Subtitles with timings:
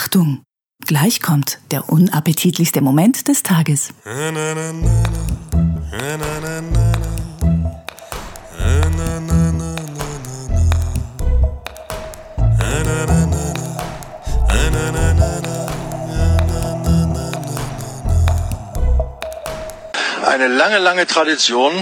[0.00, 0.44] Achtung!
[0.86, 3.88] Gleich kommt der unappetitlichste Moment des Tages.
[20.22, 21.72] Eine lange, lange Tradition,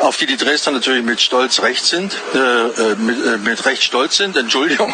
[0.00, 3.82] auf die die Dresdner natürlich mit Stolz recht sind, äh, äh, mit, äh, mit Recht
[3.82, 4.92] stolz sind, Entschuldigung.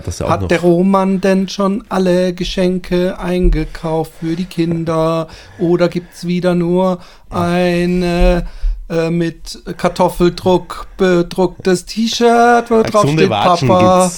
[0.00, 0.48] Ja, das auch Hat noch.
[0.48, 5.28] der Roman denn schon alle Geschenke eingekauft für die Kinder?
[5.58, 8.46] Oder gibt's wieder nur eine
[8.88, 14.10] äh, mit Kartoffeldruck bedrucktes T-Shirt, wo drauf steht, Watschen Papa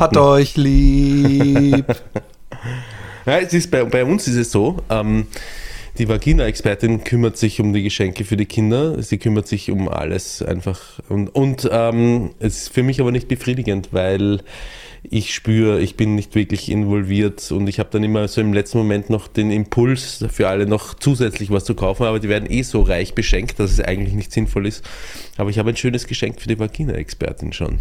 [0.00, 1.86] hat euch lieb.
[3.26, 5.28] Ja, es ist bei, bei uns ist es so, ähm,
[5.96, 9.00] die Vagina-Expertin kümmert sich um die Geschenke für die Kinder.
[9.02, 10.80] Sie kümmert sich um alles einfach.
[11.08, 14.40] Und, und ähm, es ist für mich aber nicht befriedigend, weil
[15.10, 18.78] ich spüre, ich bin nicht wirklich involviert und ich habe dann immer so im letzten
[18.78, 22.62] Moment noch den Impuls für alle noch zusätzlich was zu kaufen, aber die werden eh
[22.62, 24.82] so reich beschenkt, dass es eigentlich nicht sinnvoll ist.
[25.36, 27.80] Aber ich habe ein schönes Geschenk für die Vagina-Expertin schon.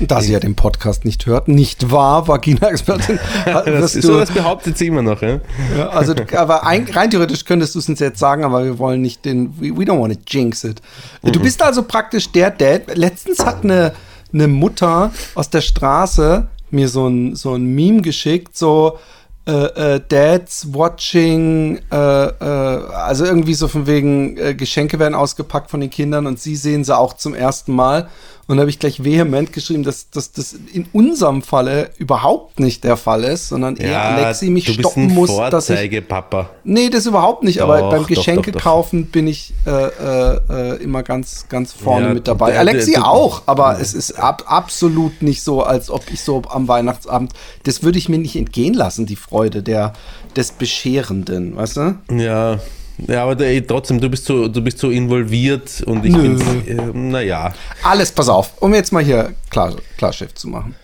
[0.00, 3.18] Da sie ja den Podcast nicht hört, nicht wahr, Vagina-Expertin?
[3.66, 5.22] Das du- so, das behauptet sie immer noch.
[5.22, 5.40] Ja?
[5.76, 9.00] Ja, also, aber ein, rein theoretisch könntest du es uns jetzt sagen, aber wir wollen
[9.02, 10.82] nicht den, we, we don't want to jinx it.
[11.22, 12.96] Du bist also praktisch der Dad.
[12.96, 13.92] Letztens hat eine,
[14.32, 18.98] eine Mutter aus der Straße mir so ein, so ein Meme geschickt, so,
[19.46, 25.70] äh, äh, Dads watching, äh, äh, also irgendwie so von wegen, äh, Geschenke werden ausgepackt
[25.70, 28.08] von den Kindern und sie sehen sie auch zum ersten Mal.
[28.48, 32.84] Und da habe ich gleich vehement geschrieben, dass, dass das in unserem Falle überhaupt nicht
[32.84, 36.50] der Fall ist, sondern eher Alexi mich stoppen muss, dass ich Vorzeigepapa.
[36.62, 37.60] Nee, das überhaupt nicht.
[37.60, 42.06] aber Doch, beim doch, Geschenke kaufen bin ich äh, äh, äh, immer ganz, ganz vorne
[42.08, 42.52] Ja, mit dabei.
[42.52, 46.42] der- Alexi der- auch, aber es ist ab, absolut nicht so, als ob ich so
[46.48, 47.32] am Weihnachtsabend,
[47.64, 49.92] das würde ich mir nicht entgehen lassen, die Freude der,
[50.36, 51.98] des Bescherenden, weißt du?
[52.12, 52.60] Ja,
[52.98, 56.36] ja aber der, trotzdem, du bist so, du bist so involviert und ich Nö.
[56.36, 57.52] bin, äh, naja,
[57.82, 60.74] Alles, pass auf, um jetzt mal hier klar, klar Chef zu machen.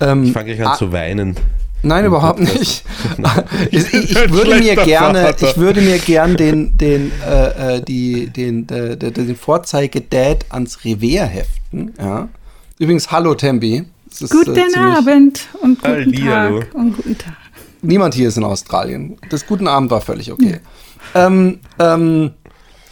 [0.00, 1.36] Ähm, ich fange gleich an ah, zu weinen.
[1.82, 2.84] Nein, überhaupt nicht.
[3.70, 8.26] ich, ich, ich würde mir gerne, ich würde mir gern den, den, äh, äh, die,
[8.26, 11.94] den, äh, den, den Vorzeige-Dad ans Revier heften.
[11.98, 12.28] Ja.
[12.78, 13.84] Übrigens, hallo Tembi.
[14.10, 16.60] Ist, Guten äh, Abend und guten Hallihallo.
[16.60, 17.36] Tag und guten Tag.
[17.82, 19.16] Niemand hier ist in Australien.
[19.30, 20.60] Das guten Abend war völlig okay.
[21.14, 22.32] Ähm, ähm,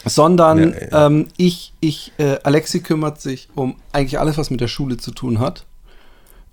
[0.05, 1.07] sondern Ja, ja.
[1.07, 5.11] Ähm, ich, ich, äh, Alexi kümmert sich um eigentlich alles, was mit der Schule zu
[5.11, 5.67] tun hat.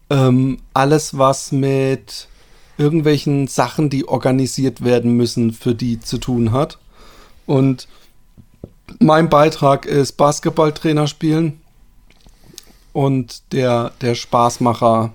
[0.09, 2.27] Ähm, alles, was mit
[2.77, 6.77] irgendwelchen Sachen, die organisiert werden müssen, für die zu tun hat.
[7.45, 7.87] Und
[8.99, 11.61] mein Beitrag ist Basketballtrainer spielen
[12.93, 15.13] und der, der Spaßmacher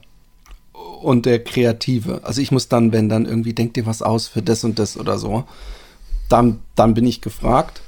[1.03, 2.21] und der Kreative.
[2.25, 4.97] Also ich muss dann, wenn dann irgendwie, denkt dir was aus für das und das
[4.97, 5.45] oder so,
[6.29, 7.83] dann, dann bin ich gefragt.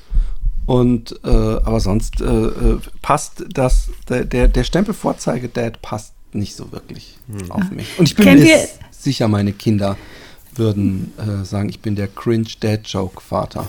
[0.65, 6.55] Und äh, aber sonst äh, äh, passt das, der, der, der Stempel Vorzeige-Dad passt nicht
[6.55, 7.19] so wirklich
[7.49, 7.99] auf mich.
[7.99, 9.97] Und ich bin Kennt mir sicher, meine Kinder
[10.55, 13.69] würden äh, sagen, ich bin der Cringe-Dad-Joke-Vater.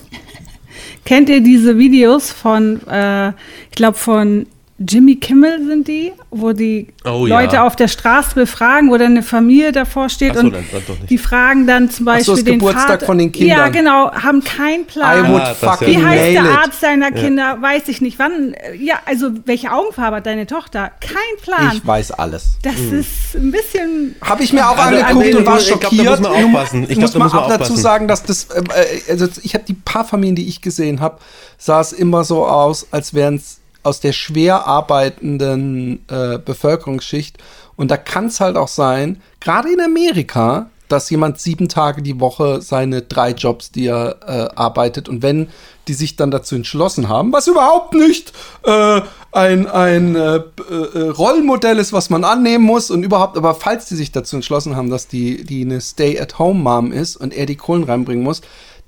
[1.06, 4.46] Kennt ihr diese Videos von, äh, ich glaube von
[4.80, 7.40] Jimmy Kimmel sind die, wo die Oh ja.
[7.40, 10.66] Leute auf der Straße befragen, wo dann eine Familie davor steht Ach so, und dann-
[10.72, 11.10] dann doch nicht.
[11.12, 13.06] die fragen dann zum Ach so, Beispiel das den Geburtstag Vater.
[13.06, 13.58] von den Kindern.
[13.60, 15.26] Ja, genau, haben keinen Plan.
[15.26, 16.00] I would Ah, fucking ja.
[16.00, 16.44] Wie heißt der.
[16.60, 17.58] Arzt deiner Kinder?
[17.62, 18.18] Weiß ich nicht.
[18.18, 18.56] Wann?
[18.80, 20.92] Ja, also welche Augenfarbe hat deine Tochter?
[21.00, 21.72] Kein Plan.
[21.76, 22.58] Ich weiß alles.
[22.64, 24.16] das ist ein bisschen.
[24.22, 26.10] Habe ich mir auch Also, angeguckt nee, und war ich glaub, da schockiert.
[26.10, 26.84] muss man aufpassen.
[26.90, 28.62] Ich muss glaub, da man muss man auch dazu sagen, dass das, äh,
[29.08, 31.20] äh, also ich habe die paar Familien, die ich gesehen habe,
[31.60, 37.38] sah es immer so aus, als wären es aus der schwer arbeitenden äh, Bevölkerungsschicht.
[37.76, 42.20] Und da kann es halt auch sein, gerade in Amerika, dass jemand sieben Tage die
[42.20, 45.50] Woche seine drei Jobs, die er äh, arbeitet, und wenn
[45.88, 48.32] die sich dann dazu entschlossen haben, was überhaupt nicht
[48.64, 49.02] äh,
[49.32, 53.96] ein, ein äh, äh, Rollenmodell ist, was man annehmen muss und überhaupt, aber falls die
[53.96, 58.24] sich dazu entschlossen haben, dass die, die eine Stay-at-Home-Mom ist und er die Kohlen reinbringen
[58.24, 58.42] muss,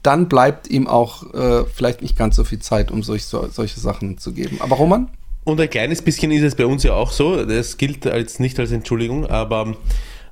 [0.05, 3.79] dann bleibt ihm auch äh, vielleicht nicht ganz so viel Zeit, um solch, so, solche
[3.79, 4.57] Sachen zu geben.
[4.59, 5.09] Aber Roman?
[5.43, 8.59] Und ein kleines bisschen ist es bei uns ja auch so, das gilt als nicht
[8.59, 9.75] als Entschuldigung, aber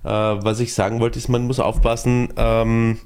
[0.03, 2.27] Äh, was ich sagen wollte, ist, man muss aufpassen.
[2.35, 2.97] Ähm,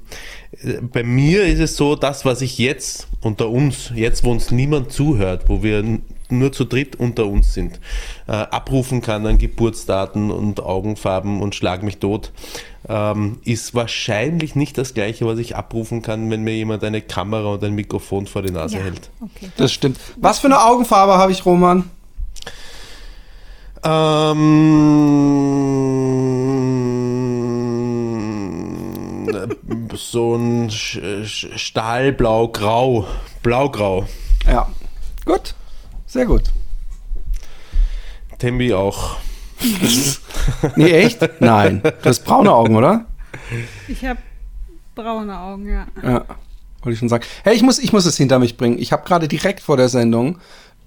[0.92, 4.90] bei mir ist es so, das, was ich jetzt unter uns, jetzt wo uns niemand
[4.90, 5.84] zuhört, wo wir
[6.28, 7.78] nur zu dritt unter uns sind,
[8.26, 12.32] äh, abrufen kann an Geburtsdaten und Augenfarben und schlag mich tot,
[12.88, 17.48] ähm, ist wahrscheinlich nicht das gleiche, was ich abrufen kann, wenn mir jemand eine Kamera
[17.54, 19.10] und ein Mikrofon vor die Nase Ja, hält.
[19.20, 19.50] okay.
[19.56, 19.98] Das stimmt.
[20.16, 21.90] Was für eine Augenfarbe habe ich, Roman?
[28.68, 29.58] Ähm,
[29.94, 33.06] so ein Stahlblau-Grau.
[33.42, 34.06] Blaugrau.
[34.46, 34.68] Ja.
[35.24, 35.54] Gut.
[36.06, 36.44] Sehr gut.
[38.38, 39.16] Tembi auch.
[40.76, 41.40] Nee, echt?
[41.40, 41.80] Nein.
[41.82, 43.06] Du hast braune Augen, oder?
[43.88, 44.18] Ich habe
[44.94, 45.86] braune Augen, ja.
[46.02, 46.24] Ja.
[46.82, 47.24] Wollte ich schon sagen.
[47.44, 48.78] Hey, ich muss, ich muss es hinter mich bringen.
[48.78, 50.38] Ich habe gerade direkt vor der Sendung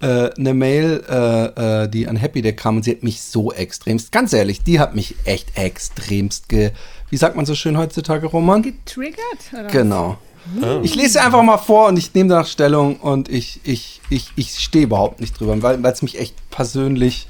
[0.02, 3.52] äh, eine Mail, äh, äh, die an Happy Day kam und sie hat mich so
[3.52, 6.72] extremst, ganz ehrlich, die hat mich echt extremst ge.
[7.08, 8.62] Wie sagt man so schön heutzutage, Roman?
[8.62, 9.22] Getriggert?
[9.52, 9.68] Oder?
[9.68, 10.18] Genau.
[10.60, 10.80] Ah.
[10.82, 14.32] Ich lese sie einfach mal vor und ich nehme danach Stellung und ich, ich, ich,
[14.34, 17.28] ich stehe überhaupt nicht drüber, weil es mich echt persönlich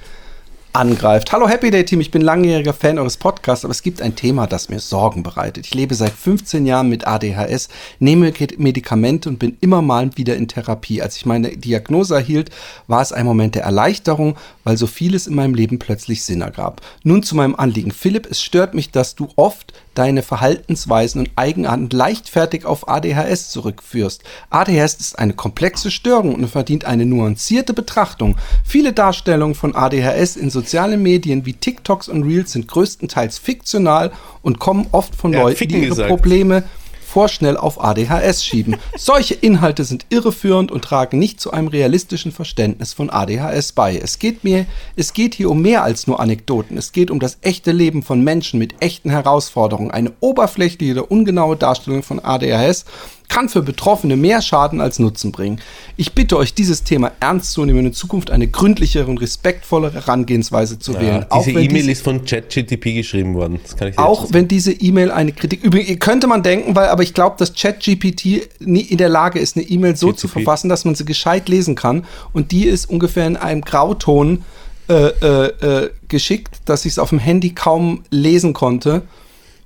[0.73, 1.33] angreift.
[1.33, 4.47] Hallo Happy Day Team, ich bin langjähriger Fan eures Podcasts, aber es gibt ein Thema,
[4.47, 5.67] das mir Sorgen bereitet.
[5.67, 10.49] Ich lebe seit 15 Jahren mit ADHS, nehme Medikamente und bin immer mal wieder in
[10.49, 11.03] Therapie.
[11.03, 12.51] Als ich meine Diagnose erhielt,
[12.87, 16.81] war es ein Moment der Erleichterung, weil so vieles in meinem Leben plötzlich Sinn ergab.
[17.03, 17.91] Nun zu meinem Anliegen.
[17.91, 24.23] Philipp, es stört mich, dass du oft deine Verhaltensweisen und Eigenarten leichtfertig auf ADHS zurückführst.
[24.51, 28.37] ADHS ist eine komplexe Störung und verdient eine nuancierte Betrachtung.
[28.65, 34.13] Viele Darstellungen von ADHS in sozialen Medien wie TikToks und Reels sind größtenteils fiktional
[34.43, 36.09] und kommen oft von hat Leuten, die ihre gesagt.
[36.09, 36.65] Probleme
[37.13, 38.77] vorschnell auf ADHS schieben.
[38.97, 43.99] Solche Inhalte sind irreführend und tragen nicht zu einem realistischen Verständnis von ADHS bei.
[43.99, 44.65] Es geht mir,
[44.97, 46.79] es geht hier um mehr als nur Anekdoten.
[46.79, 49.91] Es geht um das echte Leben von Menschen mit echten Herausforderungen.
[49.91, 52.87] Eine oberflächliche oder ungenaue Darstellung von ADHS
[53.33, 55.59] kann für Betroffene mehr Schaden als Nutzen bringen.
[55.97, 59.95] Ich bitte euch, dieses Thema ernst zu nehmen und in Zukunft eine gründlichere und respektvollere
[59.95, 61.25] Herangehensweise zu wählen.
[61.31, 63.59] Ja, diese wenn E-Mail dies- ist von ChatGTP geschrieben worden.
[63.97, 65.65] Auch wenn diese E-Mail eine Kritik.
[65.65, 69.57] Übrigens könnte man denken, weil, aber ich glaube, dass ChatGPT nie in der Lage ist,
[69.57, 70.33] eine E-Mail so zu GTP.
[70.35, 72.05] verfassen, dass man sie gescheit lesen kann.
[72.35, 74.45] Und die ist ungefähr in einem Grauton
[74.91, 75.47] äh, äh,
[75.85, 79.03] äh, geschickt, dass ich es auf dem Handy kaum lesen konnte.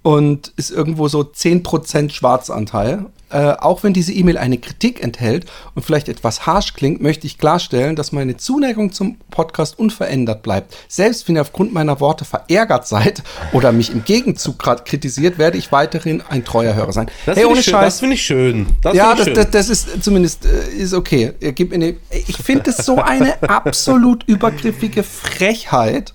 [0.02, 3.06] Und ist irgendwo so 10% Schwarzanteil.
[3.28, 7.38] Äh, auch wenn diese E-Mail eine Kritik enthält und vielleicht etwas harsch klingt, möchte ich
[7.38, 10.76] klarstellen, dass meine Zuneigung zum Podcast unverändert bleibt.
[10.87, 15.58] Selbst wenn ihr aufgrund meiner Worte verärgert seid oder mich im Gegenzug gerade kritisiert, werde
[15.58, 17.06] ich weiterhin ein treuer Hörer sein.
[17.26, 17.73] Das hey, finde ohne ich, schön.
[17.73, 17.99] Das Scheiß.
[17.99, 18.67] finde ich schön.
[18.82, 19.52] Das Ja, das, ich das, schön.
[19.52, 21.32] das ist zumindest äh, ist okay.
[21.40, 26.14] Ich finde es so eine absolut übergriffige Frechheit,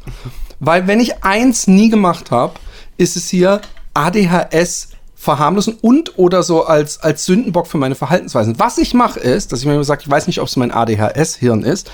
[0.61, 2.53] weil wenn ich eins nie gemacht habe,
[2.95, 3.59] ist es hier
[3.93, 4.90] ADHS
[5.21, 8.57] verharmlosen und oder so als, als Sündenbock für meine Verhaltensweisen.
[8.57, 10.71] Was ich mache ist, dass ich mir immer sage, ich weiß nicht, ob es mein
[10.71, 11.91] ADHS-Hirn ist.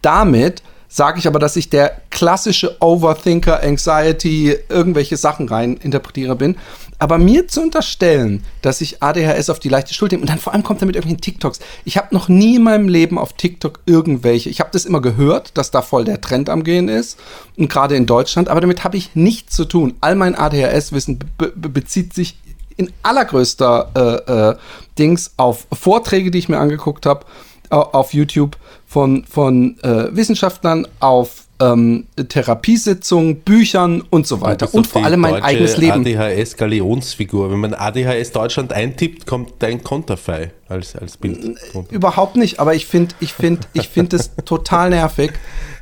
[0.00, 6.56] Damit sage ich aber, dass ich der klassische Overthinker, Anxiety, irgendwelche Sachen rein interpretiere bin.
[6.98, 10.54] Aber mir zu unterstellen, dass ich ADHS auf die leichte Schulter nehme und dann vor
[10.54, 11.60] allem kommt damit irgendwelchen TikToks.
[11.84, 14.48] Ich habe noch nie in meinem Leben auf TikTok irgendwelche.
[14.48, 17.18] Ich habe das immer gehört, dass da voll der Trend am Gehen ist
[17.58, 19.94] und gerade in Deutschland, aber damit habe ich nichts zu tun.
[20.00, 22.36] All mein ADHS-Wissen be bezieht sich
[22.80, 23.90] in allergrößter
[24.26, 24.56] äh, äh,
[24.98, 27.26] Dings auf Vorträge, die ich mir angeguckt habe,
[27.68, 28.56] auf YouTube
[28.86, 34.72] von, von äh, Wissenschaftlern, auf ähm, Therapiesitzungen, Büchern und so weiter.
[34.72, 36.04] Und vor allem mein eigenes Leben.
[36.04, 37.50] ADHS-Galionsfigur.
[37.50, 41.58] Wenn man ADHS Deutschland eintippt, kommt dein Konterfei als, als Bild.
[41.90, 45.32] Überhaupt nicht, aber ich finde ich find, ich find es total nervig,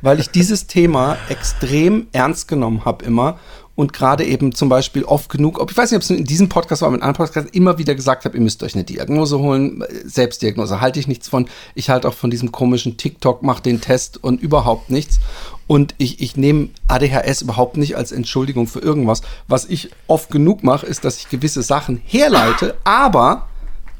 [0.01, 3.39] weil ich dieses Thema extrem ernst genommen habe immer
[3.79, 6.49] und gerade eben zum Beispiel oft genug, ob ich weiß nicht, ob es in diesem
[6.49, 9.85] Podcast war, in anderen Podcasts immer wieder gesagt habe, ihr müsst euch eine Diagnose holen.
[10.03, 11.47] Selbstdiagnose halte ich nichts von.
[11.75, 15.21] Ich halte auch von diesem komischen TikTok, mach den Test und überhaupt nichts.
[15.65, 19.21] Und ich, ich nehme ADHS überhaupt nicht als Entschuldigung für irgendwas.
[19.47, 23.47] Was ich oft genug mache, ist, dass ich gewisse Sachen herleite, aber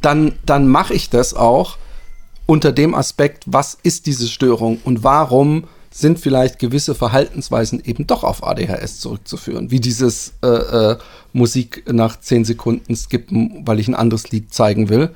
[0.02, 1.78] dann, dann mache ich das auch
[2.46, 8.24] unter dem Aspekt, was ist diese Störung und warum sind vielleicht gewisse Verhaltensweisen eben doch
[8.24, 10.98] auf ADHS zurückzuführen, wie dieses äh, äh,
[11.34, 15.10] Musik nach 10 Sekunden skippen, weil ich ein anderes Lied zeigen will,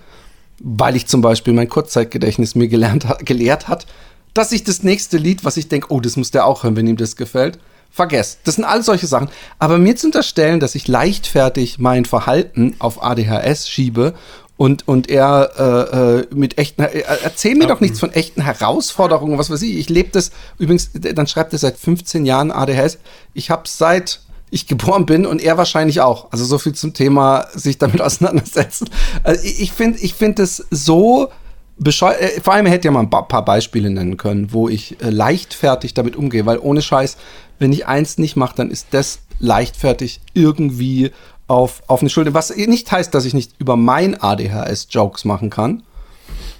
[0.59, 3.85] weil ich zum Beispiel mein Kurzzeitgedächtnis mir gelernt gelehrt hat,
[4.33, 6.87] dass ich das nächste Lied, was ich denke, oh, das muss der auch hören, wenn
[6.87, 7.59] ihm das gefällt,
[7.91, 8.39] vergesst.
[8.45, 9.29] Das sind all solche Sachen.
[9.59, 14.15] Aber mir zu unterstellen, dass ich leichtfertig mein Verhalten auf ADHS schiebe
[14.55, 19.37] und, und er äh, äh, mit echten, äh, erzähl mir doch nichts von echten Herausforderungen,
[19.37, 19.77] was weiß ich.
[19.77, 22.99] Ich lebe das, übrigens, dann schreibt er seit 15 Jahren ADHS.
[23.33, 24.19] Ich habe seit,
[24.51, 26.31] ich geboren bin und er wahrscheinlich auch.
[26.31, 28.89] Also so viel zum Thema sich damit auseinandersetzen.
[29.23, 31.29] Also ich finde ich finde es so
[31.77, 32.21] bescheuert.
[32.21, 35.95] Äh, vor allem er hätte ja mal ein paar Beispiele nennen können, wo ich leichtfertig
[35.95, 37.17] damit umgehe, weil ohne Scheiß,
[37.57, 41.11] wenn ich eins nicht mache, dann ist das leichtfertig irgendwie
[41.47, 42.33] auf, auf eine Schulter.
[42.33, 45.83] Was nicht heißt, dass ich nicht über mein ADHS Jokes machen kann.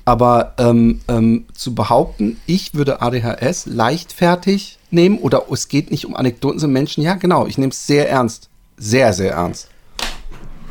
[0.06, 6.16] Aber ähm, ähm, zu behaupten, ich würde ADHS leichtfertig nehmen oder es geht nicht um
[6.16, 8.50] Anekdoten, sind Menschen, ja genau, ich nehme es sehr ernst.
[8.75, 9.70] Sehr, sehr ernst.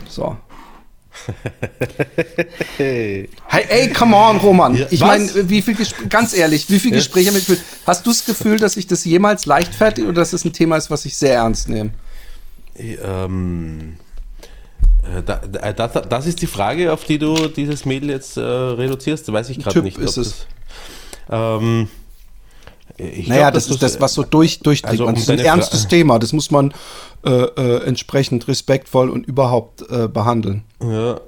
[0.08, 0.36] So.
[2.76, 4.74] hey, ey, come on, Roman.
[4.74, 7.46] Ja, ich meine, wie viel Gespr ganz ehrlich, wie viele Gespräche mit
[7.86, 10.90] Hast du das Gefühl, dass ich das jemals leichtfertig oder dass es ein Thema ist,
[10.90, 11.90] was ich sehr ernst nehme?
[12.76, 13.96] Ähm,
[15.02, 18.40] äh, da, äh, da, das ist die Frage, auf die du dieses Mädel jetzt äh,
[18.40, 19.32] reduzierst.
[19.32, 19.98] Weiß ich gerade nicht.
[19.98, 20.46] Ist es.
[21.28, 21.88] Das, ähm,
[22.98, 24.92] naja, glaub, das, ist das, was so durch, durchdringt.
[24.92, 26.18] Also, um das ist ein ernstes Fra Thema.
[26.18, 26.74] Das muss man
[27.24, 30.64] äh, äh, entsprechend respektvoll und überhaupt äh, behandeln.
[30.82, 31.20] Ja,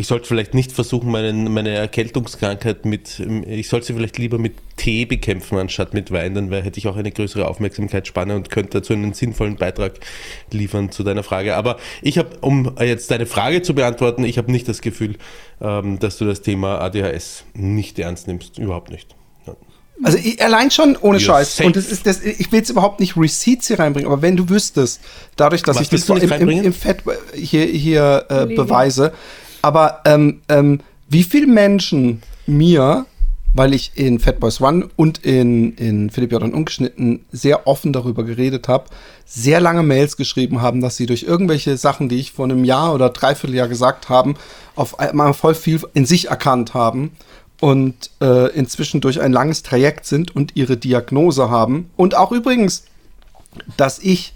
[0.00, 4.54] ich sollte vielleicht nicht versuchen, meine, meine Erkältungskrankheit mit, ich sollte sie vielleicht lieber mit
[4.76, 8.94] Tee bekämpfen, anstatt mit Wein, dann hätte ich auch eine größere Aufmerksamkeitsspanne und könnte dazu
[8.94, 10.00] einen sinnvollen Beitrag
[10.50, 11.54] liefern zu deiner Frage.
[11.54, 15.16] Aber ich habe, um jetzt deine Frage zu beantworten, ich habe nicht das Gefühl,
[15.60, 18.58] ähm, dass du das Thema ADHS nicht ernst nimmst.
[18.58, 19.14] Überhaupt nicht.
[20.02, 21.56] Also ich, allein schon ohne You're Scheiß.
[21.56, 21.66] Safe.
[21.66, 24.48] Und das ist das, ich will jetzt überhaupt nicht Receipts hier reinbringen, aber wenn du
[24.48, 25.02] wüsstest,
[25.36, 27.02] dadurch, dass Was ich das im, im, im Fett
[27.34, 29.12] hier, hier äh, beweise,
[29.62, 33.06] aber ähm, ähm, wie viele Menschen mir,
[33.52, 38.22] weil ich in Fat Boys One und in, in Philipp Jordan ungeschnitten sehr offen darüber
[38.24, 38.84] geredet habe,
[39.26, 42.94] sehr lange Mails geschrieben haben, dass sie durch irgendwelche Sachen, die ich vor einem Jahr
[42.94, 44.36] oder dreiviertel Jahr gesagt haben,
[44.76, 47.12] auf einmal voll viel in sich erkannt haben
[47.60, 51.90] und äh, inzwischen durch ein langes Trajekt sind und ihre Diagnose haben.
[51.96, 52.84] Und auch übrigens,
[53.76, 54.34] dass ich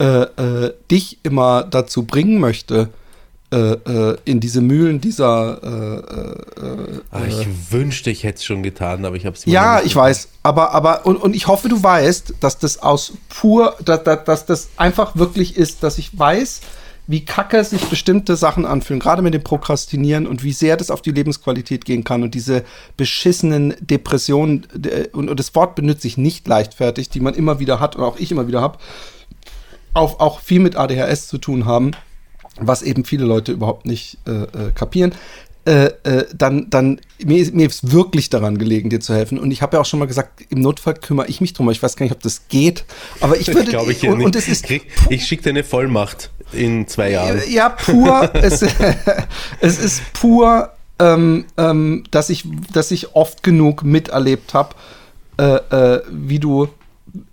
[0.00, 2.90] äh, äh, dich immer dazu bringen möchte,
[3.50, 5.62] in diese Mühlen dieser.
[5.62, 9.96] Äh, Ach, ich wünschte, ich hätte es schon getan, aber ich habe es Ja, ich
[9.96, 10.28] weiß.
[10.42, 14.46] Aber, aber und, und ich hoffe, du weißt, dass das aus pur, dass, dass, dass
[14.46, 16.60] das einfach wirklich ist, dass ich weiß,
[17.06, 21.00] wie kacke sich bestimmte Sachen anfühlen, gerade mit dem Prokrastinieren und wie sehr das auf
[21.00, 22.64] die Lebensqualität gehen kann und diese
[22.98, 24.66] beschissenen Depressionen,
[25.12, 28.18] und, und das Wort benutze ich nicht leichtfertig, die man immer wieder hat und auch
[28.18, 28.78] ich immer wieder habe,
[29.94, 31.92] auch, auch viel mit ADHS zu tun haben
[32.60, 35.12] was eben viele Leute überhaupt nicht äh, äh, kapieren,
[35.68, 39.38] äh, äh, dann, dann mir, ist, mir ist wirklich daran gelegen, dir zu helfen.
[39.38, 41.68] Und ich habe ja auch schon mal gesagt, im Notfall kümmere ich mich drum.
[41.70, 42.86] Ich weiß gar nicht, ob das geht.
[43.20, 43.76] Aber ich würde.
[43.90, 47.42] ich, und, und es ist Krieg, ich schicke dir eine Vollmacht in zwei Jahren.
[47.50, 48.30] Ja, pur.
[48.34, 48.62] es,
[49.60, 54.74] es ist pur, ähm, ähm, dass, ich, dass ich oft genug miterlebt habe,
[55.38, 55.56] äh,
[55.96, 56.68] äh, wie du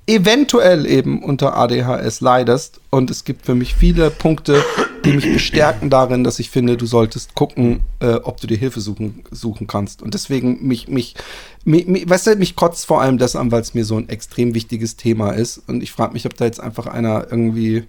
[0.07, 2.81] eventuell eben unter ADHS leidest.
[2.89, 4.61] Und es gibt für mich viele Punkte,
[5.05, 8.81] die mich bestärken darin, dass ich finde, du solltest gucken, äh, ob du dir Hilfe
[8.81, 10.01] suchen, suchen kannst.
[10.01, 11.15] Und deswegen mich, mich,
[11.63, 14.09] mich, mich weißt du, mich kotzt vor allem das an, weil es mir so ein
[14.09, 15.61] extrem wichtiges Thema ist.
[15.67, 17.83] Und ich frage mich, ob da jetzt einfach einer irgendwie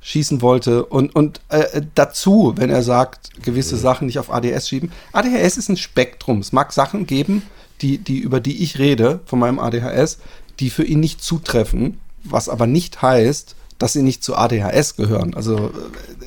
[0.00, 0.84] schießen wollte.
[0.84, 4.92] Und, und äh, dazu, wenn er sagt, gewisse Sachen nicht auf ADS schieben.
[5.12, 6.38] ADHS ist ein Spektrum.
[6.38, 7.42] Es mag Sachen geben,
[7.82, 10.18] die, die, über die ich rede, von meinem ADHS,
[10.60, 15.34] die für ihn nicht zutreffen, was aber nicht heißt, dass sie nicht zu ADHS gehören.
[15.34, 15.70] Also äh,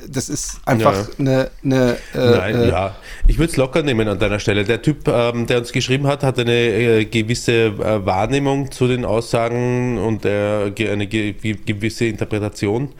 [0.08, 1.14] das ist einfach ja.
[1.18, 2.96] eine, eine äh, Nein, äh, ja.
[3.26, 4.64] Ich würde es locker nehmen an deiner Stelle.
[4.64, 9.04] Der Typ, ähm, der uns geschrieben hat, hat eine äh, gewisse äh, Wahrnehmung zu den
[9.04, 11.34] Aussagen und eine ge
[11.66, 12.90] gewisse Interpretation,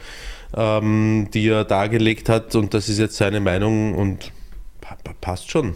[0.55, 2.55] ähm, die er dargelegt hat.
[2.55, 4.31] Und das ist jetzt seine Meinung und
[5.21, 5.75] passt schon.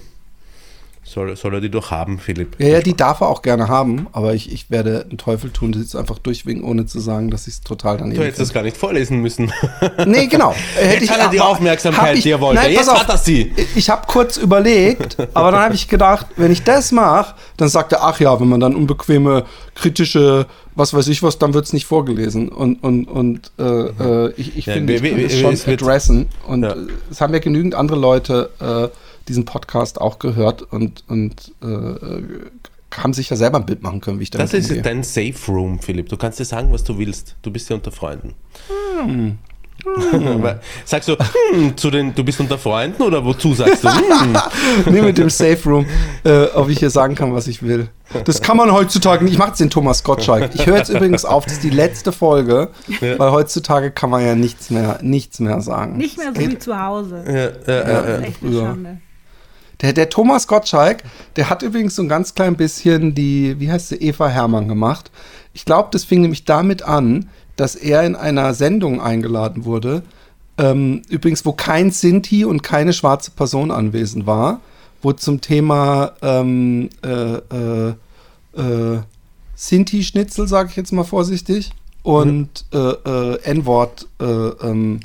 [1.15, 2.57] Soll, soll er die doch haben, Philipp?
[2.59, 5.71] Ja, ja, die darf er auch gerne haben, aber ich, ich werde einen Teufel tun,
[5.71, 8.51] das jetzt einfach durchwinken, ohne zu sagen, dass ich es total daneben Du hättest es
[8.51, 9.49] gar nicht vorlesen müssen.
[10.05, 10.53] Nee, genau.
[10.75, 12.61] Hätte jetzt hat er die Aufmerksamkeit, ich, die er wollte.
[12.61, 13.53] Nein, jetzt auf, hat er sie.
[13.75, 17.93] Ich habe kurz überlegt, aber dann habe ich gedacht, wenn ich das mache, dann sagt
[17.93, 21.73] er, ach ja, wenn man dann unbequeme, kritische, was weiß ich was, dann wird es
[21.73, 22.49] nicht vorgelesen.
[22.49, 26.27] Und, und, und äh, äh ich, ich ja, finde, ich kann das schon adressen.
[26.45, 26.75] Und ja.
[27.09, 28.89] es haben ja genügend andere Leute äh,
[29.27, 32.55] diesen Podcast auch gehört und, und äh,
[32.97, 34.83] haben sich ja selber ein Bild machen können, wie ich damit Das ist umgehe.
[34.83, 36.09] dein Safe Room, Philipp.
[36.09, 37.35] Du kannst dir sagen, was du willst.
[37.41, 38.35] Du bist ja unter Freunden.
[38.99, 39.37] Hm.
[39.83, 40.43] Hm.
[40.85, 41.15] Sagst du,
[41.51, 43.89] hm, zu den, du bist unter Freunden oder wozu sagst du?
[43.89, 44.37] Hm.
[44.91, 45.85] nee, mit dem Safe Room,
[46.23, 47.89] äh, ob ich hier sagen kann, was ich will.
[48.23, 49.33] Das kann man heutzutage nicht.
[49.33, 50.51] Ich mache jetzt den Thomas Gottschalk.
[50.53, 52.69] Ich höre jetzt übrigens auf, das ist die letzte Folge,
[53.01, 53.19] ja.
[53.19, 55.97] weil heutzutage kann man ja nichts mehr, nichts mehr sagen.
[55.97, 57.23] Nicht mehr so wie zu Hause.
[57.27, 58.19] Ja, ja, ja, ja.
[58.19, 58.97] Echt eine Schande.
[59.85, 61.03] Der, der Thomas Gottschalk,
[61.35, 65.11] der hat übrigens so ein ganz klein bisschen die, wie heißt sie, Eva Hermann gemacht.
[65.53, 70.01] Ich glaube, das fing nämlich damit an, dass er in einer Sendung eingeladen wurde,
[70.57, 74.59] ähm, übrigens, wo kein Sinti und keine schwarze Person anwesend war,
[75.03, 77.89] wo zum Thema ähm, äh, äh,
[78.57, 79.01] äh,
[79.53, 81.69] Sinti-Schnitzel, sage ich jetzt mal vorsichtig,
[82.01, 85.01] und äh, äh, N-Wort äh, ähm,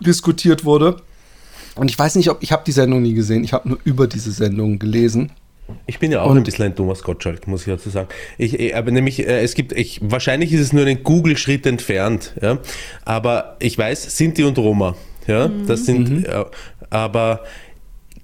[0.00, 0.96] diskutiert wurde.
[1.76, 3.44] Und ich weiß nicht, ob ich habe die Sendung nie gesehen.
[3.44, 5.32] Ich habe nur über diese Sendung gelesen.
[5.86, 8.08] Ich bin ja auch Und- ein bisschen ein Thomas Gottschalk, muss ich dazu sagen.
[8.36, 12.58] Ich, aber nämlich, äh, es gibt, ich, wahrscheinlich ist es nur einen Google-Schritt entfernt, ja.
[13.04, 16.44] Aber ich weiß, Sinti und Roma, ja, das sind, äh,
[16.90, 17.40] aber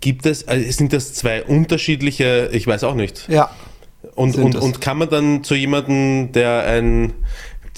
[0.01, 3.29] gibt es, also sind das zwei unterschiedliche, ich weiß auch nicht.
[3.29, 3.51] Ja.
[4.15, 7.13] Und, und, und kann man dann zu jemandem, der ein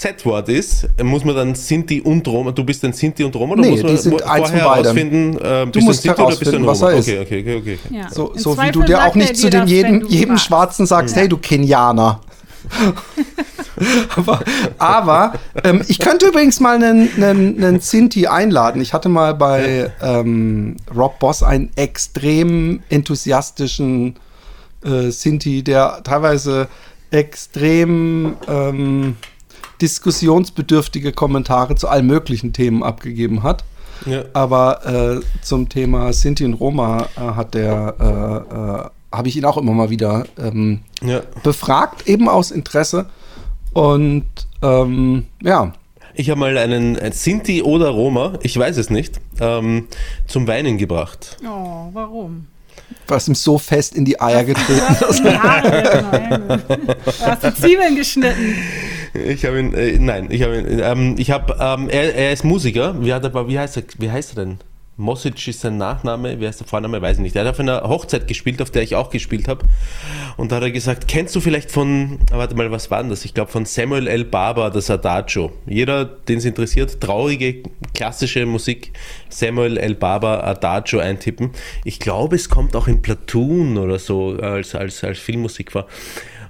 [0.01, 3.61] Z-Wort ist, muss man dann Sinti und Roma, du bist ein Sinti und Roma, oder
[3.61, 6.15] Nee, muss man die sind wo- eins von vorher herausfinden, äh, bist musst du ein
[6.15, 6.91] Sinti oder bist du ein herausfinden, was Roma?
[6.91, 7.07] er ist.
[7.07, 7.95] Okay, okay, okay, okay.
[7.95, 8.09] Ja.
[8.11, 10.37] So, so wie du dir auch nicht zu dem das, jedem.
[10.39, 12.19] Schwarzen sagst, hey, du Kenianer.
[14.15, 14.39] aber
[14.77, 18.81] aber ähm, ich könnte übrigens mal einen, einen, einen Sinti einladen.
[18.81, 24.15] Ich hatte mal bei ähm, Rob Boss einen extrem enthusiastischen
[24.83, 26.67] äh, Sinti, der teilweise
[27.11, 29.15] extrem ähm,
[29.81, 33.63] diskussionsbedürftige Kommentare zu allen möglichen Themen abgegeben hat.
[34.05, 34.23] Ja.
[34.33, 39.45] Aber äh, zum Thema Sinti und Roma äh, hat der, äh, äh, habe ich ihn
[39.45, 41.21] auch immer mal wieder ähm, Ja.
[41.43, 43.07] befragt, eben aus Interesse.
[43.73, 44.25] Und
[44.63, 45.73] ähm, ja,
[46.13, 49.87] Ich habe mal einen ein Sinti oder Roma, ich weiß es nicht, ähm,
[50.27, 51.37] zum Weinen gebracht.
[51.47, 52.47] Oh, warum?
[53.07, 54.81] was ihm so fest in die Eier getreten.
[54.99, 56.61] Du hast die Haare nein.
[57.05, 58.55] Du hast die Zwiebeln geschnitten.
[59.13, 62.43] Ich habe ihn, äh, nein, ich habe ihn, ähm, ich habe, ähm, er, er ist
[62.43, 62.95] Musiker.
[63.03, 64.57] Wie, hat er, wie, heißt er, wie heißt er denn?
[64.97, 67.35] Mosic ist sein Nachname, wie heißt der Vorname, weiß ich nicht.
[67.35, 69.65] Er hat auf einer Hochzeit gespielt, auf der ich auch gespielt habe.
[70.37, 73.09] Und da hat er gesagt, kennst du vielleicht von, ah, warte mal, was war denn
[73.09, 73.25] das?
[73.25, 74.25] Ich glaube von Samuel L.
[74.25, 75.51] Barber, das Adagio.
[75.65, 77.63] Jeder, den es interessiert, traurige,
[77.93, 78.93] klassische Musik,
[79.29, 79.95] Samuel L.
[79.95, 81.51] Barber, Adagio eintippen.
[81.83, 85.87] Ich glaube, es kommt auch in Platoon oder so als, als, als Filmmusik vor.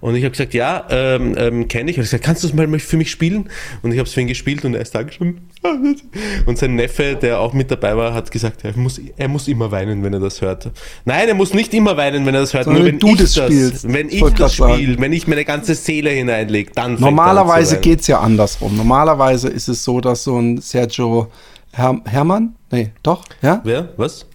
[0.01, 1.97] Und ich habe gesagt, ja, ähm, ähm, kenne ich.
[1.97, 3.49] Und ich gesagt, kannst du es mal für mich spielen?
[3.83, 5.41] Und ich habe es für ihn gespielt und er ist da schon.
[6.47, 9.71] Und sein Neffe, der auch mit dabei war, hat gesagt, er muss, er muss immer
[9.71, 10.71] weinen, wenn er das hört.
[11.05, 12.65] Nein, er muss nicht immer weinen, wenn er das hört.
[12.65, 13.93] Sondern nur wenn du ich das spielst.
[13.93, 17.03] wenn Ich das spiele, wenn ich meine ganze Seele hineinlege, dann fängt er an zu
[17.11, 18.75] Normalerweise geht es ja andersrum.
[18.75, 21.27] Normalerweise ist es so, dass so ein Sergio
[21.73, 23.61] Her Hermann, nee, doch, ja?
[23.63, 23.89] Wer?
[23.97, 24.25] Was?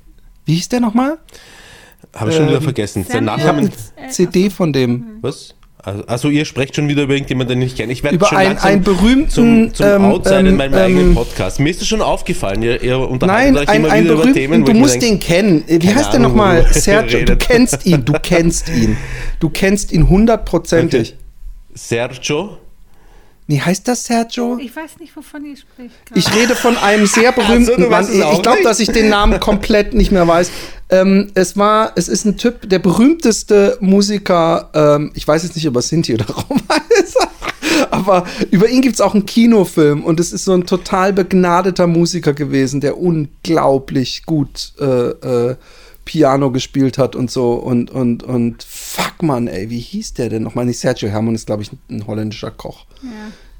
[0.44, 1.18] Wie hieß der nochmal?
[2.14, 3.04] Habe ich schon Ähm, wieder vergessen.
[3.04, 3.76] Sein Samuel- Ich habe Nachname.
[3.96, 5.18] eine CD von dem.
[5.20, 5.55] Was?
[5.86, 7.92] Also, also ihr sprecht schon wieder über irgendjemanden, den ich kenne.
[7.92, 10.56] Ich werde Über schon ein- langsam einen berühmten, zum, zum ähm, Out sein in ähm,
[10.56, 11.60] meinem ähm, eigenen Podcast.
[11.60, 12.60] Mir ist das schon aufgefallen.
[12.60, 15.20] Ihr, ihr unterhaltet Nein, euch ein, immer ein wieder über Themen, du musst denke, den
[15.20, 15.64] kennen.
[15.68, 16.66] Wie heißt der nochmal?
[16.72, 18.96] Sergio, du kennst ihn, du kennst ihn.
[19.38, 21.10] Du kennst ihn hundertprozentig.
[21.12, 21.18] Okay.
[21.74, 22.58] Sergio?
[23.48, 24.58] Nee, heißt das Sergio?
[24.60, 25.94] Ich weiß nicht, wovon ihr spricht.
[26.06, 26.18] gerade.
[26.18, 28.06] Ich rede von einem sehr berühmten du Mann.
[28.10, 30.50] Ich, glaube, dass ich den Namen komplett nicht mehr weiß.
[30.88, 35.66] Ähm, es war, es ist ein Typ, der berühmteste Musiker, ähm, ich weiß jetzt nicht,
[35.68, 37.16] ob er Sinti oder Roma ist,
[37.90, 41.86] aber über ihn gibt es auch einen Kinofilm und es ist so ein total begnadeter
[41.86, 45.56] Musiker gewesen, der unglaublich gut äh, äh,
[46.04, 48.64] Piano gespielt hat und so und, und, und
[48.96, 50.64] fuck man, ey, wie hieß der denn nochmal?
[50.64, 52.86] Nicht Sergio Hermann ist, glaube ich, ein, holländischer Koch.
[53.02, 53.08] Ja.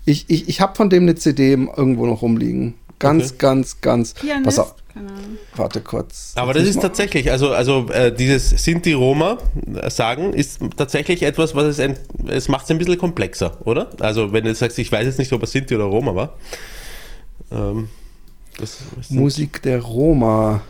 [0.05, 2.75] Ich, ich, ich habe von dem eine CD irgendwo noch rumliegen.
[2.99, 3.35] Ganz, Okay.
[3.39, 4.15] ganz, ganz.
[4.15, 4.59] Pass Pianist?
[4.61, 5.39] auf, Keine Ahnung.
[5.55, 6.33] warte kurz.
[6.37, 9.39] Aber das ist tatsächlich, also, also äh, dieses Sinti-Roma
[9.83, 11.97] äh, sagen, ist tatsächlich etwas, was es, ein,
[12.29, 13.91] es macht es ein bisschen komplexer, oder?
[14.01, 16.35] Also wenn du sagst, ich weiß jetzt nicht, ob er Sinti oder Roma war.
[17.51, 17.89] Ähm,
[18.59, 18.79] das,
[19.11, 20.63] Musik der Roma.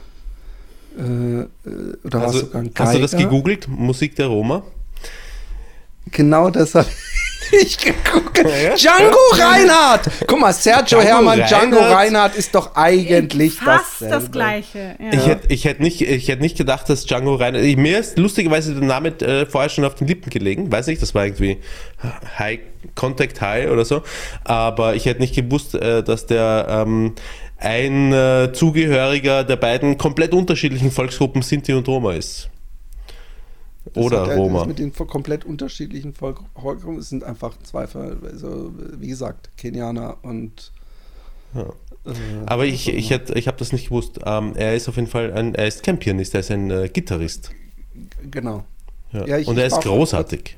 [0.96, 1.46] Äh, äh,
[2.04, 3.24] oder also, sogar ein hast du das Geiger?
[3.24, 3.68] gegoogelt?
[3.68, 4.62] Musik der Roma?
[6.10, 6.88] Genau das habe
[7.60, 8.38] ich geguckt.
[8.38, 8.74] Ja?
[8.74, 10.08] Django Reinhardt!
[10.26, 11.96] Guck mal, Sergio Django Hermann, Django Reinhardt.
[11.96, 14.14] Reinhardt ist doch eigentlich Fast dasselbe.
[14.14, 14.96] das Gleiche.
[14.98, 15.12] Ja.
[15.12, 17.64] Ich hätte ich hätt nicht, ich hätt nicht gedacht, dass Django Reinhardt.
[17.64, 20.70] Ich, mir ist lustigerweise der Name äh, vorher schon auf den Lippen gelegen.
[20.70, 21.58] Weiß nicht, das war irgendwie
[22.38, 22.60] High
[22.94, 24.02] Contact High oder so.
[24.44, 27.14] Aber ich hätte nicht gewusst, äh, dass der ähm,
[27.58, 32.50] ein äh, Zugehöriger der beiden komplett unterschiedlichen Volksgruppen Sinti und Roma ist.
[33.94, 34.58] Das Oder hat Roma.
[34.60, 40.16] Das mit den komplett unterschiedlichen Volk- Volksgruppen sind einfach zwei, Ver- also, wie gesagt, Kenianer
[40.22, 40.72] und.
[41.54, 41.62] Ja.
[42.04, 42.12] Äh,
[42.46, 44.18] Aber ich, ich, ich habe das nicht gewusst.
[44.24, 46.88] Ähm, er ist auf jeden Fall ein, er ist kein Pianist, er ist ein äh,
[46.92, 47.50] Gitarrist.
[48.30, 48.64] genau.
[49.12, 49.24] Ja.
[49.26, 50.56] Ja, ich- und er ist großartig.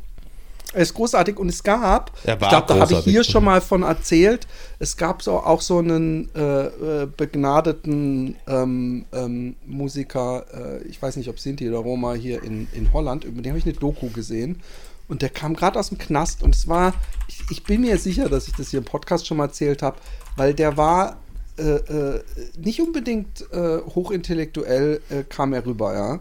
[0.74, 3.82] Er ist großartig und es gab, ich glaube, da habe ich hier schon mal von
[3.82, 4.46] erzählt,
[4.78, 11.16] es gab so auch so einen äh, äh, begnadeten ähm, ähm, Musiker, äh, ich weiß
[11.16, 14.10] nicht, ob Sinti oder Roma hier in, in Holland, über den habe ich eine Doku
[14.10, 14.60] gesehen
[15.08, 16.92] Und der kam gerade aus dem Knast und es war,
[17.28, 19.96] ich, ich, bin mir sicher, dass ich das hier im Podcast schon mal erzählt habe,
[20.36, 21.16] weil der war
[21.56, 22.22] äh, äh,
[22.58, 25.00] nicht unbedingt äh, hochintellektuell
[25.30, 26.20] kam er rüber, ja.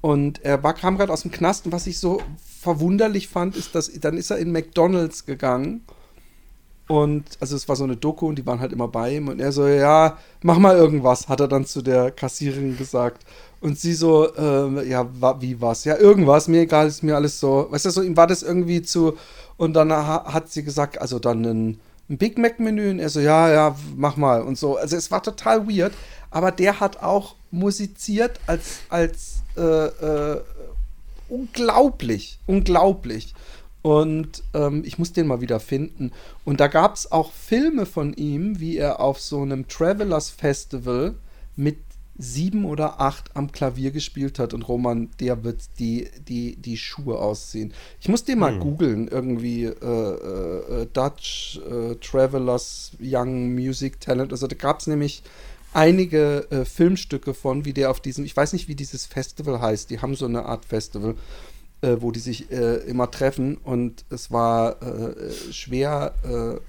[0.00, 2.22] Und er war, kam gerade aus dem Knast und was ich so
[2.60, 5.82] verwunderlich fand, ist, dass dann ist er in McDonalds gegangen
[6.90, 9.40] und also es war so eine Doku und die waren halt immer bei ihm und
[9.40, 13.24] er so, ja, mach mal irgendwas, hat er dann zu der Kassiererin gesagt.
[13.60, 15.08] Und sie so, äh, ja,
[15.40, 15.84] wie was?
[15.84, 17.68] Ja, irgendwas, mir egal, ist mir alles so.
[17.70, 19.16] Weißt du, so, ihm war das irgendwie zu.
[19.56, 22.90] Und dann hat sie gesagt, also dann ein, ein Big Mac-Menü.
[22.90, 24.42] Und er so, ja, ja, mach mal.
[24.42, 24.76] Und so.
[24.76, 25.92] Also es war total weird.
[26.32, 30.40] Aber der hat auch musiziert als, als äh, äh,
[31.30, 33.34] unglaublich, unglaublich.
[33.82, 36.12] Und ähm, ich muss den mal wieder finden.
[36.44, 41.14] Und da gab es auch Filme von ihm, wie er auf so einem Travelers Festival
[41.56, 41.78] mit
[42.20, 47.18] sieben oder acht am Klavier gespielt hat und Roman, der wird die, die, die Schuhe
[47.18, 47.72] ausziehen.
[48.00, 48.60] Ich muss den mal hm.
[48.60, 54.32] googeln, irgendwie äh, äh, Dutch äh, Travelers Young Music Talent.
[54.32, 55.22] Also da gab es nämlich
[55.72, 59.90] einige äh, Filmstücke von, wie der auf diesem, ich weiß nicht, wie dieses Festival heißt,
[59.90, 61.14] die haben so eine Art Festival.
[61.82, 64.76] Äh, wo die sich äh, immer treffen und es war
[65.50, 66.60] schwer, also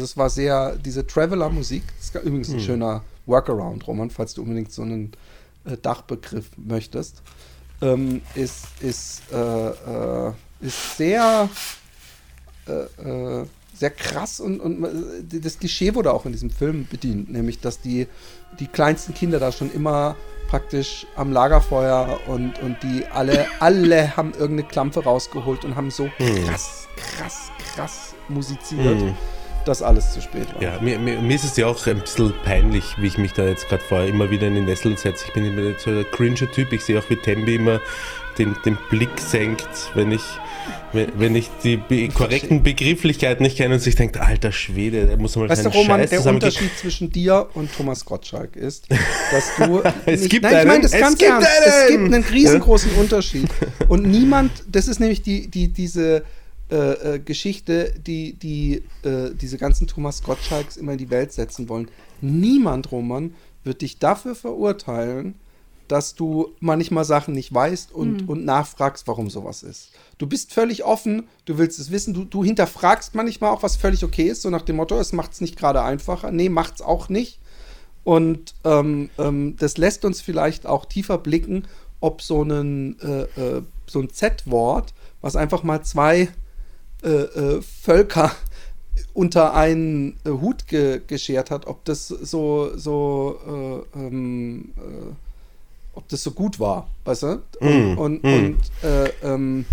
[0.00, 2.60] es war sehr, diese Traveler-Musik, das ist übrigens ein hm.
[2.60, 5.10] schöner Workaround, Roman, falls du unbedingt so einen
[5.64, 7.22] äh, Dachbegriff möchtest,
[7.80, 11.48] ähm, ist, ist, äh, äh, ist sehr,
[12.66, 13.46] äh, äh,
[13.78, 17.80] sehr krass und, und äh, das Klischee wurde auch in diesem Film bedient, nämlich dass
[17.80, 18.06] die,
[18.58, 20.16] die kleinsten Kinder da schon immer
[20.48, 26.08] praktisch am Lagerfeuer und, und die alle, alle haben irgendeine Klampe rausgeholt und haben so
[26.16, 26.46] hm.
[26.46, 29.00] krass, krass, krass musiziert.
[29.00, 29.14] Hm
[29.68, 30.62] dass alles zu spät war.
[30.62, 33.44] Ja, mir, mir, mir, ist es ja auch ein bisschen peinlich, wie ich mich da
[33.44, 35.26] jetzt gerade vorher immer wieder in den Nesseln setze.
[35.26, 36.72] Ich bin immer so der cringer Typ.
[36.72, 37.80] Ich sehe auch, wie Tembi immer
[38.38, 40.22] den, den Blick senkt, wenn ich,
[40.92, 45.36] wenn, ich die be korrekten Begrifflichkeiten nicht kenne und sich denkt, alter Schwede, der muss
[45.36, 49.82] mal weißt du, Roman, Scheiß der Unterschied zwischen dir und Thomas Gottschalk ist, dass du
[50.06, 52.92] es nicht, gibt nein, ich meine das ganz ernst, es gibt einen riesengroßen?
[52.98, 53.48] Unterschied
[53.88, 56.24] und niemand, das ist nämlich die, die, diese
[56.70, 61.68] äh, äh, Geschichte, die, die äh, diese ganzen Thomas Gottschalks immer in die Welt setzen
[61.70, 61.88] wollen.
[62.20, 65.34] Niemand, Roman, wird dich dafür verurteilen,
[65.88, 68.28] dass du manchmal Sachen nicht weißt und, mhm.
[68.28, 69.92] und nachfragst, warum sowas ist.
[70.18, 74.04] Du bist völlig offen, du willst es wissen, du, du hinterfragst manchmal auch, was völlig
[74.04, 76.32] okay ist, so nach dem Motto, es macht es nicht gerade einfacher.
[76.32, 77.38] Nee, macht es auch nicht.
[78.02, 81.64] Und ähm, ähm, das lässt uns vielleicht auch tiefer blicken,
[82.00, 86.28] ob so, einen, äh, äh, so ein Z-Wort, was einfach mal zwei
[87.04, 88.32] äh, äh, Völker
[89.14, 95.14] unter einen äh, Hut ge geschert hat, ob das so, so äh, ähm, äh,
[95.94, 97.42] ob das so gut war, weißt du?
[97.60, 98.26] Und, mm, und, mm.
[98.26, 99.64] und äh, ähm,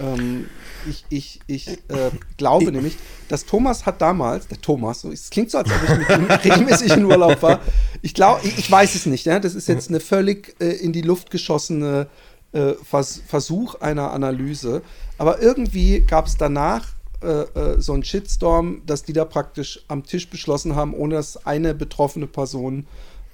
[0.00, 0.48] ähm,
[0.88, 2.96] ich, ich, ich äh, glaube nämlich,
[3.28, 6.96] dass Thomas hat damals, der Thomas, es klingt so, als ob ich mit ihm regelmäßig
[6.96, 7.60] in Urlaub war.
[8.02, 9.40] Ich glaube, ich, ich, weiß es nicht, ja?
[9.40, 12.06] das ist jetzt eine völlig äh, in die Luft geschossene
[12.52, 14.82] äh, Vers Versuch einer Analyse.
[15.18, 16.86] Aber irgendwie gab es danach
[17.20, 21.46] äh, äh, so einen Shitstorm, dass die da praktisch am Tisch beschlossen haben, ohne dass
[21.46, 22.86] eine betroffene Person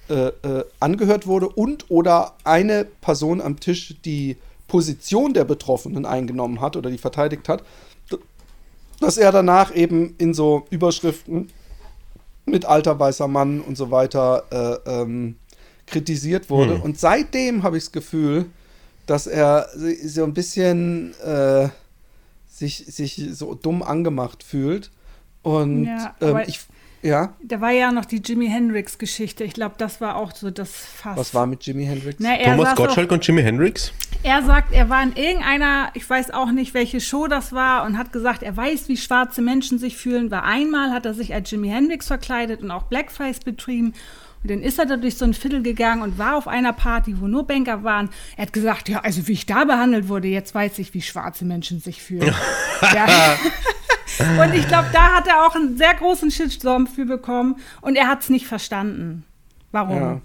[0.07, 0.31] äh,
[0.79, 6.89] angehört wurde und oder eine Person am Tisch die Position der Betroffenen eingenommen hat oder
[6.89, 7.63] die verteidigt hat,
[8.99, 11.49] dass er danach eben in so Überschriften
[12.45, 15.35] mit alter weißer Mann und so weiter äh, ähm,
[15.87, 16.75] kritisiert wurde.
[16.75, 16.81] Hm.
[16.81, 18.45] Und seitdem habe ich das Gefühl,
[19.05, 19.69] dass er
[20.03, 21.69] so ein bisschen äh,
[22.47, 24.91] sich, sich so dumm angemacht fühlt.
[25.43, 26.59] Und ja, ähm, ich.
[27.05, 27.35] Ja.
[27.43, 29.43] Da war ja noch die Jimi Hendrix-Geschichte.
[29.43, 31.15] Ich glaube, das war auch so das Fass.
[31.15, 32.15] Was war mit Jimi Hendrix?
[32.17, 33.93] Na, Thomas Gottschalk und Jimi Hendrix?
[34.23, 37.99] Er sagt, er war in irgendeiner, ich weiß auch nicht, welche Show das war, und
[37.99, 41.51] hat gesagt, er weiß, wie schwarze Menschen sich fühlen, weil einmal hat er sich als
[41.51, 43.93] Jimi Hendrix verkleidet und auch Blackface betrieben.
[44.41, 47.21] Und dann ist er da durch so ein Viertel gegangen und war auf einer Party,
[47.21, 48.09] wo nur Banker waren.
[48.35, 51.45] Er hat gesagt, ja, also wie ich da behandelt wurde, jetzt weiß ich, wie schwarze
[51.45, 52.33] Menschen sich fühlen.
[52.81, 53.05] ja.
[54.19, 58.07] und ich glaube, da hat er auch einen sehr großen Shitstorm für bekommen und er
[58.07, 59.25] hat es nicht verstanden.
[59.71, 60.21] Warum?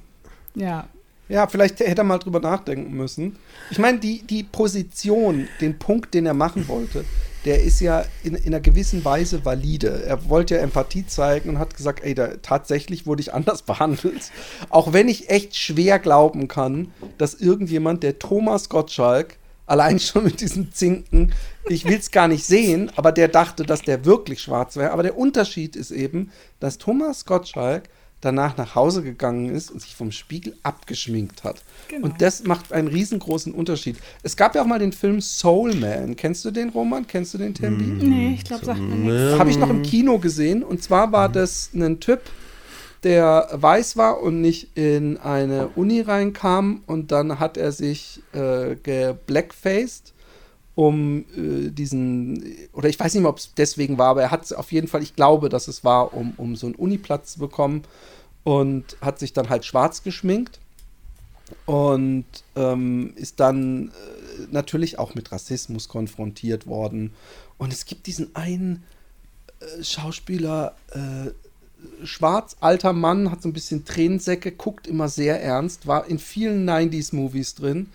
[0.54, 0.66] Ja.
[0.66, 0.84] ja.
[1.30, 3.36] Ja, vielleicht hätte er mal drüber nachdenken müssen.
[3.70, 7.04] Ich meine, die, die Position, den Punkt, den er machen wollte,
[7.44, 10.02] der ist ja in, in, einer gewissen Weise valide.
[10.04, 14.32] Er wollte ja Empathie zeigen und hat gesagt, ey, da, tatsächlich wurde ich anders behandelt.
[14.70, 19.36] Auch wenn ich echt schwer glauben kann, dass irgendjemand, der Thomas Gottschalk,
[19.70, 21.32] allein schon mit diesem Zinken,
[21.68, 24.90] ich will es gar nicht sehen, aber der dachte, dass der wirklich schwarz wäre.
[24.90, 27.88] Aber der Unterschied ist eben, dass Thomas Gottschalk
[28.20, 31.62] danach nach Hause gegangen ist und sich vom Spiegel abgeschminkt hat.
[31.88, 32.06] Genau.
[32.06, 33.96] Und das macht einen riesengroßen Unterschied.
[34.22, 36.16] Es gab ja auch mal den Film Soul Man.
[36.16, 37.06] Kennst du den, Roman?
[37.06, 37.84] Kennst du den, Tembi?
[37.84, 39.38] Nee, ich glaube, sagt mir nichts.
[39.38, 40.62] Habe ich noch im Kino gesehen.
[40.62, 42.20] Und zwar war das ein Typ,
[43.02, 46.82] der weiß war und nicht in eine Uni reinkam.
[46.86, 50.12] Und dann hat er sich äh, geblackfaced,
[50.74, 54.44] um äh, diesen, oder ich weiß nicht mehr, ob es deswegen war, aber er hat
[54.44, 57.40] es auf jeden Fall, ich glaube, dass es war, um, um so einen Uniplatz zu
[57.40, 57.82] bekommen.
[58.42, 60.60] Und hat sich dann halt schwarz geschminkt
[61.66, 62.24] und
[62.56, 67.12] ähm, ist dann äh, natürlich auch mit Rassismus konfrontiert worden.
[67.58, 68.82] Und es gibt diesen einen
[69.60, 71.30] äh, Schauspieler, äh,
[72.04, 76.68] schwarz, alter Mann, hat so ein bisschen Tränensäcke, guckt immer sehr ernst, war in vielen
[76.68, 77.88] 90s-Movies drin.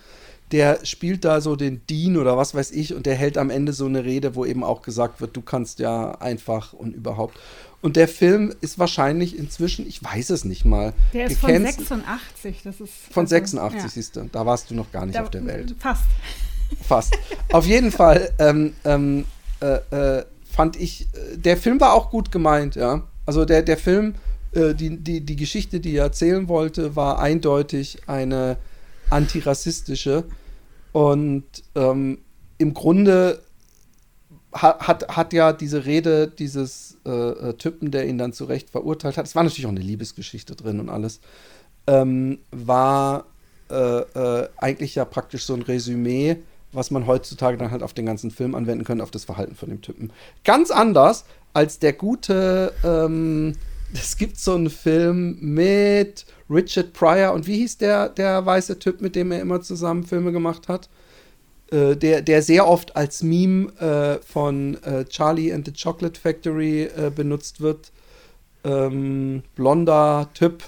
[0.52, 3.72] Der spielt da so den Dean oder was weiß ich und der hält am Ende
[3.72, 7.36] so eine Rede, wo eben auch gesagt wird, du kannst ja einfach und überhaupt.
[7.82, 10.92] Und der Film ist wahrscheinlich inzwischen, ich weiß es nicht mal.
[11.12, 12.62] Der ist von kennen's- 86.
[12.64, 13.88] Das ist Von also, 86, ja.
[13.88, 14.28] siehst du.
[14.30, 15.74] Da warst du noch gar nicht Da- auf der Welt.
[15.80, 16.04] Fast.
[16.82, 17.18] Fast.
[17.52, 19.24] Auf jeden Fall ähm, ähm,
[19.60, 23.02] äh, äh, fand ich, äh, der Film war auch gut gemeint, ja.
[23.26, 24.14] Also der, der Film,
[24.52, 28.56] äh, die, die, die Geschichte, die er erzählen wollte, war eindeutig eine
[29.10, 30.24] antirassistische.
[30.92, 32.18] Und ähm,
[32.58, 33.42] im Grunde
[34.54, 38.70] ha- hat, hat ja diese Rede dieses äh, äh, Typen, der ihn dann zu Recht
[38.70, 41.20] verurteilt hat, es war natürlich auch eine Liebesgeschichte drin und alles,
[41.86, 43.26] ähm, war
[43.70, 46.36] äh, äh, eigentlich ja praktisch so ein Resümee,
[46.76, 49.68] was man heutzutage dann halt auf den ganzen Film anwenden könnte, auf das Verhalten von
[49.68, 50.12] dem Typen.
[50.44, 53.54] Ganz anders als der gute, ähm,
[53.92, 59.00] es gibt so einen Film mit Richard Pryor und wie hieß der, der weiße Typ,
[59.00, 60.88] mit dem er immer zusammen Filme gemacht hat?
[61.70, 66.84] Äh, der, der sehr oft als Meme äh, von äh, Charlie and the Chocolate Factory
[66.84, 67.90] äh, benutzt wird.
[68.64, 70.64] Ähm, blonder Typ.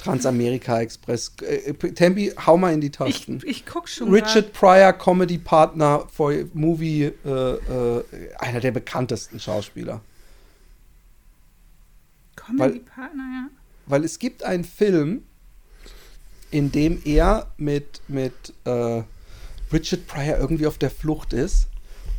[0.00, 1.32] Transamerika Express.
[1.42, 3.40] Äh, Tempi, hau mal in die Ich, Tasten.
[3.44, 4.12] ich guck schon.
[4.12, 8.04] Richard Pryor, Comedy Partner for Movie, äh, äh,
[8.38, 10.00] einer der bekanntesten Schauspieler.
[12.36, 13.50] Comedy-Partner, ja.
[13.86, 15.24] Weil es gibt einen Film,
[16.50, 18.32] in dem er mit, mit
[18.64, 19.02] äh,
[19.72, 21.66] Richard Pryor irgendwie auf der Flucht ist.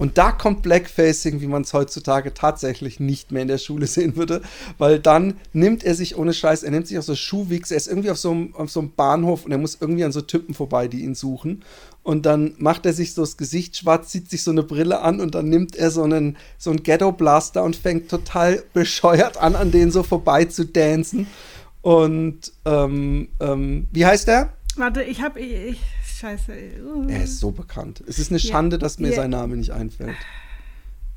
[0.02, 4.16] Und da kommt Blackfacing, wie man es heutzutage tatsächlich nicht mehr in der Schule sehen
[4.16, 4.42] würde,
[4.80, 7.86] weil dann nimmt er sich ohne Scheiß, er nimmt sich auch so Schuhwichs, er ist
[7.86, 10.56] irgendwie auf so, einem, auf so einem Bahnhof und er muss irgendwie an so Typen
[10.56, 11.62] vorbei, die ihn suchen.
[12.02, 15.20] Und dann macht er sich so das Gesicht schwarz, zieht sich so eine Brille an
[15.20, 19.70] und dann nimmt er so einen, so einen Ghetto-Blaster und fängt total bescheuert an, an
[19.70, 21.28] denen so vorbei zu dancen.
[21.84, 24.54] Und ähm, ähm, wie heißt er?
[24.78, 25.38] Warte, ich hab.
[25.38, 25.80] Ich, ich,
[26.22, 26.54] scheiße.
[26.86, 27.08] Uh.
[27.10, 28.04] Er ist so bekannt.
[28.08, 28.52] Es ist eine Ja.
[28.52, 29.16] Schande, dass mir Ja.
[29.16, 30.16] sein Name nicht einfällt.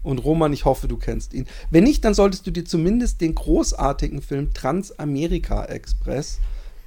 [0.02, 1.46] Und Roman, ich hoffe, du kennst ihn.
[1.70, 6.40] Wenn nicht, dann solltest du dir zumindest den großartigen Film Transamerika Express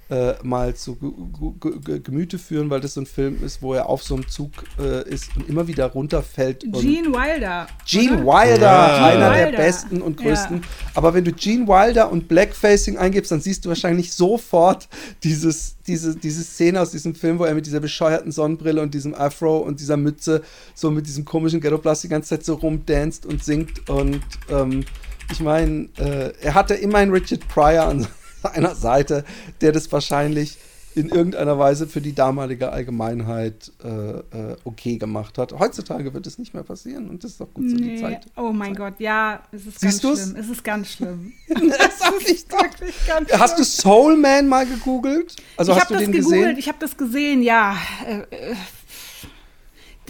[0.10, 1.12] äh, mal zu Ge
[1.60, 4.28] Ge Ge Gemüte führen, weil das so ein Film ist, wo er auf so einem
[4.28, 6.64] Zug äh, ist und immer wieder runterfällt.
[6.64, 7.68] und Gene Wilder.
[7.86, 8.26] Gene oder?
[8.26, 9.06] Wilder, Ja.
[9.06, 9.58] einer der Wilder.
[9.58, 10.58] besten und größten.
[10.58, 10.68] Ja.
[10.94, 14.88] Aber wenn du Gene Wilder und Blackfacing eingibst, dann siehst du wahrscheinlich sofort
[15.24, 19.14] dieses, diese, diese Szene aus diesem Film, wo er mit dieser bescheuerten Sonnenbrille und diesem
[19.14, 20.42] Afro und dieser Mütze
[20.74, 23.90] so mit diesem komischen Ghetto-Blast die ganze Zeit so rumdanzt und singt.
[23.90, 24.86] Und ähm,
[25.32, 28.08] ich meine, äh, er hatte immerhin Richard Pryor an
[28.54, 29.24] seiner Seite,
[29.62, 30.58] der das wahrscheinlich
[30.96, 35.54] in irgendeiner Weise für die damalige Allgemeinheit äh, äh, okay gemacht hat.
[35.54, 38.02] Heutzutage wird es nicht mehr passieren und das ist doch gut so die Nee.
[38.02, 38.26] Zeit.
[38.36, 40.22] Oh mein Gott, ja, es ist Siehst ganz du's?
[40.24, 40.36] schlimm.
[40.38, 41.34] Es ist ganz schlimm.
[41.50, 42.64] Das sag ich doch.
[42.64, 43.82] Wirklich ganz Hast du schlimm.
[43.94, 45.36] Soul Man mal gegoogelt?
[45.56, 46.58] Also ich hast du das den gegoogelt, gesehen?
[46.58, 47.78] ich habe das gesehen, ja.
[48.08, 48.56] Äh, äh,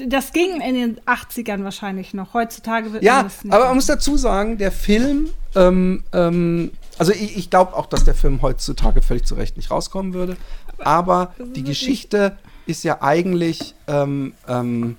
[0.08, 2.34] Das ging in den 80ern wahrscheinlich noch.
[2.34, 6.72] Heutzutage wird man Ja, das nicht aber man muss dazu sagen, der Film, ähm, ähm,
[6.98, 10.38] also ich, ich glaube auch, dass der Film heutzutage völlig zu Recht nicht rauskommen würde.
[10.80, 14.98] Aber die Geschichte ist ja eigentlich, ähm, ähm,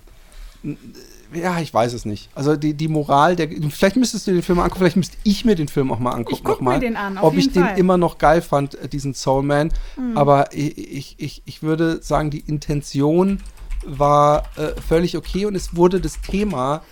[1.32, 2.30] ja, ich weiß es nicht.
[2.34, 5.54] Also die, die Moral, der, vielleicht müsstest du den Film angucken, vielleicht müsste ich mir
[5.54, 6.37] den Film auch mal angucken.
[6.38, 7.74] Ich guck mal, mir den an, auf ob ich den Fall.
[7.74, 7.78] Mhm.
[7.78, 9.72] immer noch geil fand, äh, diesen Soul Man.
[10.14, 13.40] Aber ich, ich, ich, ich würde sagen, die Intention
[13.88, 16.83] war äh, völlig okay und es wurde das Thema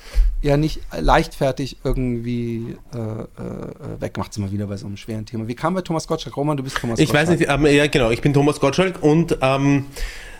[0.42, 4.32] ja nicht leichtfertig irgendwie äh, äh, weggemacht.
[4.32, 5.48] Sind wir wieder bei so einem schweren Thema.
[5.48, 6.36] Wie kam bei Thomas Gottschalk?
[6.36, 7.60] Roman, du bist Thomas Ich weiß Gottschalk.
[7.60, 9.86] nicht, ähm, ja genau, ich bin Thomas Gottschalk und ähm,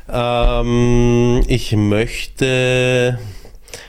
[0.09, 3.19] ähm, ich möchte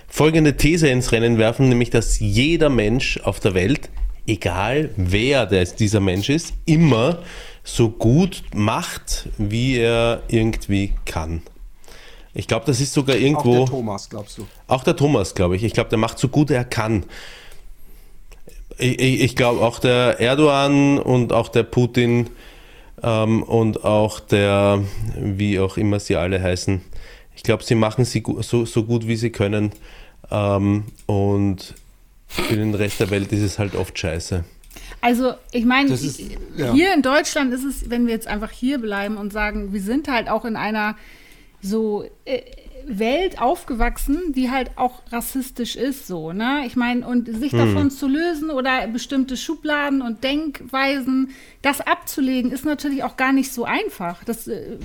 [0.08, 3.90] folgende These ins Rennen werfen, nämlich dass jeder Mensch auf der Welt,
[4.26, 7.20] egal wer der, dieser Mensch ist, immer
[7.64, 11.42] so gut macht, wie er irgendwie kann.
[12.38, 13.54] Ich glaube, das ist sogar Auch irgendwo.
[13.58, 14.46] der Thomas, glaubst du?
[14.68, 15.64] Auch der Thomas, glaube ich.
[15.64, 17.04] Ich glaube, der macht so gut er kann.
[18.78, 22.30] Ich, ich, ich glaube auch der Erdogan und auch der Putin
[23.02, 24.84] ähm, und auch der,
[25.16, 26.82] wie auch immer sie alle heißen,
[27.36, 29.72] ich glaube, sie machen sie so, so gut wie sie können.
[30.30, 31.74] Ähm, und
[32.28, 34.44] für den Rest der Welt ist es halt oft scheiße.
[35.02, 35.98] Also, ich meine,
[36.56, 36.72] ja.
[36.72, 40.08] hier in Deutschland ist es, wenn wir jetzt einfach hier bleiben und sagen, wir sind
[40.08, 40.96] halt auch in einer
[41.68, 42.42] so äh,
[42.90, 46.64] Welt aufgewachsen, die halt auch rassistisch ist, so, ne?
[46.66, 47.60] Ich meine, und sich Hm.
[47.60, 53.52] davon zu lösen oder bestimmte Schubladen und Denkweisen, das abzulegen, ist natürlich auch gar nicht
[53.52, 54.24] so einfach.
[54.24, 54.78] Das, äh,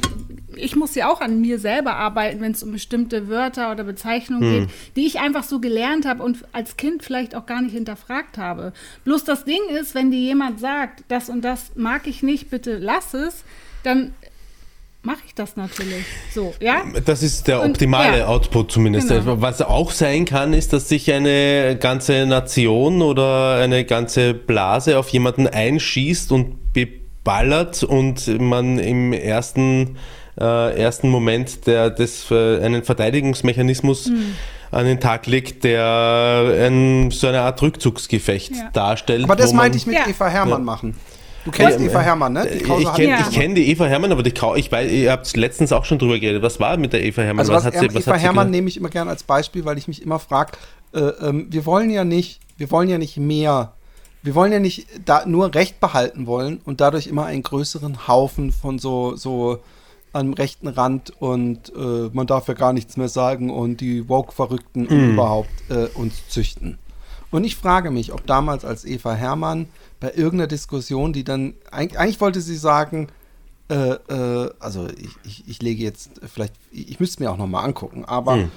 [0.56, 4.50] ich muss ja auch an mir selber arbeiten, wenn es um bestimmte Wörter oder Bezeichnungen
[4.66, 8.36] geht, die ich einfach so gelernt habe und als Kind vielleicht auch gar nicht hinterfragt
[8.36, 8.72] habe.
[9.04, 12.78] Bloß das Ding ist, wenn dir jemand sagt, das und das mag ich nicht, bitte
[12.78, 13.44] lass es,
[13.84, 14.12] dann
[15.02, 16.04] mache ich das natürlich.
[16.34, 16.82] So, ja?
[17.04, 18.26] Das ist der Und- optimale ja.
[18.26, 19.08] Output zumindest.
[19.08, 19.40] Genau.
[19.40, 25.08] Was auch sein kann, ist, dass sich eine ganze Nation oder eine ganze Blase auf
[25.08, 29.96] jemanden einschießt und beballert und man im ersten,
[30.40, 34.34] äh, ersten Moment der, des, äh, einen Verteidigungsmechanismus Hm.
[34.70, 38.70] an den Tag legt, der ein, so eine Art Rückzugsgefecht Ja.
[38.72, 39.24] darstellt.
[39.24, 40.08] Aber das meinte ich mit Ja.
[40.08, 40.94] Eva Hermann machen.
[41.44, 42.46] Du kennst Ja, Eva äh, Hermann, ne?
[42.46, 43.28] Die Ich kenne Ja.
[43.32, 46.42] Kenn die Eva Hermann, aber die ich weiß, ihr habt letztens auch schon drüber geredet.
[46.42, 47.40] Was war mit der Eva Hermann?
[47.40, 49.88] Also was, hat Eva hat Hermann ge- nehme ich immer gerne als Beispiel, weil ich
[49.88, 50.52] mich immer frage,
[50.94, 53.72] äh, ähm, wir wollen ja nicht, wir wollen ja nicht mehr,
[54.22, 58.52] wir wollen ja nicht da nur Recht behalten wollen und dadurch immer einen größeren Haufen
[58.52, 59.58] von so, so
[60.12, 64.86] am rechten Rand und äh, man darf ja gar nichts mehr sagen und die Woke-Verrückten
[64.86, 66.78] und überhaupt äh, uns züchten.
[67.32, 69.66] Und ich frage mich, ob damals als Eva Hermann
[69.98, 73.08] bei irgendeiner Diskussion, die dann, eigentlich, wollte sie sagen,
[73.68, 78.04] äh, äh, also ich, ich, ich lege jetzt vielleicht, ich, müsste mir auch nochmal angucken,
[78.04, 78.50] aber Hm.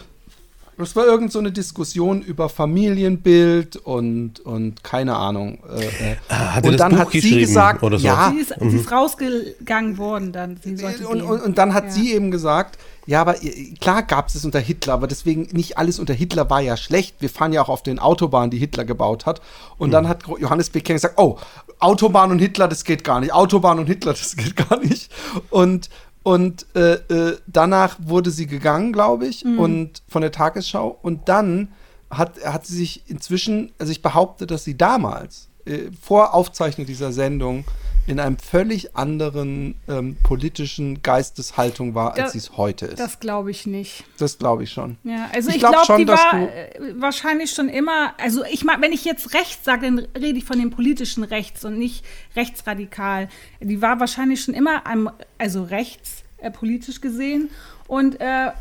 [0.78, 5.60] Es war irgend so eine Diskussion über Familienbild und, und keine Ahnung.
[5.78, 6.16] Äh, äh.
[6.30, 8.06] Ah, hat und das dann Buch hat sie gesagt, oder so?
[8.06, 10.58] ja, Sie ist, sie ist rausgegangen worden dann.
[10.64, 11.92] Sie sollte und, und, und dann hat Ja.
[11.92, 15.78] sie eben gesagt, ja, aber äh, klar gab es es unter Hitler, aber deswegen nicht
[15.78, 17.18] alles unter Hitler war ja schlecht.
[17.20, 19.42] Wir fahren ja auch auf den Autobahnen, die Hitler gebaut hat.
[19.78, 21.38] Und dann hat Johannes Becker gesagt, oh,
[21.80, 23.34] Autobahn und Hitler, das geht gar nicht.
[23.34, 25.12] Autobahn und Hitler, das geht gar nicht.
[25.50, 25.90] Und
[26.26, 30.98] und äh, äh, danach wurde sie gegangen, glaube ich, und von der Tagesschau.
[31.04, 31.68] Und dann
[32.10, 37.12] hat, hat sie sich inzwischen, also ich behaupte, dass sie damals, äh, vor Aufzeichnung dieser
[37.12, 37.64] Sendung,
[38.08, 43.00] in einem völlig anderen ähm, politischen Geisteshaltung war, als Das- sie es heute ist.
[43.00, 44.04] Das, Das glaube ich nicht.
[44.40, 44.98] glaube ich schon.
[45.04, 48.14] Ja, also Ich ich, glaub glaube, schon, die dass war du- äh, wahrscheinlich schon immer,
[48.20, 51.66] also ich mag, wenn ich jetzt rechts sage, dann rede ich von dem politischen Rechts
[51.66, 53.28] und nicht rechtsradikal.
[53.60, 57.50] Die war wahrscheinlich schon immer, am, also rechts äh, politisch gesehen
[57.88, 58.52] und äh,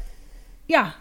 [0.66, 0.94] ja,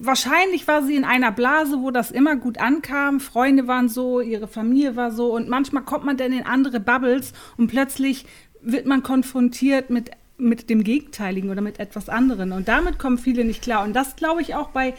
[0.00, 3.20] wahrscheinlich war sie in einer Blase, wo das immer gut ankam.
[3.20, 7.32] Freunde waren so, ihre Familie war so und manchmal kommt man dann in andere Bubbles
[7.56, 8.26] und plötzlich
[8.62, 12.52] wird man konfrontiert mit, mit dem Gegenteiligen oder mit etwas anderem.
[12.52, 13.84] Und damit kommen viele nicht klar.
[13.84, 14.94] Und das glaube ich auch bei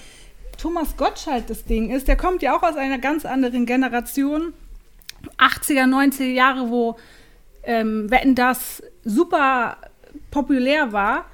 [0.58, 2.08] Thomas Gottschalk das Ding ist.
[2.08, 4.54] Der kommt ja auch aus einer ganz anderen Generation.
[5.38, 6.98] 80er, 90er Jahre, wo
[7.64, 9.78] ähm, Wetten das super
[10.30, 11.26] populär war.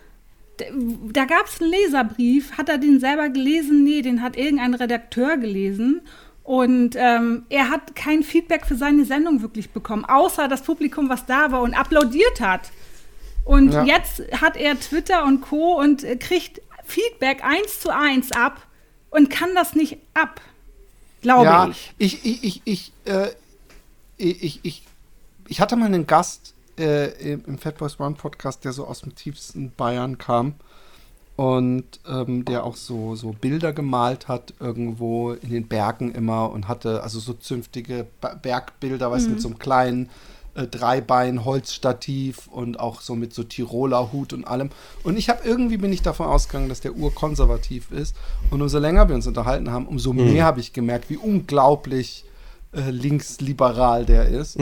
[1.13, 2.54] Da gab es einen Leserbrief.
[2.58, 3.84] Hat er den selber gelesen?
[3.84, 6.02] Nee, den hat irgendein Redakteur gelesen.
[6.43, 11.26] Und ähm, er hat kein Feedback für seine Sendung wirklich bekommen, außer das Publikum, was
[11.26, 12.72] da war und applaudiert hat.
[13.43, 13.84] Und Ja.
[13.84, 15.78] jetzt hat er Twitter und Co.
[15.80, 18.65] und äh, kriegt Feedback eins zu eins ab
[19.10, 20.39] und kann das nicht ab,
[21.22, 21.93] glaube ja, ich.
[21.98, 23.28] ich, ich, ich, ich, äh,
[24.17, 24.84] ich, ich, ich,
[25.50, 29.16] ich hatte mal einen Gast äh, im im Fatboys One Podcast, der so aus dem
[29.16, 30.56] tiefsten Bayern kam
[31.36, 36.68] und ähm, der auch so, so Bilder gemalt hat irgendwo in den Bergen immer und
[36.68, 40.10] hatte also so zünftige Ba- Bergbilder, weißt du, mit so einem kleinen
[40.56, 44.72] äh, Dreibein, Holzstativ und auch so mit so Tiroler Hut und allem.
[45.04, 48.16] Und ich habe irgendwie bin ich davon ausgegangen, dass der urkonservativ ist.
[48.50, 52.24] Und umso länger wir uns unterhalten haben, umso mehr habe ich gemerkt, wie unglaublich
[52.74, 54.58] äh, linksliberal der ist.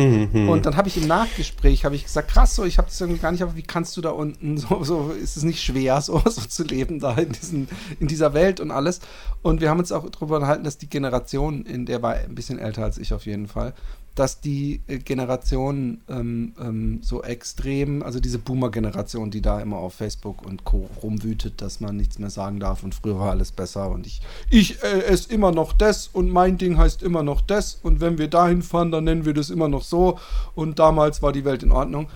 [0.49, 3.19] Und dann habe ich im Nachgespräch habe ich gesagt, krass, so, ich habe das irgendwie
[3.19, 6.21] gar nicht, aber wie kannst du da unten so, so ist es nicht schwer, so,
[6.25, 7.67] so zu leben da in, diesen,
[7.99, 8.99] in dieser Welt und alles.
[9.41, 12.59] Und wir haben uns auch darüber unterhalten, dass die Generation, in der war ein bisschen
[12.59, 13.73] älter als ich auf jeden Fall,
[14.15, 19.93] dass die äh, Generation ähm, ähm, so extrem, also diese Boomer-Generation, die da immer auf
[19.93, 20.89] Facebook und Co.
[21.03, 24.81] rumwütet, dass man nichts mehr sagen darf und früher war alles besser und ich, ich
[24.83, 28.29] äh, esse immer noch das und mein Ding heißt immer noch das und wenn wir
[28.29, 30.17] dahin fahren, dann nennen wir das immer noch so
[30.55, 32.07] und damals war die Welt in Ordnung.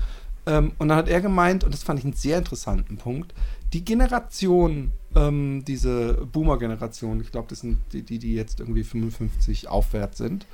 [0.46, 3.34] Ähm, und dann hat er gemeint, und das fand ich einen sehr interessanten Punkt,
[3.74, 9.68] die Generation, ähm, diese Boomer-Generation, ich glaube, das sind die, die, die jetzt irgendwie 55
[9.68, 10.46] aufwärts sind,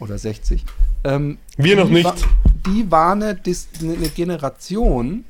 [0.00, 0.64] oder 60.
[1.04, 2.04] Ähm, Wir noch nicht.
[2.04, 2.14] Wa
[2.66, 5.24] die war eine, Dis- eine Generation,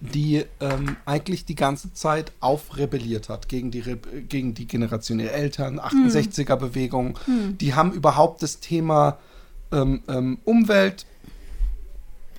[0.00, 3.96] die ähm, eigentlich die ganze Zeit aufrebelliert hat gegen die, Re
[4.28, 7.18] gegen die Generation ihrer Eltern, 68er-Bewegung.
[7.60, 9.18] Die haben überhaupt das Thema
[9.72, 11.06] ähm, ähm, Umwelt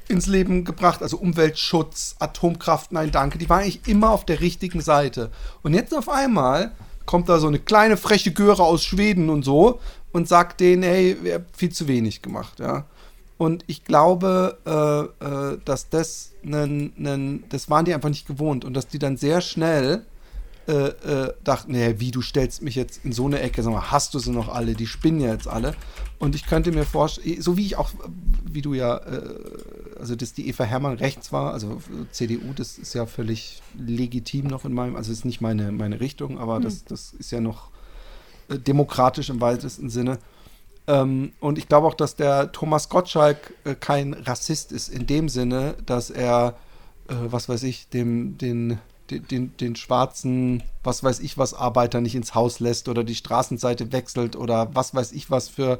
[0.07, 3.37] ins Leben gebracht, also Umweltschutz, Atomkraft, nein, danke.
[3.37, 5.31] Die waren eigentlich immer auf der richtigen Seite.
[5.61, 6.71] Und jetzt auf einmal
[7.05, 9.79] kommt da so eine kleine freche Göre aus Schweden und so
[10.11, 12.85] und sagt denen, hey, ihr habt viel zu wenig gemacht, ja.
[13.37, 18.63] Und ich glaube, äh, äh, dass das, nen, nen, das waren die einfach nicht gewohnt
[18.65, 20.05] und dass die dann sehr schnell
[20.67, 23.89] äh, äh, dachten, nee, wie, du stellst mich jetzt in so eine Ecke, sag mal,
[23.89, 25.73] hast du sie noch alle, die spinnen ja jetzt alle.
[26.19, 27.89] Und ich könnte mir vorstellen, so wie ich auch,
[28.45, 29.21] wie du ja, äh,
[29.99, 31.81] also dass die Eva Hermann rechts war, also
[32.11, 36.37] CDU, das ist ja völlig legitim noch in meinem, also ist nicht meine, meine Richtung,
[36.37, 37.71] aber das, das ist ja noch
[38.57, 40.19] demokratisch im weitesten Sinne.
[40.87, 45.29] Ähm, und ich glaube auch, dass der Thomas Gottschalk äh, kein Rassist ist, in dem
[45.29, 46.55] Sinne, dass er,
[47.07, 48.79] äh, was weiß ich, dem, den,
[49.09, 53.15] den, den, den schwarzen, was weiß ich was, Arbeiter nicht ins Haus lässt oder die
[53.15, 55.79] Straßenseite wechselt oder was weiß ich was für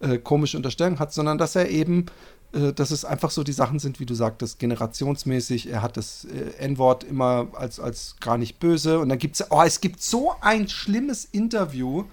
[0.00, 2.06] äh, komische Unterstellungen hat, sondern dass er eben,
[2.52, 5.70] dass es einfach so die Sachen sind, wie du sagtest, generationsmäßig.
[5.70, 8.98] Er hat das äh, N-Wort immer als, als gar nicht böse.
[8.98, 12.04] Und dann gibt es, oh, es gibt so ein schlimmes Interview.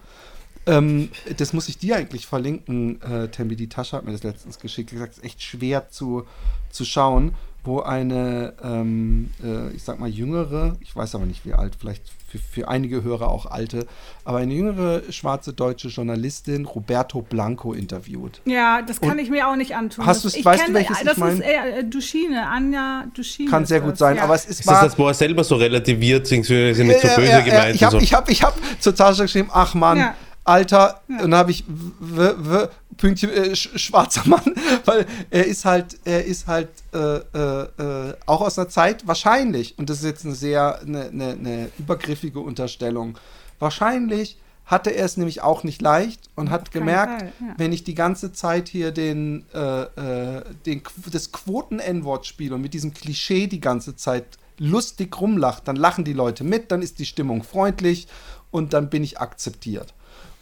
[0.67, 3.55] Ähm, das muss ich dir eigentlich verlinken, äh, Tembi.
[3.55, 4.91] Die Tasche hat mir das letztens geschickt.
[4.91, 6.25] Gesagt, es ist echt schwer zu,
[6.69, 7.33] zu schauen,
[7.67, 12.03] wo eine, ähm, äh, ich sag mal, jüngere, ich weiß aber nicht wie alt, vielleicht
[12.27, 13.85] für, für einige Hörer auch alte,
[14.25, 18.41] aber eine jüngere schwarze deutsche Journalistin Roberto Blanco interviewt.
[18.45, 20.05] Ja, das kann Und ich mir auch nicht antun.
[20.05, 21.37] hast Das- du's- ich weißt du, kenn- welches ich Das mein?
[21.37, 23.49] ist äh, Duschine, Anja Duschine.
[23.51, 24.23] Kann sehr ist gut das, sein, ja.
[24.23, 24.83] aber es ist Ist das wahr.
[24.85, 28.01] das, wo er selber so relativiert, beziehungsweise nicht so böse ja, gemeint Ich habe so?
[28.01, 30.15] ich hab, ich hab zur Tasche geschrieben, ach Mann, Ja.
[30.47, 35.65] Alter, und dann habe ich w, w, Pünktchen, äh, sch, schwarzer Mann, weil er ist
[35.65, 37.63] halt, er ist halt äh, äh,
[38.09, 41.71] äh, auch aus einer Zeit, wahrscheinlich, und das ist jetzt eine sehr, eine, eine, eine
[41.77, 43.17] übergriffige Unterstellung,
[43.59, 47.53] wahrscheinlich hatte er es nämlich auch nicht leicht und hat keinen gemerkt, Fall, ja.
[47.57, 50.81] wenn ich die ganze Zeit hier den, äh, äh, den
[51.11, 56.13] das Quoten-N-Wort spiele und mit diesem Klischee die ganze Zeit lustig rumlacht, dann lachen die
[56.13, 58.07] Leute mit, dann ist die Stimmung freundlich
[58.51, 59.93] und dann bin ich akzeptiert.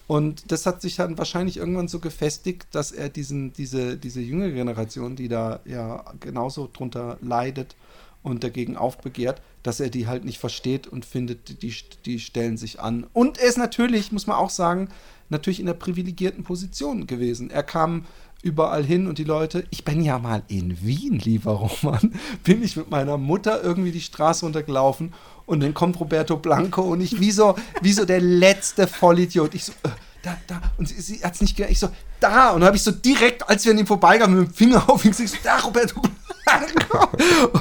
[0.07, 4.51] Und das hat sich dann wahrscheinlich irgendwann so gefestigt, dass er diesen, diese, diese jüngere
[4.51, 7.75] Generation, die da ja genauso drunter leidet
[8.21, 11.73] und dagegen aufbegehrt, dass er die halt nicht versteht und findet, die,
[12.05, 13.07] die stellen sich an.
[13.13, 14.89] Und er ist natürlich, muss man auch sagen,
[15.29, 17.49] natürlich in einer privilegierten Position gewesen.
[17.49, 18.05] Er kam
[18.43, 22.75] überall hin und die Leute, ich bin ja mal in Wien, lieber Roman, bin ich
[22.75, 25.13] mit meiner Mutter irgendwie die Straße runtergelaufen
[25.45, 29.53] und dann kommt Roberto Blanco und ich wie so, wie so der letzte Vollidiot.
[29.53, 29.89] Ich so, äh,
[30.23, 30.61] da, da.
[30.77, 31.71] Und sie, sie hat es nicht gedacht.
[31.71, 31.89] Ich so,
[32.19, 32.51] da.
[32.51, 35.05] Und dann habe ich so direkt, als wir an ihm vorbeikamen, mit dem Finger auf
[35.05, 36.01] ihn gesagt, so, da, Roberto
[36.45, 37.09] Blanco.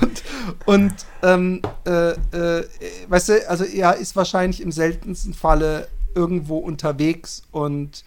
[0.01, 0.23] Und,
[0.67, 2.69] und ähm, äh, äh,
[3.09, 8.05] weißt du, also er ist wahrscheinlich im seltensten Falle irgendwo unterwegs und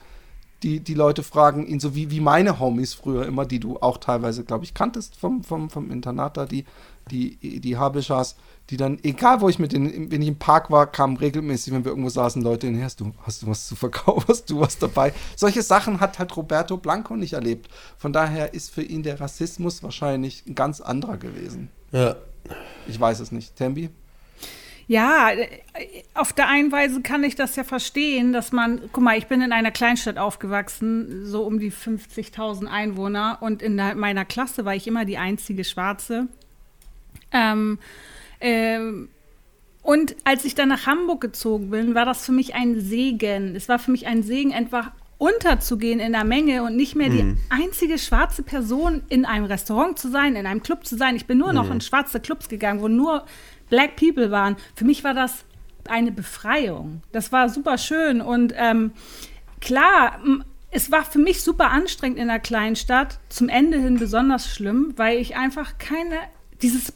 [0.64, 3.98] die, die Leute fragen ihn so wie, wie meine Homies früher immer, die du auch
[3.98, 6.66] teilweise, glaube ich, kanntest vom, vom, vom Internat da, die,
[7.12, 8.36] die, die Habischas,
[8.70, 11.86] die dann, egal wo ich mit denen, wenn ich im Park war, kamen regelmäßig, wenn
[11.86, 14.78] wir irgendwo saßen, Leute hinher, hast du, hast du was zu verkaufen, hast du was
[14.78, 15.14] dabei?
[15.36, 17.70] Solche Sachen hat halt Roberto Blanco nicht erlebt.
[17.98, 21.70] Von daher ist für ihn der Rassismus wahrscheinlich ein ganz anderer gewesen.
[21.92, 22.16] Ja.
[22.88, 23.56] Ich weiß es nicht.
[23.56, 23.90] Tembi?
[24.88, 25.48] Ja, äh,
[26.14, 29.42] auf der einen Weise kann ich das ja verstehen, dass man, guck mal, ich bin
[29.42, 34.88] in einer Kleinstadt aufgewachsen, so um die 50.000 Einwohner und in meiner Klasse war ich
[34.88, 36.28] immer die einzige Schwarze.
[37.32, 37.80] Ähm,
[38.42, 39.10] ähm,
[39.82, 43.56] und als ich dann nach Hamburg gezogen bin, war das für mich ein Segen.
[43.56, 47.36] Es war für mich ein Segen, einfach unterzugehen in der Menge und nicht mehr die
[47.50, 51.16] einzige schwarze Person in einem Restaurant zu sein, in einem Club zu sein.
[51.16, 53.26] Ich bin nur noch in schwarze Clubs gegangen, wo nur
[53.70, 54.58] Black People waren.
[54.76, 55.44] Für mich war das
[55.88, 57.02] eine Befreiung.
[57.14, 58.92] Das war super schön und ähm,
[59.60, 60.20] klar,
[60.70, 64.94] es war für mich super anstrengend in einer kleinen Stadt, zum Ende hin besonders schlimm,
[64.98, 66.18] weil ich einfach keine
[66.62, 66.94] dieses,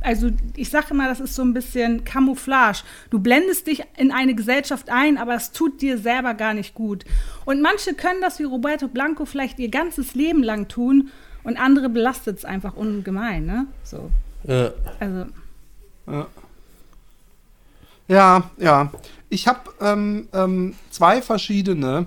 [0.00, 2.82] also ich sage immer, das ist so ein bisschen Camouflage.
[3.10, 7.04] Du blendest dich in eine Gesellschaft ein, aber es tut dir selber gar nicht gut.
[7.44, 11.10] Und manche können das wie Roberto Blanco vielleicht ihr ganzes Leben lang tun
[11.42, 13.66] und andere belastet es einfach ungemein, ne?
[13.82, 14.10] So,
[14.44, 14.70] Ja.
[15.00, 15.26] also
[18.06, 18.92] Ja, ja.
[19.28, 22.06] Ich habe ähm, ähm, zwei verschiedene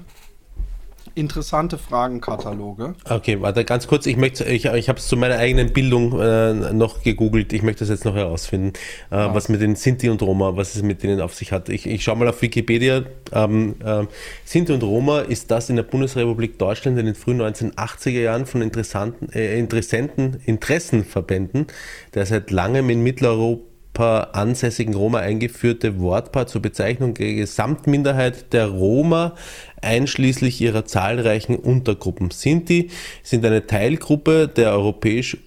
[1.17, 2.95] interessante Fragenkataloge.
[3.09, 4.05] Okay, warte ganz kurz.
[4.05, 7.51] Ich möchte, ich, ich habe es zu meiner eigenen Bildung äh, noch gegoogelt.
[7.53, 8.73] Ich möchte das jetzt noch herausfinden,
[9.09, 11.69] äh, was mit den Sinti und Roma, was es mit denen auf sich hat.
[11.69, 13.03] Ich, ich schaue mal auf Wikipedia.
[13.31, 14.05] Ähm, äh,
[14.45, 18.61] Sinti und Roma ist das in der Bundesrepublik Deutschland in den frühen 1980er Jahren von
[18.61, 21.67] interessanten, äh, interessenten Interessenverbänden,
[22.13, 23.66] der seit langem in Mitteleuropa
[24.05, 29.35] ansässigen Roma eingeführte Wortpaar zur Bezeichnung der Gesamtminderheit der Roma
[29.81, 32.31] einschließlich ihrer zahlreichen Untergruppen.
[32.31, 32.89] Sinti
[33.23, 35.37] sind eine Teilgruppe der europäisch,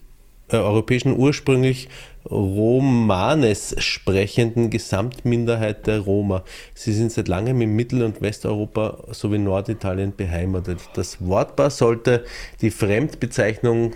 [0.50, 1.88] äh, europäischen ursprünglich
[2.28, 6.44] Romanes sprechenden Gesamtminderheit der Roma.
[6.74, 10.80] Sie sind seit langem in Mittel- und Westeuropa sowie Norditalien beheimatet.
[10.94, 12.24] Das Wortpaar sollte
[12.60, 13.94] die Fremdbezeichnung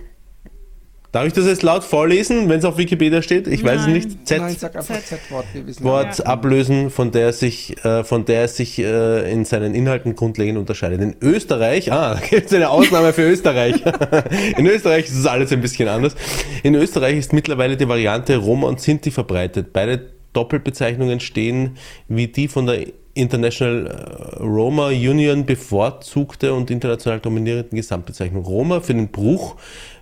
[1.15, 3.47] Darf ich das jetzt laut vorlesen, wenn es auf Wikipedia steht?
[3.47, 3.95] Ich weiß es Nein.
[3.95, 4.27] nicht.
[4.27, 5.45] Z Nein, sag einfach Z-Wort.
[5.81, 6.25] Wort Ja.
[6.25, 11.01] ablösen, von der sich, äh, von der es sich äh, in seinen Inhalten grundlegend unterscheidet.
[11.01, 13.77] In Österreich, ah, da gibt es eine Ausnahme für Österreich.
[14.59, 16.17] in Österreich ist es alles ein bisschen anders.
[16.65, 19.73] In Österreich ist mittlerweile die Variante Roma und Sinti verbreitet.
[19.73, 20.01] Beide
[20.33, 21.77] Doppelbezeichnungen stehen
[22.09, 28.95] wie die von der International äh, Roma Union bevorzugte und international dominierenden Gesamtbezeichnung Roma für
[28.95, 29.57] den Bruch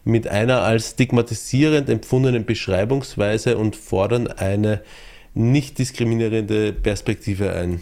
[0.05, 4.83] mit einer als stigmatisierend empfundenen Beschreibungsweise und fordern eine
[5.35, 7.81] nicht diskriminierende Perspektive ein.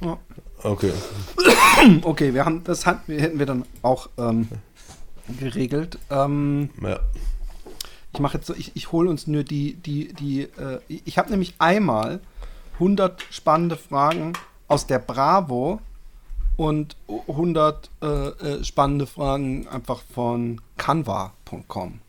[0.00, 0.18] Ja.
[0.62, 0.92] Okay.
[2.02, 4.46] Okay, wir haben das hat, hätten wir dann auch ähm,
[5.40, 5.98] geregelt.
[6.10, 7.00] Ähm, Ja.
[8.12, 11.30] ich mache jetzt so, ich, ich hole uns nur die, die, die, äh, ich habe
[11.30, 12.20] nämlich einmal
[12.74, 14.34] 100 spannende Fragen
[14.68, 15.80] aus der Bravo
[16.56, 16.96] und
[17.28, 22.00] 100 äh, äh, spannende Fragen einfach von canva.com.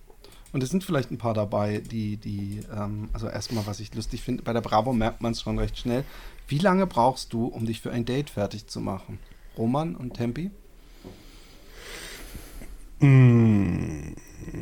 [0.52, 4.22] Und es sind vielleicht ein paar dabei, die, die, ähm, also erstmal, was ich lustig
[4.22, 6.04] finde, bei der Bravo merkt man es schon recht schnell.
[6.48, 9.18] Wie lange brauchst du, um dich für ein Date fertig zu machen?
[9.58, 10.52] Roman und Tempi?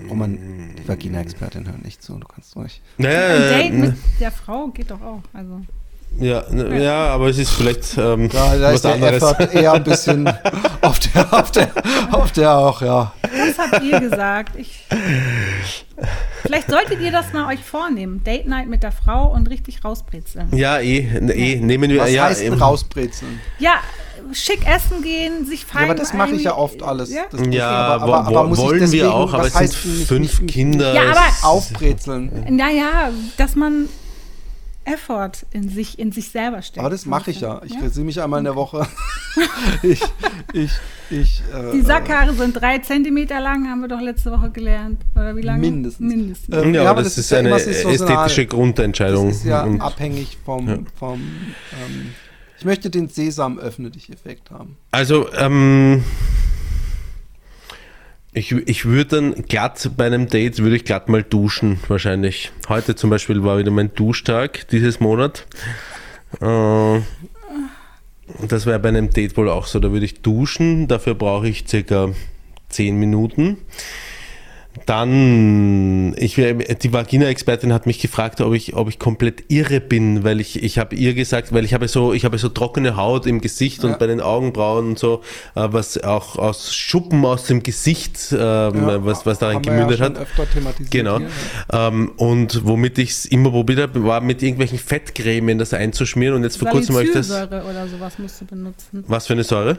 [0.09, 2.81] Roman, die Vagina-Expertin hört nicht zu, du kannst ruhig.
[2.97, 5.21] Ein Naja, Date äh, mit der Frau geht doch auch.
[5.33, 5.61] Also.
[6.19, 9.23] Ja, ne- ja, aber es ist vielleicht ähm, Ja, da was ist der anderes.
[9.23, 10.27] Effort eher ein bisschen
[10.81, 11.69] auf der, auf der,
[12.11, 13.13] auf der auch, ja.
[13.23, 14.55] Das habt ihr gesagt.
[14.57, 14.85] Ich,
[16.43, 18.23] vielleicht solltet ihr das mal euch vornehmen.
[18.23, 20.49] Date Night mit der Frau und richtig rausbrezeln.
[20.55, 22.01] Ja, eh, ne, eh, nehmen wir.
[22.01, 23.39] Was ja, heißt ähm, rausbrezeln?
[23.59, 23.75] Ja,
[24.33, 25.85] schick essen gehen, sich Ja, feiern.
[25.85, 27.11] aber das mache ich ja oft alles.
[27.11, 30.45] Ja, Ja, aber, aber, aber ich wollen deswegen, wir auch, aber was es sind fünf
[30.47, 30.93] Kinder.
[30.93, 32.31] Ja, aber- es- Aufbrezeln.
[32.49, 33.87] naja, dass man
[34.85, 36.79] Effort in sich, in sich selber steckt.
[36.79, 37.61] Aber das mache ich ja.
[37.63, 37.81] Ich Ja?
[37.81, 38.87] rasiere mich einmal in der Woche.
[39.83, 40.01] ich,
[40.53, 40.71] ich,
[41.09, 41.43] ich.
[41.53, 45.01] Äh, Die Sackhaare sind drei Zentimeter lang, haben wir doch letzte Woche gelernt.
[45.15, 45.59] Oder wie lange?
[45.61, 46.07] Mindestens.
[46.13, 46.55] Mindestens.
[46.55, 47.93] Äh, ja, aber das, ist eine immer saisonal.
[47.95, 49.29] ästhetische Das Grundentscheidung.
[49.29, 50.67] ist ja Und- abhängig vom.
[50.67, 50.77] Ja.
[50.97, 52.13] vom ähm,
[52.57, 54.77] ich möchte den Sesam öffne dich Effekt haben.
[54.91, 56.03] Also, ähm,
[58.33, 62.51] ich, ich würde dann glatt bei einem Date, würde ich glatt mal duschen, wahrscheinlich.
[62.69, 65.45] Heute zum Beispiel war wieder mein Duschtag dieses Monat.
[66.39, 67.01] Äh,
[68.47, 69.79] das wäre bei einem Date wohl auch so.
[69.79, 72.13] Da würde ich duschen, dafür brauche ich circa
[72.69, 73.57] 10 Minuten.
[74.85, 80.39] Dann, ich, die Vagina-Expertin hat mich gefragt, ob ich, ob ich komplett irre bin, weil
[80.39, 83.41] ich, ich habe ihr gesagt, weil ich habe so, ich habe so trockene Haut im
[83.41, 83.89] Gesicht Ja.
[83.89, 85.21] und bei den Augenbrauen und so,
[85.55, 90.05] äh, was auch aus Schuppen aus dem Gesicht, ähm, Ja, was, was wir gemündet ja
[90.05, 90.17] hat.
[90.17, 91.17] öfter thematisiert Genau.
[91.19, 91.27] hier,
[91.73, 96.43] Ähm, und womit ich es immer probiert habe, war mit irgendwelchen Fettcremen das einzuschmieren und
[96.43, 97.27] jetzt vor kurzem habe ich das.
[97.27, 99.03] Salicylsäure oder sowas musst du benutzen.
[99.07, 99.77] Was für eine Säure?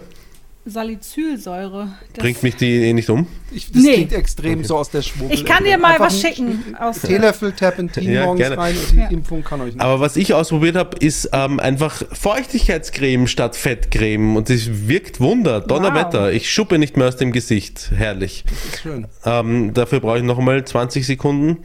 [0.64, 1.88] Salicylsäure.
[2.14, 3.26] Das- Bringt mich die eh nicht um?
[3.50, 3.94] Ich, das Nee.
[3.94, 5.34] klingt extrem so aus der Schwurbel.
[5.36, 6.62] Ich kann dir mal Einfach was schicken.
[6.78, 8.58] Aus Teelöffel Terpentin Ja, morgens gerne.
[8.58, 9.08] rein und die Ja.
[9.08, 9.80] Impfung kann euch nicht.
[9.80, 15.60] Aber was ich ausprobiert habe, ist ähm, einfach Feuchtigkeitscreme statt Fettcreme und es wirkt Wunder.
[15.60, 16.32] Donnerwetter.
[16.32, 17.90] Ich schuppe nicht mehr aus dem Gesicht.
[17.94, 18.44] Herrlich.
[18.82, 19.06] Schön.
[19.24, 21.58] Ähm, dafür brauche ich nochmal 20 Sekunden.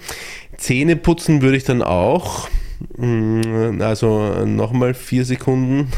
[0.57, 2.49] Zähne putzen würde ich dann auch.
[2.97, 5.91] Mm, Also nochmal vier Sekunden.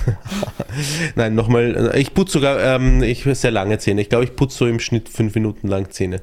[1.15, 1.93] Nein, nochmal.
[1.95, 4.01] Ich putze sogar ähm, ich sehr lange Zähne.
[4.01, 6.21] Ich glaube, ich putze so im Schnitt fünf Minuten lang Zähne.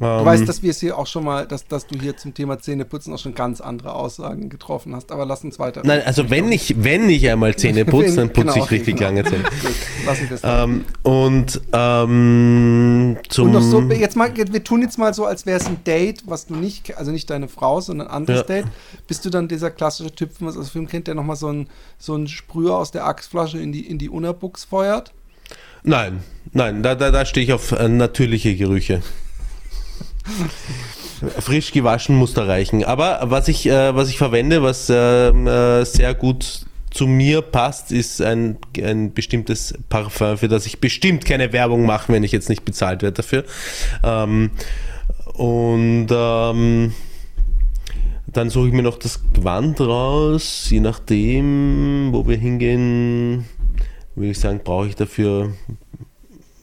[0.00, 2.34] Du Ähm, weißt, dass wir es hier auch schon mal, dass, dass du hier zum
[2.34, 5.12] Thema Zähneputzen auch schon ganz andere Aussagen getroffen hast.
[5.12, 5.82] Aber lass uns weiter.
[5.84, 9.08] Nein, also wenn ich, wenn ich einmal Zähne putze, dann putze Genau, ich richtig genau.
[9.10, 9.44] lange Zähne.
[10.42, 15.46] Ähm, und ähm, zum Und noch so, jetzt mal, wir tun jetzt mal so, als
[15.46, 18.46] wäre es ein Date, was du nicht, also nicht deine Frau, sondern ein anderes Ja.
[18.62, 18.66] Date.
[19.06, 21.68] Bist du dann dieser klassische Typ, was man aus Film kennt, der nochmal so einen
[21.98, 25.12] so einen Sprüher aus der Achsflasche in die, in die Unabuchs feuert?
[25.82, 29.02] Nein, nein, da, da, da stehe ich auf äh, natürliche Gerüche.
[31.40, 32.84] Frisch gewaschen muss da reichen.
[32.84, 37.92] Aber was ich, äh, was ich verwende, was ähm, äh, sehr gut zu mir passt,
[37.92, 42.48] ist ein, ein bestimmtes Parfum, für das ich bestimmt keine Werbung mache, wenn ich jetzt
[42.48, 43.44] nicht bezahlt werde dafür.
[44.02, 44.50] Ähm,
[45.34, 46.94] und ähm,
[48.36, 53.44] dann suche ich mir noch das Gewand raus, je nachdem, wo wir hingehen,
[54.14, 55.52] würde ich sagen, brauche ich dafür,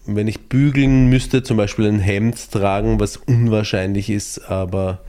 [0.05, 4.99] wenn ich bügeln müsste, zum Beispiel ein Hemd tragen, was unwahrscheinlich ist, aber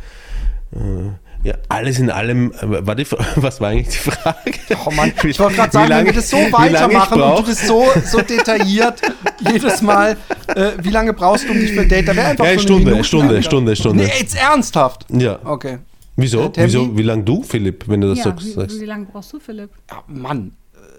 [0.74, 3.06] äh, ja, alles in allem, äh, war die,
[3.36, 4.52] was war eigentlich die Frage?
[4.86, 7.66] Oh Mann, ich wollte gerade sagen, lange- wenn wir das so weitermachen und du das
[7.66, 9.00] so, so detailliert
[9.52, 10.16] jedes Mal,
[10.54, 12.06] äh, wie lange brauchst du um dich für ein Date?
[12.06, 13.42] Da wäre einfach Ja, eine Stunde, Minute Stunde, lang.
[13.42, 14.04] Stunde, Stunde.
[14.04, 15.06] Nee, jetzt ernsthaft?
[15.10, 15.38] Ja.
[15.44, 15.78] Okay.
[16.22, 16.40] Wieso?
[16.44, 16.52] Äh?
[16.56, 16.96] Wieso?
[16.96, 18.46] Wie lange du, Philipp, wenn du das Ja, sagst?
[18.76, 19.70] wie, wie lange brauchst du, Philipp?
[19.90, 20.52] Ja, Mann.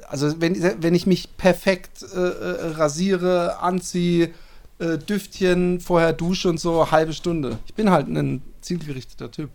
[0.08, 4.30] Also wenn, wenn ich mich perfekt äh, äh, rasiere, anziehe,
[4.80, 7.58] äh, Düftchen, vorher dusche und so, halbe Stunde.
[7.66, 9.50] Ich bin halt ein zielgerichteter Typ.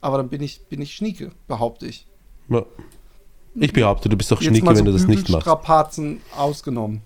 [0.00, 2.06] Aber dann bin ich, bin ich Schnieke, behaupte ich.
[2.48, 2.64] Ja.
[3.56, 5.44] Ich behaupte, du bist doch Jetzt schnicke, mal wenn so du das nicht machst.
[5.44, 7.02] Bügelstrapazen ausgenommen.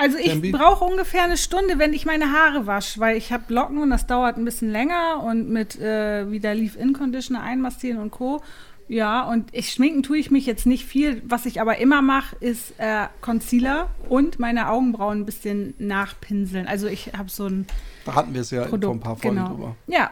[0.00, 3.78] Also ich brauche ungefähr eine Stunde, wenn ich meine Haare wasche, weil ich habe Locken
[3.78, 8.42] und das dauert ein bisschen länger und mit äh, wieder Leave-In-Conditioner einmassieren und Co.
[8.88, 11.22] Ja, und ich schminken tue ich mich jetzt nicht viel.
[11.24, 16.66] Was ich aber immer mache, ist äh, Concealer und meine Augenbrauen ein bisschen nachpinseln.
[16.66, 17.66] Also ich habe so ein
[18.04, 18.84] Da hatten wir es ja Produkt.
[18.84, 19.48] vor ein paar Folgen genau.
[19.50, 19.76] drüber.
[19.86, 20.10] Ja,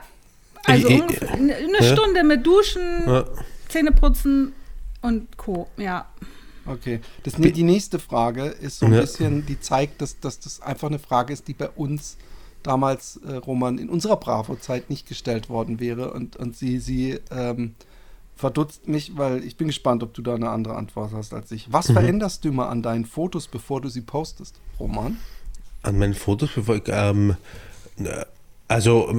[0.65, 1.83] also Ich- ich- ungefähr eine.
[1.83, 3.25] Stunde mit Duschen, Ja.
[3.69, 4.53] Zähneputzen
[5.03, 5.69] und Co.
[5.77, 6.07] Ja.
[6.69, 7.01] Okay.
[7.23, 9.01] Das, die nächste Frage ist so ein Ja.
[9.01, 12.17] bisschen, die zeigt, dass, dass das einfach eine Frage ist, die bei uns
[12.63, 16.13] damals, äh, Roman, in unserer Bravo-Zeit nicht gestellt worden wäre.
[16.13, 17.75] Und, und sie, sie ähm,
[18.37, 21.69] verdutzt mich, weil ich bin gespannt, ob du da eine andere Antwort hast als ich.
[21.69, 21.73] Mhm.
[21.73, 25.19] Was veränderst du immer an deinen Fotos, bevor du sie postest, Roman?
[25.83, 27.37] An meinen Fotos, bevor ich, ähm,
[27.99, 28.25] äh,
[28.69, 29.11] also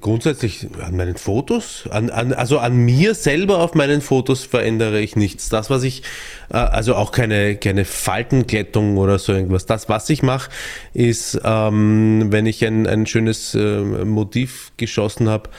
[0.00, 5.16] grundsätzlich an meinen Fotos, an, an, also an mir selber auf meinen Fotos verändere ich
[5.16, 5.48] nichts.
[5.48, 6.04] Das, was ich,
[6.48, 9.66] äh, also auch keine, keine Faltenglättung oder so irgendwas.
[9.66, 10.50] Das, was ich mache,
[10.94, 15.50] ist, ähm, wenn ich ein, ein schönes äh, Motiv geschossen habe,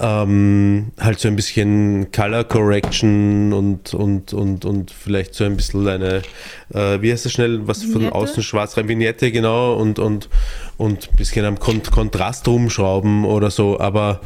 [0.00, 5.88] ähm, halt so ein bisschen Color Correction und, und, und, und vielleicht so ein bisschen
[5.88, 6.22] eine,
[6.72, 8.14] äh, wie heißt das schnell, was von Vignette?
[8.14, 10.28] außen schwarz rein, Vignette, genau, und, und,
[10.76, 14.20] und ein bisschen am Kon Kontrast rumschrauben oder so, aber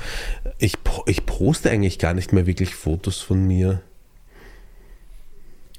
[0.59, 0.75] ich,
[1.07, 3.81] ich poste eigentlich gar nicht mehr wirklich Fotos von mir.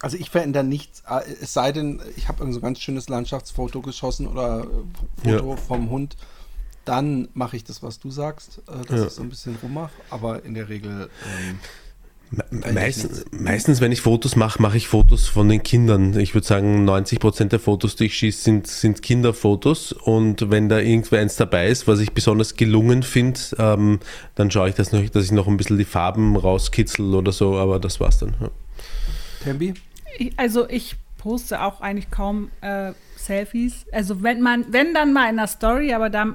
[0.01, 3.09] Also ich verändere nichts, äh, es sei denn, ich habe irgend so ein ganz schönes
[3.09, 5.57] Landschaftsfoto geschossen oder äh, Foto Ja.
[5.57, 6.17] vom Hund.
[6.85, 9.05] Dann mache ich das, was du sagst, äh, dass Ja.
[9.07, 9.91] ich so ein bisschen rummache.
[10.09, 11.09] Aber in der Regel
[11.39, 11.59] ähm,
[12.73, 16.19] meistens, meistens, wenn ich Fotos mache, mache ich Fotos von den Kindern.
[16.19, 19.91] Ich würde sagen, 90% der Fotos, die ich schieße, sind, sind Kinderfotos.
[19.93, 23.99] Und wenn da irgendwo eins dabei ist, was ich besonders gelungen finde, ähm,
[24.35, 27.55] dann schaue ich, das noch, dass ich noch ein bisschen die Farben rauskitzel oder so,
[27.57, 28.33] aber das war's dann.
[28.41, 28.49] Ja.
[29.43, 29.73] Tembi?
[30.37, 33.85] Also ich poste auch eigentlich kaum äh, Selfies.
[33.93, 36.33] Also wenn man, wenn dann mal in der Story, aber da,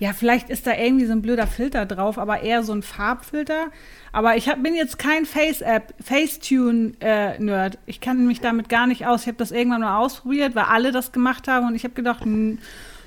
[0.00, 3.68] ja, vielleicht ist da irgendwie so ein blöder Filter drauf, aber eher so ein Farbfilter.
[4.10, 7.78] Aber ich hab, bin jetzt kein Face-App, Facetune-Nerd.
[7.86, 9.22] ich kann mich damit gar nicht aus.
[9.22, 12.24] Ich habe das irgendwann mal ausprobiert, weil alle das gemacht haben und ich habe gedacht,
[12.24, 12.58] hm,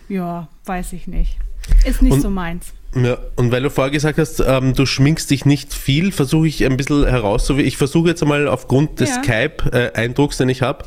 [0.08, 1.38] ja, weiß ich nicht.
[1.86, 2.74] Ist nicht Und- so meins.
[2.96, 6.66] Ja, und weil du vorher gesagt hast, ähm, du schminkst dich nicht viel, versuche ich
[6.66, 7.68] ein bisschen herauszufinden.
[7.68, 9.24] Ich versuche jetzt einmal aufgrund des Ja.
[9.24, 10.86] Skype-Eindrucks, den ich habe,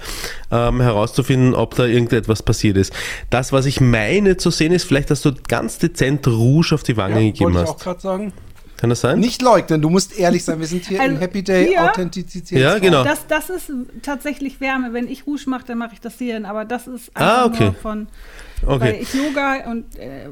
[0.50, 2.92] ähm, herauszufinden, ob da irgendetwas passiert ist.
[3.28, 6.96] Das, was ich meine zu sehen, ist vielleicht, dass du ganz dezent Rouge auf die
[6.96, 7.82] Wange Ja, gegeben wollte ich auch hast.
[7.84, 8.32] gerade sagen.
[8.78, 9.20] Kann das sein?
[9.20, 10.58] Nicht leugnen, du musst ehrlich sein.
[10.58, 12.58] Wir sind hier Also im Happy Day Authentizität.
[12.58, 13.04] Ja, genau.
[13.04, 13.70] Das, das ist
[14.02, 14.94] tatsächlich Wärme.
[14.94, 16.42] Wenn ich Rouge mache, dann mache ich das hier.
[16.48, 17.64] Aber das ist Ah, einfach okay.
[17.64, 18.06] nur von,
[18.62, 18.98] weil Okay.
[19.02, 20.28] ich Yoga und äh,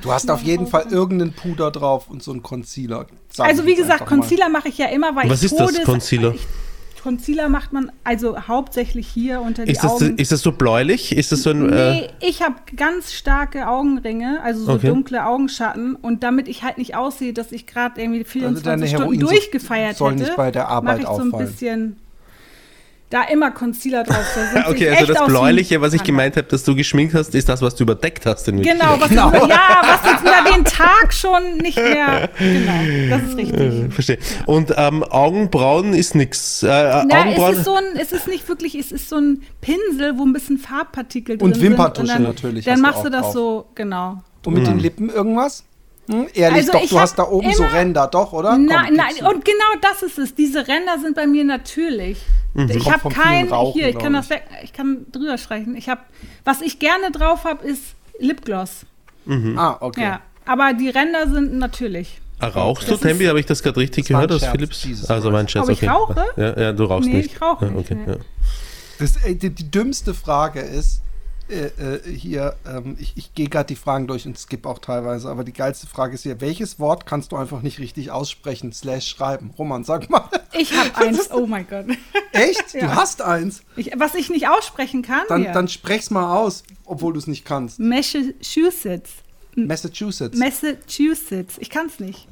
[0.00, 3.06] Du hast auf jeden Fall irgendeinen Puder drauf und so einen Concealer.
[3.30, 4.06] Sag Also wie gesagt.
[4.06, 6.34] Concealer mache ich ja immer, weil Was ich ist das, Todes- Concealer?
[6.34, 6.46] Ich,
[7.02, 10.18] Concealer macht man also hauptsächlich hier unter die Ist das, Augen.
[10.18, 11.16] ist das so bläulich?
[11.16, 11.68] Ist das so ein.
[11.72, 14.86] Äh, nee, ich habe ganz starke Augenringe, also so Okay.
[14.86, 15.96] dunkle Augenschatten.
[15.96, 20.12] Und damit ich halt nicht aussehe, dass ich gerade irgendwie 24 deine Stunden durchgefeiert soll
[20.12, 21.96] hätte, nicht bei der Arbeit mache ich so ein bisschen
[23.12, 24.24] da immer Concealer drauf.
[24.54, 27.48] Da okay, also echt das Bläuliche, was ich gemeint habe, dass du geschminkt hast, ist
[27.48, 28.48] das, was du überdeckt hast.
[28.48, 29.28] In Genau, was Genau.
[29.28, 32.30] Über, ja, was jetzt über den Tag schon nicht mehr.
[32.38, 33.92] Genau, das ist richtig.
[33.92, 34.18] Verstehe.
[34.46, 36.62] Und ähm, Augenbrauen ist nix.
[36.62, 37.52] Äh, Na, Augenbrauen.
[37.52, 40.32] es ist so ein, es ist nicht wirklich, es ist so ein Pinsel, wo ein
[40.32, 41.62] bisschen Farbpartikel drin Und sind.
[41.64, 43.32] Wimperntusche dann, natürlich Dann machst auch du das drauf.
[43.34, 44.22] so, genau.
[44.46, 45.64] Und mit den Lippen irgendwas?
[46.08, 46.26] Hm?
[46.34, 48.50] Ehrlich, Also doch, ich du hast da oben so Ränder, doch, oder?
[48.50, 50.34] Komm, Nein, nein, und genau das ist es.
[50.34, 52.18] Diese Ränder sind bei mir natürlich.
[52.54, 52.68] Ich Mhm.
[52.80, 55.74] Kommt habe kein, Rauchen, hier, ich kann das weg, ich kann drüber streichen.
[55.76, 56.02] Ich habe,
[56.44, 57.82] was ich gerne drauf habe, ist
[58.18, 58.84] Lipgloss.
[59.56, 60.02] Ah, okay.
[60.02, 62.20] Ja, aber die Ränder sind natürlich.
[62.40, 63.26] Ah, Rauchst du, Tembi?
[63.26, 64.82] Habe ich das gerade richtig Das gehört aus Philips?
[64.82, 65.86] Jesus Also war ein Scherz, Ob ich okay.
[65.88, 66.24] rauche?
[66.36, 67.34] Ja, ja, du rauchst Nee, nicht.
[67.36, 68.12] ich rauche ja, nicht, okay, nee.
[68.14, 68.18] ja.
[68.98, 71.00] Das, die, die dümmste Frage ist,
[71.52, 75.28] äh, äh, hier, ähm, ich, ich gehe gerade die Fragen durch und skippe auch teilweise,
[75.28, 79.06] aber die geilste Frage ist hier, welches Wort kannst du einfach nicht richtig aussprechen, slash
[79.06, 79.50] schreiben?
[79.58, 80.28] Roman, sag mal.
[80.52, 81.30] Ich habe eins.
[81.30, 81.86] Oh mein Gott.
[82.32, 82.64] Echt?
[82.72, 82.94] Du Ja.
[82.96, 83.62] hast eins?
[83.76, 85.22] Ich, was ich nicht aussprechen kann.
[85.28, 85.52] Dann, ja.
[85.52, 87.78] dann sprech's mal aus, obwohl du es nicht kannst.
[87.78, 89.12] Massachusetts.
[89.54, 91.56] Massachusetts Massachusetts.
[91.58, 92.26] Ich kann es nicht.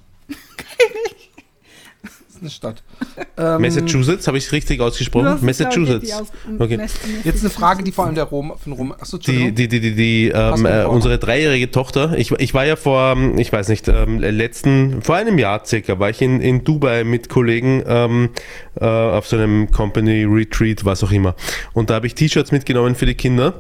[2.40, 2.82] Ist eine Stadt.
[3.36, 5.38] Ähm, Massachusetts, habe ich es richtig ausgesprochen?
[5.40, 6.12] Massachusetts.
[6.12, 6.28] aus-
[6.58, 6.78] Okay.
[7.24, 8.92] Jetzt eine Frage, die vor allem der Rom, von Rom.
[8.92, 12.76] Achso, Die, die, die, die, die ähm, äh, unsere dreijährige Tochter, ich, ich war ja
[12.76, 16.64] vor, ähm, ich weiß nicht, ähm, letzten, vor einem Jahr circa, war ich in, in
[16.64, 18.28] Dubai mit Kollegen ähm,
[18.80, 21.34] äh, auf so einem Company Retreat, was auch immer.
[21.72, 23.54] Und da habe ich T-Shirts mitgenommen für die Kinder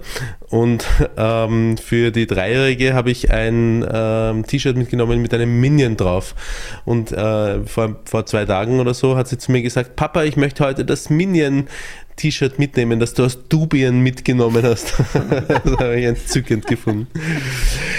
[0.48, 0.84] und
[1.16, 6.34] ähm, für die Dreijährige habe ich ein ähm, T-Shirt mitgenommen mit einem Minion drauf.
[6.84, 10.36] Und äh, vor, vor zwei Tagen oder so hat sie zu mir gesagt, Papa, ich
[10.36, 11.68] möchte heute das Minion
[12.16, 14.94] T-Shirt mitnehmen, das du aus Dubien mitgenommen hast.
[15.12, 17.06] das habe ich entzückend gefunden.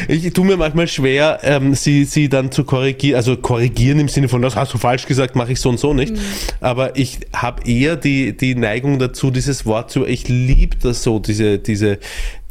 [0.07, 4.29] Ich tue mir manchmal schwer, ähm, sie, sie dann zu korrigieren, also korrigieren im Sinne
[4.29, 6.13] von, das hast du falsch gesagt, mache ich so und so nicht.
[6.59, 11.19] Aber ich habe eher die, die Neigung dazu, dieses Wort zu, ich liebe das so,
[11.19, 11.99] diese, diese,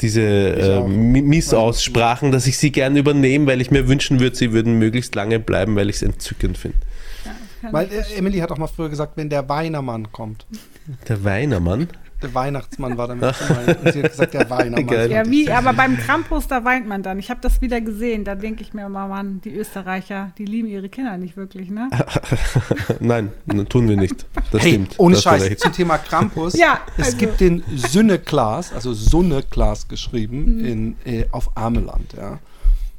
[0.01, 4.79] diese äh, Missaussprachen, dass ich sie gerne übernehme, weil ich mir wünschen würde, sie würden
[4.79, 6.79] möglichst lange bleiben, weil ich es entzückend finde.
[7.61, 10.47] Kann Weil äh, Emily hat auch mal früher gesagt, wenn der Weinermann kommt.
[11.09, 11.89] Der Weinermann.
[12.23, 13.79] Der Weihnachtsmann war damit gemeint.
[13.83, 14.87] Und sie hat gesagt, der Weinermann.
[14.87, 15.11] Geil.
[15.11, 17.19] ja, wie, aber beim Krampus, da weint man dann.
[17.19, 18.25] Ich habe das wieder gesehen.
[18.25, 21.89] Da denke ich mir immer, Mann, die Österreicher, die lieben ihre Kinder nicht wirklich, ne?
[23.01, 23.31] Nein,
[23.71, 24.27] tun wir nicht.
[24.53, 24.95] Das Hey, stimmt.
[24.99, 25.61] ohne Da hast du Scheiß, recht.
[25.61, 26.55] zum Thema Krampus.
[26.59, 29.89] Ja, Es also- gibt den Sünneklas, also Sunneklas Mhm.
[29.89, 32.39] geschrieben, in, äh, auf Ameland, ja.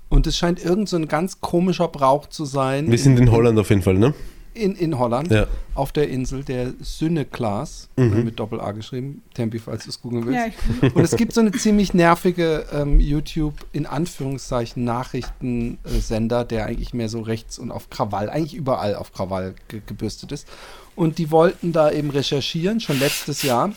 [0.10, 2.90] Und es scheint irgend so ein ganz komischer Brauch zu sein.
[2.92, 4.14] Wir sind in Holland auf jeden Fall, ne?
[4.54, 5.48] In, in Holland, Ja.
[5.76, 10.40] auf der Insel, der Sünneklas, äh, mit Doppel-A geschrieben, Tempi, falls du es googeln willst.
[10.82, 16.94] Ja, Und es gibt so eine ziemlich nervige ähm, YouTube, in Anführungszeichen, Nachrichtensender, der eigentlich
[16.94, 20.48] mehr so rechts und auf Krawall, eigentlich überall auf Krawall ge gebürstet ist.
[20.96, 23.72] Und die wollten da eben recherchieren, schon letztes Jahr.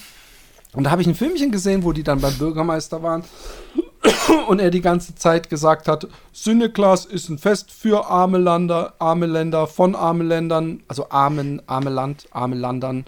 [0.72, 3.22] Und da habe ich ein Filmchen gesehen, wo die dann beim Bürgermeister waren
[4.48, 9.26] und er die ganze Zeit gesagt hat, Sünneklas ist ein Fest für arme Länder, arme
[9.26, 13.05] Länder, von armen Ländern, also armen, arme Land, arme Landern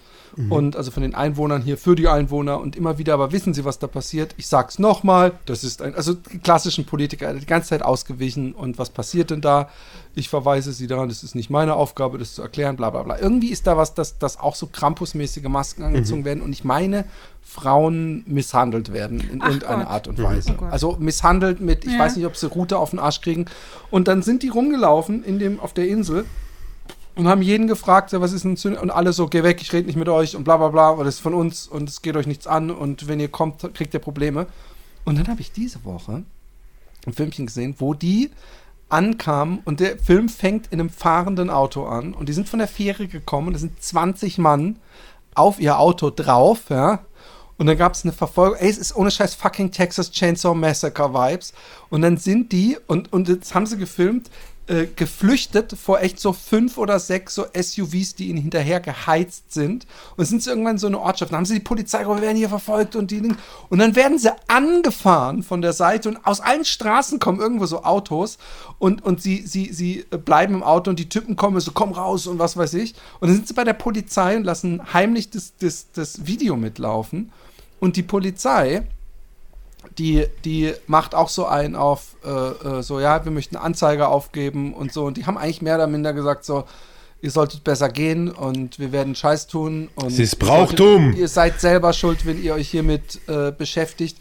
[0.51, 3.65] und also von den Einwohnern hier für die Einwohner und immer wieder, aber wissen Sie,
[3.65, 4.35] was da passiert?
[4.37, 8.91] Ich sag's nochmal, das ist ein, also klassischen Politiker, die ganze Zeit ausgewichen und was
[8.91, 9.71] passiert denn da?
[10.19, 13.19] Ich verweise Sie daran, das ist nicht meine Aufgabe, das zu erklären, bla bla bla.
[13.19, 17.05] Irgendwie ist da was, dass, dass auch so Krampusmäßige Masken angezogen werden und ich meine,
[17.43, 19.93] Frauen misshandelt werden in Ach irgendeiner Gott.
[19.93, 20.57] Art und Weise.
[20.59, 21.99] Oh also misshandelt mit, ich Ja.
[21.99, 23.45] weiß nicht, ob sie Rute auf den Arsch kriegen.
[23.91, 26.25] Und dann sind die rumgelaufen in dem, auf der Insel
[27.15, 29.87] und haben jeden gefragt, was ist ein Zünd und alle so, geh weg, ich rede
[29.87, 32.17] nicht mit euch und bla bla bla, und das ist von uns und es geht
[32.17, 34.47] euch nichts an und wenn ihr kommt, kriegt ihr Probleme.
[35.05, 36.23] Und dann habe ich diese Woche
[37.07, 38.31] ein Filmchen gesehen, wo die
[38.89, 42.69] ankamen und der Film fängt in einem fahrenden Auto an und die sind von der
[42.69, 44.79] Fähre gekommen da sind 20 Mann
[45.35, 47.01] auf ihr Auto drauf, ja.
[47.59, 48.59] Und dann gab es eine Verfolgung.
[48.59, 51.55] Ey, es ist ohne Scheiß fucking Texas Chainsaw Massacre Vibes.
[51.89, 54.31] Und dann sind die, und, und jetzt haben sie gefilmt,
[54.69, 59.87] äh, geflüchtet vor echt so fünf oder sechs so SUVs, die ihnen hinterher geheizt sind.
[60.17, 61.33] Und sind sie irgendwann in so eine Ortschaft.
[61.33, 63.23] Dann haben sie die Polizei, wir werden hier verfolgt und die.
[63.69, 67.85] Und dann werden sie angefahren von der Seite und aus allen Straßen kommen irgendwo so
[67.85, 68.39] Autos
[68.79, 72.27] und, und sie, sie, sie bleiben im Auto und die Typen kommen so, komm raus
[72.27, 72.95] und was weiß ich.
[73.21, 77.33] Und dann sind sie bei der Polizei und lassen heimlich das, das, das Video mitlaufen.
[77.79, 78.83] Und die Polizei,
[79.99, 82.29] die, die macht auch so ein auf, äh,
[82.79, 85.05] äh, so, ja, wir möchten Anzeige aufgeben und so.
[85.05, 86.65] Und die haben eigentlich mehr oder minder gesagt, so,
[87.23, 89.89] ihr solltet besser gehen und wir werden Scheiß tun.
[89.95, 91.05] Und Es ist Brauchtum.
[91.05, 94.19] Solltet, ihr seid selber schuld, wenn ihr euch hiermit äh, beschäftigt.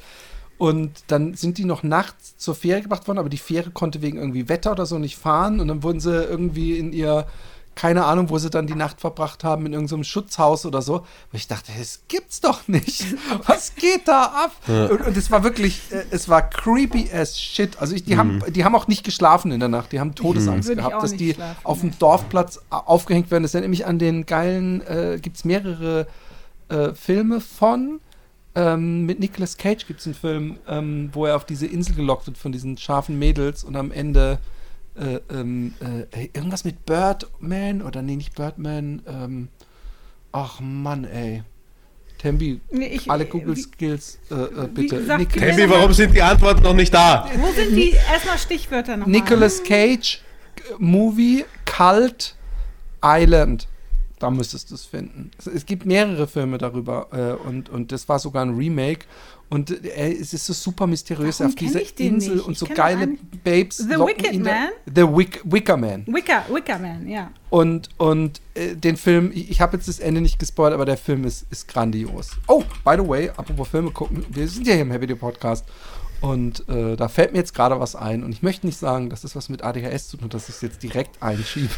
[0.57, 4.17] Und dann sind die noch nachts zur Fähre gebracht worden, aber die Fähre konnte wegen
[4.17, 5.59] irgendwie Wetter oder so nicht fahren.
[5.59, 7.27] Und dann wurden sie irgendwie in ihr,
[7.75, 10.99] keine Ahnung, wo sie dann die Nacht verbracht haben, in irgendeinem Schutzhaus oder so.
[11.31, 13.03] Wo ich dachte, das gibt's doch nicht.
[13.47, 14.51] Was geht da ab?
[14.67, 17.77] Und, und es war wirklich, äh, es war creepy as shit.
[17.79, 19.91] Also ich, die, haben, die haben auch nicht geschlafen in der Nacht.
[19.91, 23.43] Die haben Todesangst ich gehabt, dass die schlafen, auf dem Dorfplatz a- aufgehängt werden.
[23.43, 26.07] Das erinnert mich an den geilen, äh, gibt es mehrere
[26.69, 27.99] äh, Filme von.
[28.57, 32.25] Ähm, mit Nicolas Cage gibt es einen Film, ähm, wo er auf diese Insel gelockt
[32.27, 34.39] wird von diesen scharfen Mädels und am Ende
[34.97, 39.01] äh, ähm, äh, ey, irgendwas mit Birdman oder nee, nicht Birdman.
[39.07, 39.47] Ähm,
[40.31, 41.43] ach Mann, ey.
[42.17, 44.97] Tembi, Nee, ich- alle wie- Google-Skills, äh, äh, bitte.
[44.97, 47.29] gesagt, Tembi, warum sind die Antworten noch nicht da?
[47.37, 49.11] Wo sind die erstmal Stichwörter nochmal?
[49.19, 50.21] Nicolas Cage,
[50.79, 52.35] Movie, Cult
[53.03, 53.67] Island.
[54.17, 55.29] Da müsstest du es finden.
[55.37, 59.05] Es, es gibt mehrere Filme darüber äh, und, und das war sogar ein Remake.
[59.49, 62.45] Und äh, es ist so super mysteriös Warum auf dieser Insel nicht?
[62.45, 63.09] und so geile
[63.43, 63.77] Babes.
[63.77, 64.69] The Wicked Man?
[64.93, 66.05] The Wick, Wicker Man.
[66.07, 67.31] Wicker, Wickerman, ja.
[67.49, 70.97] Und, und äh, den Film, ich, ich habe jetzt das Ende nicht gespoilt, aber der
[70.97, 72.31] Film ist, ist grandios.
[72.47, 75.65] Oh, by the way, apropos Filme gucken, wir sind ja hier im Happy Video Podcast
[76.21, 79.21] und äh, da fällt mir jetzt gerade was ein und ich möchte nicht sagen, dass
[79.21, 81.69] das was mit ADHS zu tun hat, dass ich es jetzt direkt einschiebe,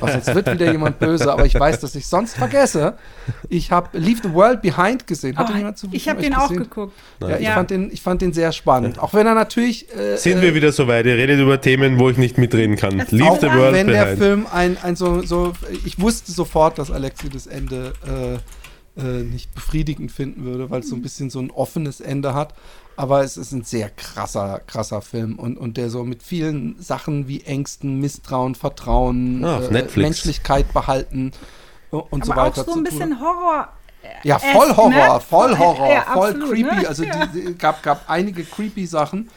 [0.00, 2.96] was jetzt wird wieder jemand böse, aber ich weiß, dass ich sonst vergesse.
[3.48, 5.36] Ich habe Leave the World Behind gesehen.
[5.36, 6.62] Hat Oh, jemand zu- ich habe den auch gesehen?
[6.64, 6.92] geguckt.
[7.20, 7.54] Ja, ich, Ja.
[7.54, 8.98] Fand den, ich fand den sehr spannend.
[8.98, 9.92] Auch wenn er natürlich.
[9.94, 11.06] Äh, Sind äh, wir wieder so weit?
[11.06, 12.98] Ihr redet über Themen, wo ich nicht mitreden kann.
[12.98, 14.18] Das Leave auch the world wenn der behind.
[14.18, 15.52] Film ein, ein so, so,
[15.84, 18.34] ich wusste sofort, dass Alexi das Ende äh,
[19.00, 22.54] äh, nicht befriedigend finden würde, weil es so ein bisschen so ein offenes Ende hat.
[22.96, 27.28] Aber es ist ein sehr krasser, krasser Film und, und der so mit vielen Sachen
[27.28, 29.86] wie Ängsten, Misstrauen, Vertrauen, Ah, auf äh.
[29.96, 31.32] Menschlichkeit behalten
[31.90, 32.84] und, und so Aber auch weiter so zu ein tun.
[32.84, 33.68] bisschen Horror.
[34.22, 35.20] Ja, Esque, voll Horror, ne?
[35.20, 36.74] voll Horror, Ja, voll absolut, creepy.
[36.76, 36.88] ne?
[36.88, 37.26] Also Ja.
[37.26, 39.28] die, die, gab, gab einige creepy Sachen.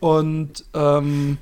[0.00, 1.38] Und ähm,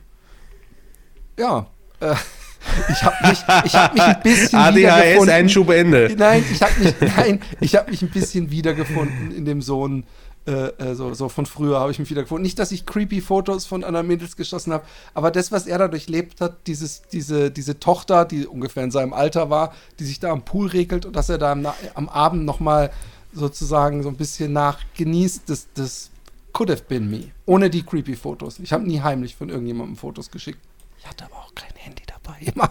[1.39, 1.67] ja,
[2.01, 2.15] äh,
[2.91, 5.31] ich habe mich, ich hab mich ein bisschen ADHS, wiedergefunden.
[5.35, 6.15] Einschub, Ende.
[6.19, 10.05] Nein, ich habe mich, nein, ich habe mich ein bisschen wiedergefunden in dem Sohn.
[10.47, 12.43] Äh, äh, so, so von früher habe ich mich wiedergefunden.
[12.43, 15.89] Nicht, dass ich creepy Fotos von anderen Mädels geschossen habe, aber das, was er da
[15.89, 20.31] durchlebt hat, dieses, diese, diese Tochter, die ungefähr in seinem Alter war, die sich da
[20.31, 22.91] am Pool regelt und dass er da am, am Abend nochmal
[23.35, 26.11] sozusagen so ein bisschen nach genießt, das, das
[26.53, 27.31] could have been me.
[27.45, 28.59] Ohne die creepy Fotos.
[28.61, 30.61] Ich habe nie heimlich von irgendjemandem Fotos geschickt.
[31.01, 32.69] Ich hatte aber auch kein Handy dabei.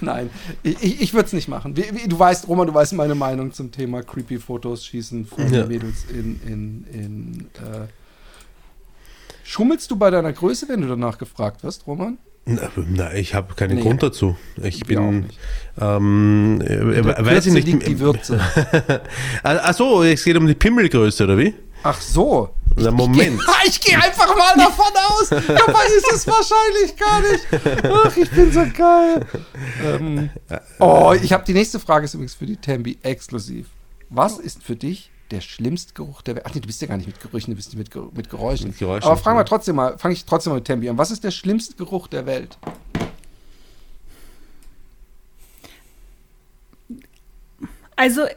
[0.00, 0.30] Nein,
[0.64, 1.76] ich, ich, würde es nicht machen.
[1.76, 5.64] Wie, du weißt, Roman, du weißt meine Meinung zum Thema creepy Fotos schießen von Ja.
[5.66, 6.40] Mädels in.
[6.44, 7.86] in, in äh
[9.44, 12.18] Schummelst du bei deiner Größe, wenn du danach gefragt wirst, Roman?
[12.46, 13.82] Na, na, ich habe keinen Nee.
[13.82, 14.36] Grund dazu.
[14.62, 15.26] Ich bin,
[15.80, 17.66] ähm, äh, weiß ich nicht.
[17.66, 18.40] liegt die Würze.
[19.44, 21.54] Achso, es geht um die Pimmelgröße, oder wie?
[21.88, 22.50] Ach so.
[22.74, 23.40] Na, Moment.
[23.66, 25.28] Ich gehe einfach mal davon aus.
[25.28, 27.44] Dabei ist es wahrscheinlich gar nicht.
[27.84, 29.26] Ach, ich bin so geil.
[29.84, 30.30] Ähm,
[30.78, 33.66] oh, ich habe die nächste Frage ist übrigens für die Tambi exklusiv.
[34.08, 36.46] Was ist für dich der schlimmste Geruch der Welt?
[36.48, 38.68] Ach nee, du bist ja gar nicht mit Gerüchen, du bist mit, mit Geräuschen.
[38.68, 40.98] Mit Geräuschen, Aber fragen wir trotzdem mal, fange ich trotzdem mal mit Tambi an.
[40.98, 42.56] Was ist der schlimmste Geruch der Welt?
[47.96, 48.34] Also, äh,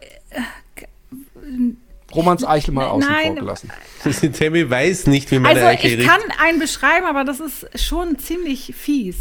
[2.16, 3.72] Romans Eichel mal außen Nein, vor gelassen.
[4.39, 6.10] Tammy weiß nicht, wie meine also Eichel ich riecht.
[6.10, 9.18] kann einen beschreiben, aber das ist schon ziemlich fies.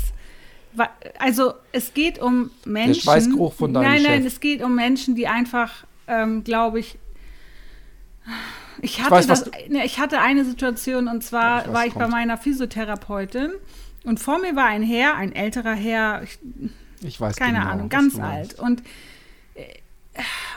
[1.19, 3.03] Also es geht um Menschen.
[3.03, 4.33] Schweißgeruch von deinem Nein, nein, Chef.
[4.33, 6.99] es geht um Menschen, die einfach, ähm, glaube ich.
[8.81, 11.95] Ich hatte, weiß, das, ne, ich hatte eine Situation und zwar ich weiß, war ich
[11.95, 12.13] bei kommt.
[12.13, 13.51] meiner Physiotherapeutin
[14.05, 16.39] und vor mir war ein Herr, ein älterer Herr, ich,
[17.03, 18.61] Ich weiß keine genau, Ahnung, was ganz du meinst.
[18.61, 18.71] alt.
[18.71, 18.85] Und, äh,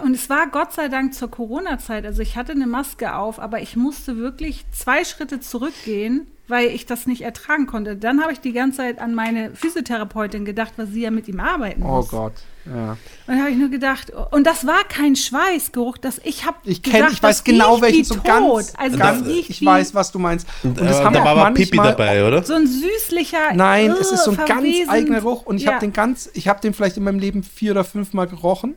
[0.03, 2.05] und es war Gott sei Dank zur Corona-Zeit.
[2.05, 6.85] Also ich hatte eine Maske auf, aber ich musste wirklich zwei Schritte zurückgehen, weil ich
[6.85, 7.95] das nicht ertragen konnte.
[7.95, 11.39] Dann habe ich die ganze Zeit an meine Physiotherapeutin gedacht, was sie ja mit ihm
[11.39, 12.09] arbeiten Oh muss.
[12.09, 12.33] Gott.
[12.65, 12.91] Ja.
[12.91, 12.97] Und
[13.27, 17.07] dann habe ich nur gedacht, und das war kein Schweißgeruch, das ich habe Ich kenne,
[17.11, 20.47] ich weiß genau welchen so ganz, Also ganz das ich wie weiß, was du meinst.
[20.63, 22.43] Und Äh, es haben da auch war aber Pipi dabei, oder?
[22.43, 23.53] so ein süßlicher.
[23.55, 24.89] Nein, äh, es ist so ein ganz verwesend.
[24.89, 25.71] eigener Geruch und ich Ja.
[25.71, 28.75] habe den ganz, ich habe den vielleicht in meinem Leben vier oder fünf Mal gerochen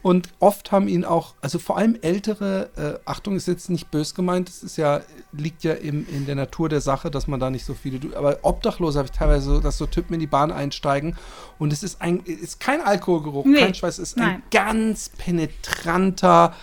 [0.00, 4.14] und oft haben ihn auch, also vor allem ältere, äh, Achtung, ist jetzt nicht bös
[4.14, 5.00] gemeint, es ist ja,
[5.32, 8.38] liegt ja im, in der Natur der Sache, dass man da nicht so viele, aber
[8.42, 11.16] Obdachlose habe ich teilweise so, dass so Typen in die Bahn einsteigen
[11.58, 14.42] und es ist ein, ist kein Alkoholgeruch, Nee, kein Schweiß, es ist ein nein.
[14.52, 16.54] ganz penetranter,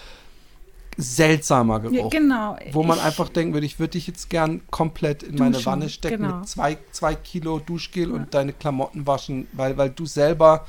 [0.98, 2.10] seltsamer Ja, Geruch.
[2.10, 2.58] genau.
[2.72, 5.66] Wo man Ich- einfach denken würde, ich würde dich jetzt gern komplett in meine Duschen,
[5.66, 6.38] Wanne stecken genau.
[6.38, 10.66] mit zwei, zwei Kilo Duschgel und deine Klamotten waschen, weil, weil du selber,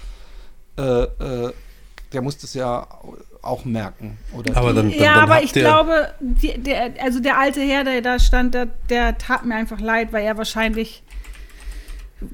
[0.76, 1.52] äh, äh,
[2.12, 2.86] der muss das ja
[3.42, 4.18] auch merken.
[4.36, 7.84] Oder Aber dann, dann, ja, dann aber ich glaube, die, der, also der alte Herr,
[7.84, 11.02] der da stand, der, der tat mir einfach leid, weil er wahrscheinlich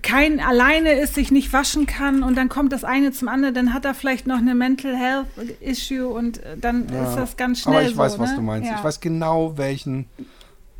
[0.02, 3.74] kein alleine ist, sich nicht waschen kann und dann kommt das eine zum anderen, dann
[3.74, 5.26] hat er vielleicht noch eine Mental Health
[5.60, 8.36] Issue und äh, dann Ja, ist das ganz schnell Aber ich weiß, so, was ne?
[8.36, 8.70] du meinst.
[8.70, 8.76] Ja.
[8.76, 10.06] Ich weiß genau, welchen.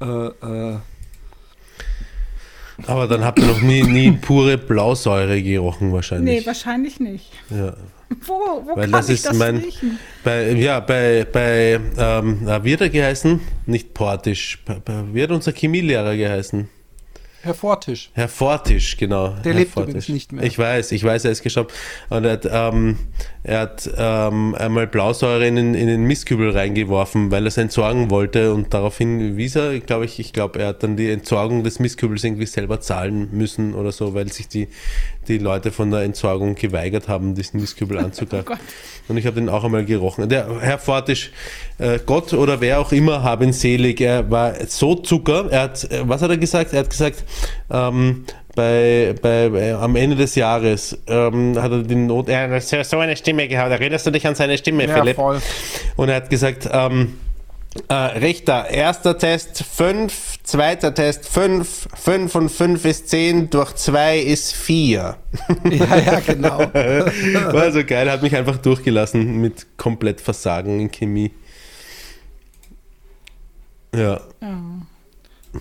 [0.01, 0.77] Äh, äh,
[2.87, 6.47] Aber dann habt ihr noch nie, nie pure Blausäure gerochen Nee, wahrscheinlich.
[6.47, 7.31] wahrscheinlich nicht.
[7.51, 7.75] ja.
[8.27, 8.35] Wo,
[8.67, 9.99] wo Weil kann das ich ist das mein- riechen?
[10.23, 13.41] Bei, ja, bei, bei ähm, wie hat er geheißen?
[13.65, 14.59] Nicht Portisch.
[14.67, 16.69] Bei, bei, wie hat unser Chemielehrer geheißen?
[17.43, 18.11] Herr Fortisch.
[18.15, 19.31] Herr Fortisch, genau.
[19.31, 19.91] Der Herr lebt Fortisch.
[19.91, 20.45] übrigens nicht mehr.
[20.45, 21.71] Ich weiß, ich weiß, er ist gestorben.
[22.09, 22.99] Und er hat, ähm,
[23.43, 28.11] er hat ähm, einmal Blausäure in den, in den Mistkübel reingeworfen, weil er es entsorgen
[28.11, 31.81] wollte und daraufhin wies er, glaube ich, ich glaube, er hat dann die Entsorgung des
[31.81, 34.69] Mistkübels irgendwie selber zahlen müssen oder so, weil sich die,
[35.27, 38.57] die Leute von der Entsorgung geweigert haben, diesen Mistkübel anzugreifen.
[39.09, 40.29] und ich habe den auch einmal gerochen.
[40.29, 41.33] Der Herr Fortisch,
[42.07, 44.01] Gott oder wer auch immer, habe ihn selig.
[44.01, 45.47] Er war so Zucker.
[45.51, 46.73] Er hat, äh, was hat er gesagt?
[46.73, 47.25] Er hat gesagt,
[47.71, 52.63] ähm, bei, bei, bei, am Ende des Jahres ähm, hat er die Not, er hat
[52.63, 53.71] so eine Stimme gehabt.
[53.71, 55.17] Erinnerst du dich an seine Stimme, Ja, Philipp?
[55.17, 55.41] voll.
[55.97, 57.15] Und er hat gesagt, ähm,
[57.89, 64.19] äh, Richter, erster Test 5, zweiter Test 5, 5 und 5 ist 10, durch 2
[64.19, 65.17] ist 4.
[65.71, 66.59] Ja, ja, genau.
[67.53, 71.31] War so geil, hat mich einfach durchgelassen mit komplett Versagen in Chemie.
[73.95, 74.21] Ja.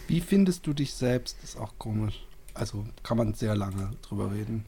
[0.07, 1.38] Wie findest du dich selbst?
[1.43, 2.25] ist auch komisch.
[2.53, 4.65] Also kann man sehr lange drüber reden.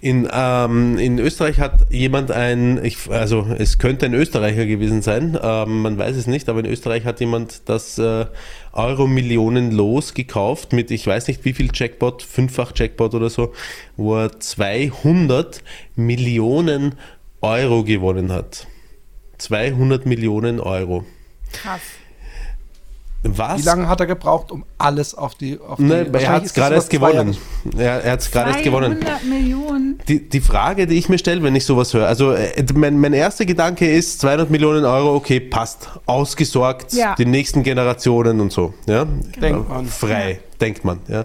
[0.00, 5.38] In, ähm, in Österreich hat jemand ein, ich, also es könnte ein Österreicher gewesen sein,
[5.42, 8.26] ähm, man weiß es nicht, aber in Österreich hat jemand das äh,
[8.72, 13.54] Euro-Millionen Los gekauft mit, ich weiß nicht wie viel Jackpot, fünffach Jackpot oder so,
[13.96, 15.62] wo er 200
[15.96, 16.96] Millionen
[17.40, 18.66] Euro gewonnen hat.
[19.38, 21.06] 200 Millionen Euro.
[21.52, 21.80] Krass.
[23.26, 23.58] Was?
[23.60, 25.58] Wie lange hat er gebraucht, um alles auf die.
[25.58, 27.36] Auf die Ne, er wahrscheinlich hat es gerade erst gewonnen.
[27.76, 29.00] Er, er hat es gerade erst gewonnen.
[29.00, 29.98] 200 Millionen.
[30.08, 33.14] Die, die Frage, die ich mir stelle, wenn ich sowas höre, also äh, mein, mein
[33.14, 37.14] erster Gedanke ist, 200 Millionen Euro, okay, passt, ausgesorgt, Ja.
[37.16, 39.06] die nächsten Generationen und so, ja,
[39.40, 39.86] Denkt man.
[39.86, 41.24] frei, denkt man, ja.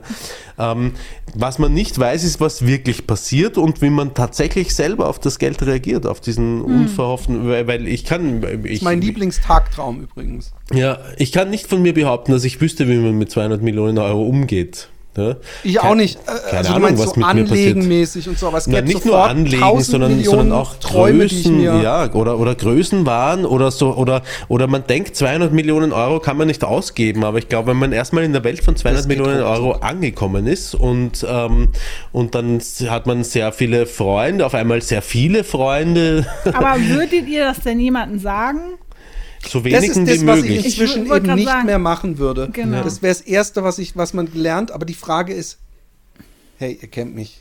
[0.57, 0.93] Ähm,
[1.35, 5.39] was man nicht weiß, ist, was wirklich passiert und wie man tatsächlich selber auf das
[5.39, 10.53] Geld reagiert, auf diesen unverhofften, weil, weil ich kann, Das ich, ist mein Lieblingstagtraum übrigens.
[10.73, 13.97] ja, ich kann nicht von mir behaupten, dass ich wüsste, wie man mit 200 Millionen
[13.97, 14.89] Euro umgeht.
[15.19, 15.35] Ja?
[15.63, 16.17] Ich auch nicht.
[16.17, 17.49] Äh, Keine also Ahnung, was so mit mir passiert.
[17.51, 21.25] anlegenmäßig und so, aber es Na, gibt nicht nur anlegen, 1000 sondern, sondern auch Träume,
[21.27, 25.51] die ich Größen, mir ja, oder, oder Größenwahn oder so, oder, oder man denkt, 200
[25.53, 28.63] Millionen Euro kann man nicht ausgeben, aber ich glaube, wenn man erstmal in der Welt
[28.63, 29.65] von 200 Das geht Millionen ruckzuck.
[29.65, 31.69] Euro angekommen ist und, ähm,
[32.11, 37.45] und dann hat man sehr viele Freunde, auf einmal sehr viele Freunde, Aber würdet ihr
[37.45, 38.59] das denn jemandem sagen?
[39.47, 41.65] So Das wenigen ist das, wie was ich inzwischen Ich eben nicht sagen.
[41.65, 42.49] mehr machen würde.
[42.51, 42.83] Genau.
[42.83, 44.71] Das wäre das Erste, was, ich, was man lernt.
[44.71, 45.57] Aber die Frage ist,
[46.57, 47.39] hey, ihr kennt mich.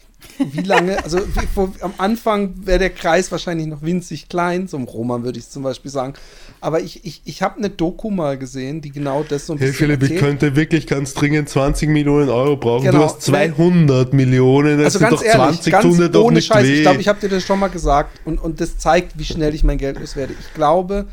[0.53, 4.77] Wie lange, also wie, wo, am Anfang wäre der Kreis wahrscheinlich noch winzig klein, so
[4.77, 6.15] im Roman würde ich es zum Beispiel sagen.
[6.61, 9.69] Aber ich, ich, ich habe eine Doku mal gesehen, die genau das so ein Hey
[9.69, 10.21] bisschen Philipp, ich erzählt.
[10.41, 12.87] könnte wirklich ganz dringend 20 Millionen Euro brauchen.
[12.87, 12.99] Genau.
[12.99, 16.47] Du hast 200 Millionen, das Also sind ganz doch ehrlich, 20 ganz doch ohne nicht
[16.47, 16.65] Scheiß.
[16.67, 16.75] weh.
[16.75, 19.55] Ich glaube, ich habe dir das schon mal gesagt und, und das zeigt, wie schnell
[19.55, 20.35] ich mein Geld loswerde.
[20.39, 21.07] Ich glaube,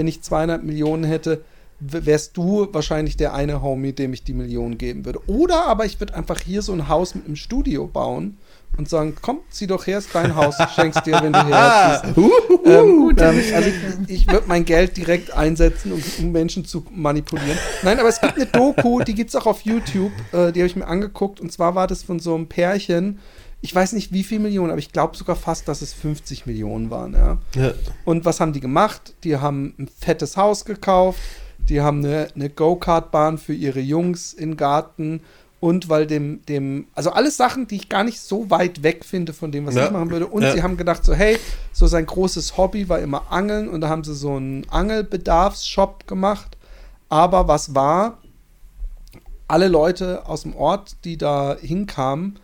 [0.00, 1.44] wenn ich 200 Millionen hätte,
[1.78, 5.20] wärst du wahrscheinlich der eine Homie, dem ich die Millionen geben würde.
[5.26, 8.38] Oder aber ich würde einfach hier so ein Haus mit einem Studio bauen
[8.78, 12.16] und sagen, komm, zieh doch her, ist dein Haus, ich schenk's dir, wenn du herziehst.
[12.16, 13.56] ähm, Gute ähm, Geschichte.
[13.56, 17.58] also ich, ich würde mein Geld direkt einsetzen, um, um Menschen zu manipulieren.
[17.82, 20.76] Nein, aber es gibt eine Doku, die gibt's auch auf YouTube, äh, die habe ich
[20.76, 21.40] mir angeguckt.
[21.40, 23.18] Und zwar war das von so einem Pärchen,
[23.62, 26.90] ich weiß nicht wie viel Millionen, aber ich glaube sogar fast, dass es 50 Millionen
[26.90, 27.12] waren.
[27.12, 27.38] Ja.
[27.54, 27.72] Ja.
[28.04, 29.14] Und was haben die gemacht?
[29.24, 31.18] Die haben ein fettes Haus gekauft,
[31.68, 35.20] die haben eine, eine Go-Kart-Bahn für ihre Jungs im Garten
[35.60, 39.34] und weil dem, dem, also alles Sachen, die ich gar nicht so weit weg finde
[39.34, 39.84] von dem, was Ja.
[39.86, 40.26] ich machen würde.
[40.26, 40.52] Und Ja.
[40.52, 41.36] sie haben gedacht, so, hey,
[41.72, 46.56] so sein großes Hobby war immer Angeln und da haben sie so einen Angelbedarfsshop gemacht.
[47.10, 48.18] Aber was war,
[49.48, 52.38] alle Leute aus dem Ort, die da hinkamen,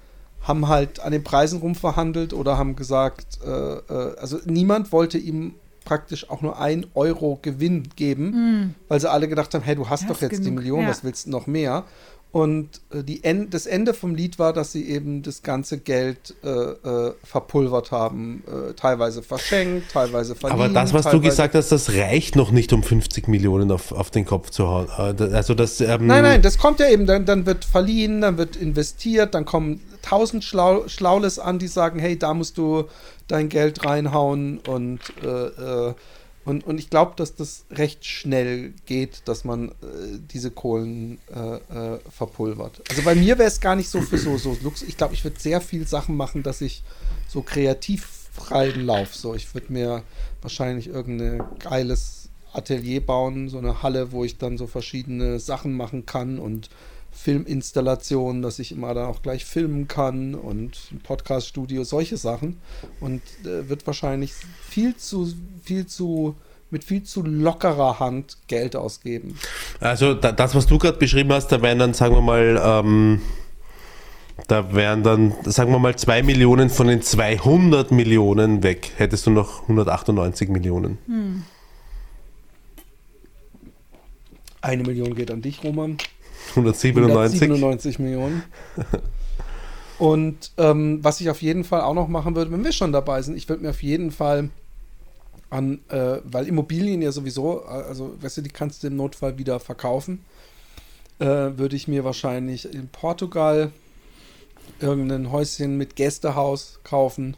[0.47, 5.55] haben halt an den Preisen rumverhandelt oder haben gesagt, äh, äh, also niemand wollte ihm
[5.84, 10.03] praktisch auch nur ein Euro Gewinn geben, weil sie alle gedacht haben, hey, du hast
[10.03, 10.88] Ja, doch jetzt die genug, Million, ja.
[10.88, 11.84] was willst du noch mehr?
[12.32, 16.34] Und äh, die en das Ende vom Lied war, dass sie eben das ganze Geld
[16.44, 20.61] äh, äh, verpulvert haben, äh, teilweise verschenkt, teilweise verliehen.
[20.61, 24.11] Aber das, was du gesagt hast, das reicht noch nicht, um 50 Millionen auf, auf
[24.11, 24.88] den Kopf zu hauen.
[24.99, 28.36] Äh, Also das, ähm, Nein, nein, das kommt ja eben, dann, dann wird verliehen, dann
[28.38, 32.84] wird investiert, dann kommen tausend Schlau Schlaules an, die sagen, hey, da musst du
[33.26, 35.94] dein Geld reinhauen und, äh, äh,
[36.44, 39.72] und, und ich glaube, dass das recht schnell geht, dass man äh,
[40.32, 41.57] diese Kohlen äh,
[41.94, 42.82] äh, verpulvert.
[42.88, 44.82] Also bei mir wäre es gar nicht so für so, so Lux.
[44.82, 46.84] Ich glaube, ich würde sehr viel Sachen machen, dass ich
[47.26, 49.16] so kreativ freien Lauf.
[49.16, 50.04] So, ich würde mir
[50.40, 56.07] wahrscheinlich irgendein geiles Atelier bauen, so eine Halle, wo ich dann so verschiedene Sachen machen
[56.07, 56.70] kann und
[57.16, 62.58] Filminstallationen, dass ich immer dann auch gleich filmen kann und ein Podcaststudio, solche Sachen.
[63.00, 64.32] Und äh, wird wahrscheinlich
[64.68, 66.36] viel zu, viel zu,
[66.70, 69.38] mit viel zu lockerer Hand Geld ausgeben.
[69.80, 73.20] Also da, das, was du gerade beschrieben hast, da wären dann, sagen wir mal, ähm,
[74.48, 78.92] Da wären dann, sagen wir mal, 2 Millionen von den 200 Millionen weg.
[78.96, 80.98] Hättest du noch 198 Millionen.
[81.06, 81.42] Hm.
[84.60, 85.96] Eine Million geht an dich, Roman.
[86.51, 87.42] 197.
[87.42, 88.42] 197 Millionen.
[89.99, 93.22] Und ähm, was ich auf jeden Fall auch noch machen würde, wenn wir schon dabei
[93.22, 94.51] sind, ich würde mir auf jeden Fall
[95.49, 99.59] an, äh, weil Immobilien ja sowieso, also weißt du, die kannst du im Notfall wieder
[99.59, 100.24] verkaufen,
[101.18, 103.72] äh, würde ich mir wahrscheinlich in Portugal
[104.80, 107.36] irgendein Häuschen mit Gästehaus kaufen.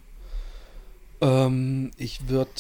[1.21, 2.51] Ähm, ich würde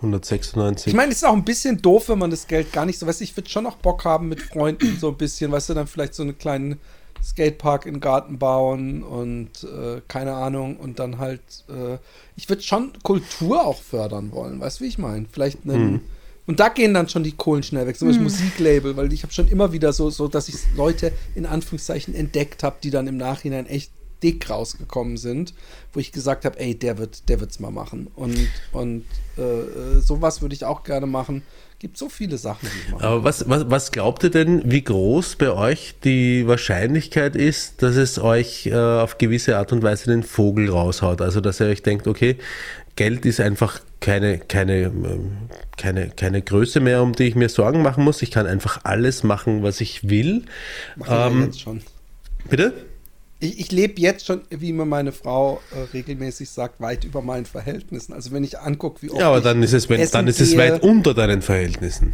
[0.00, 0.88] 196.
[0.88, 3.06] ich meine, es ist auch ein bisschen doof, wenn man das Geld gar nicht so,
[3.06, 5.74] weißt du, ich würde schon noch Bock haben mit Freunden so ein bisschen, weißt du,
[5.74, 6.78] dann vielleicht so einen kleinen
[7.22, 11.98] Skatepark in den Garten bauen und äh, keine Ahnung und dann halt, äh,
[12.36, 15.26] ich würde schon Kultur auch fördern wollen, weißt du, wie ich meine?
[15.30, 16.00] Vielleicht einen, Hm.
[16.46, 19.34] und da gehen dann schon die Kohlen schnell weg, zum Beispiel Musiklabel, weil ich habe
[19.34, 23.18] schon immer wieder so, so, dass ich Leute in Anführungszeichen entdeckt habe, die dann im
[23.18, 23.92] Nachhinein echt
[24.22, 25.54] dick rausgekommen sind,
[25.92, 28.08] wo ich gesagt habe, ey, der wird, der wird's mal machen.
[28.16, 28.36] Und,
[28.72, 29.04] und
[29.38, 31.42] äh, äh, sowas würde ich auch gerne machen.
[31.78, 33.04] Gibt so viele Sachen, die ich mache.
[33.04, 37.96] Aber was, was, was glaubt ihr denn, wie groß bei euch die Wahrscheinlichkeit ist, dass
[37.96, 41.22] es euch äh, auf gewisse Art und Weise den Vogel raushaut?
[41.22, 42.36] Also, dass ihr euch denkt, okay,
[42.96, 45.32] Geld ist einfach keine, keine, ähm,
[45.78, 48.20] keine, keine Größe mehr, um die ich mir Sorgen machen muss.
[48.20, 50.44] Ich kann einfach alles machen, was ich will.
[50.96, 51.80] Machen wir Ähm, jetzt schon.
[52.50, 52.74] bitte?
[53.40, 57.46] Ich, ich lebe jetzt schon, wie mir meine Frau äh, regelmäßig sagt, weit über meinen
[57.46, 58.12] Verhältnissen.
[58.12, 60.56] Also wenn ich angucke, wie oft Ja, aber dann ist es, wenn, dann ist es
[60.56, 62.12] weit unter deinen Verhältnissen.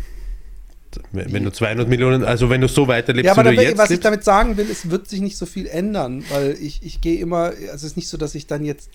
[1.13, 3.79] Wenn, wenn du 200 Millionen, also wenn du so weiterlebst, Ja, aber wie du jetzt
[3.79, 7.01] was ich damit sagen will, es wird sich nicht so viel ändern, weil ich, ich
[7.01, 8.89] gehe immer, also es ist nicht so, dass ich dann jetzt,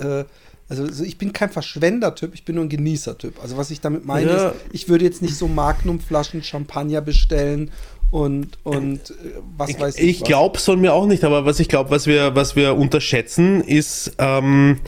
[0.00, 0.24] äh, äh,
[0.68, 3.40] also so, ich bin kein Verschwender-Typ, ich bin nur ein Genießer-Typ.
[3.42, 4.48] Also was ich damit meine Ja.
[4.48, 7.70] ist, ich würde jetzt nicht so Magnum-Flaschen Champagner bestellen
[8.14, 9.14] und, und äh,
[9.56, 10.20] was Ich, weiß ich.
[10.20, 12.76] ich glaube es von mir auch nicht, aber was ich glaube, was wir, was wir
[12.76, 14.78] unterschätzen, ist, ähm,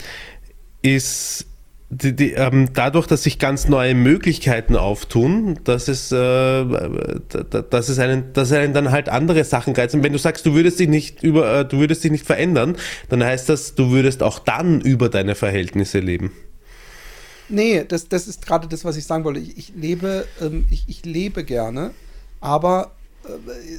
[0.81, 1.45] ist
[1.89, 7.61] die, die, ähm, dadurch, dass sich ganz neue Möglichkeiten auftun, dass es, äh, da- da-
[7.63, 10.03] dass es einen, dass einen dann halt andere Sachen reizen.
[10.03, 12.77] Wenn du sagst, du würdest dich nicht über, äh, du würdest dich nicht verändern,
[13.09, 16.31] dann heißt das, du würdest auch dann über deine Verhältnisse leben.
[17.49, 19.39] Nee, das, das ist gerade das, was ich sagen wollte.
[19.39, 21.91] Ich, ich lebe, ähm, ich, ich lebe gerne,
[22.41, 22.91] aber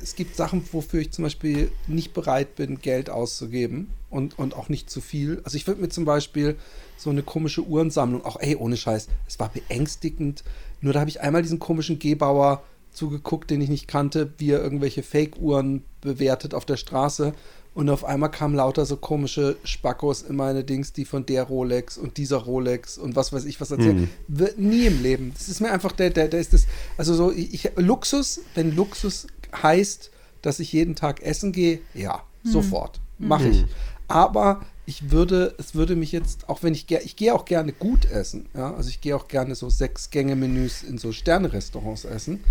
[0.03, 4.69] es gibt Sachen, wofür ich zum Beispiel nicht bereit bin, Geld auszugeben und, und auch
[4.69, 5.41] nicht zu viel.
[5.45, 6.57] Also ich würde mir zum Beispiel
[6.97, 10.45] so eine komische Uhrensammlung, auch ey, ohne Scheiß, es war beängstigend.
[10.81, 14.63] Nur da habe ich einmal diesen komischen Gebauer zugeguckt, den ich nicht kannte, wie er
[14.63, 17.33] irgendwelche Fake-Uhren bewertet auf der Straße.
[17.75, 21.97] Und auf einmal kamen lauter so komische Spackos in meine Dings, die von der Rolex
[21.97, 24.11] und dieser Rolex und was weiß ich was erzählen.
[24.27, 25.33] Wird nie im Leben.
[25.39, 26.67] Das ist mir einfach der, der, der ist das.
[26.97, 30.11] Also so, ich, ich- Luxus, wenn Luxus heißt,
[30.43, 33.01] dass ich jeden Tag essen gehe, ja, sofort.
[33.19, 33.65] Mache ich.
[34.07, 37.73] Aber ich würde, es würde mich jetzt, auch wenn ich gerne, ich gehe auch gerne
[37.73, 42.43] gut essen, ja, also ich gehe auch gerne so sechs Gänge-Menüs in so Sterne-Restaurants essen.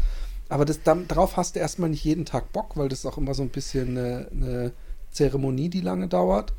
[0.49, 3.33] Aber das, dann, darauf hast du erstmal nicht jeden Tag Bock, weil das auch immer
[3.33, 4.71] so ein bisschen eine, eine
[5.11, 6.53] Zeremonie, die lange dauert.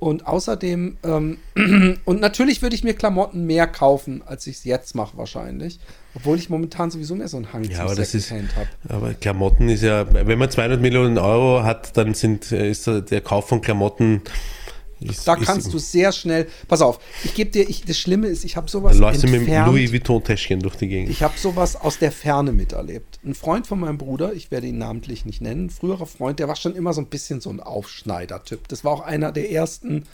[0.00, 1.38] Und außerdem, ähm,
[2.04, 5.78] und natürlich würde ich mir Klamotten mehr kaufen, als ich es jetzt mache wahrscheinlich.
[6.14, 8.68] Obwohl ich momentan sowieso mehr so einen Hang Ja, aber das ist, habe.
[8.88, 13.20] aber Klamotten ist ja, wenn man 200 Millionen Euro hat, dann sind, äh, ist der
[13.20, 14.22] Kauf von Klamotten.
[15.00, 16.46] Ist, Da kannst du sehr schnell.
[16.68, 19.28] Pass auf, ich gebe dir, ich, das Schlimme ist, ich habe sowas Dann läufst du
[19.28, 19.66] mit dem.
[19.66, 21.10] Louis Vuitton-Täschchen durch die Gegend.
[21.10, 23.18] Ich habe sowas aus der Ferne miterlebt.
[23.24, 26.48] Ein Freund von meinem Bruder, ich werde ihn namentlich nicht nennen, ein früherer Freund, der
[26.48, 28.68] war schon immer so ein bisschen so ein Aufschneider-Typ.
[28.68, 30.04] Das war auch einer der ersten,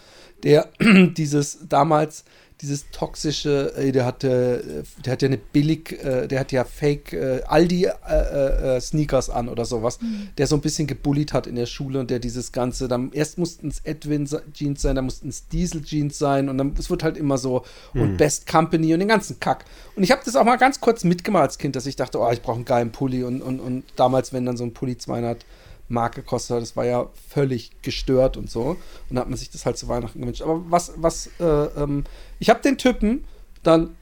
[0.42, 2.24] der dieses damals
[2.62, 6.64] dieses toxische, äh, der hatte, äh, der hat ja eine billig, äh, der hat ja
[6.64, 9.98] Fake äh, Aldi äh, äh, äh, Sneakers an oder sowas,
[10.38, 13.36] der so ein bisschen gebullied hat in der Schule und der dieses ganze, dann erst
[13.36, 17.02] mussten es Edwin Jeans sein, dann mussten es Diesel Jeans sein und dann es wird
[17.02, 19.64] halt immer so und Best Company und den ganzen Kack.
[19.94, 22.30] Und ich habe das auch mal ganz kurz mitgemacht als Kind, dass ich dachte, oh,
[22.30, 25.44] ich brauche einen geilen Pulli und, und, und damals, wenn dann so ein Pulli 200
[25.88, 28.76] Mark gekostet hat, das war ja völlig gestört und so.
[29.08, 30.42] Und da hat man sich das halt zu Weihnachten gewünscht.
[30.42, 32.04] Aber was, was, äh, ähm,
[32.38, 33.24] ich habe den Typen
[33.62, 33.96] dann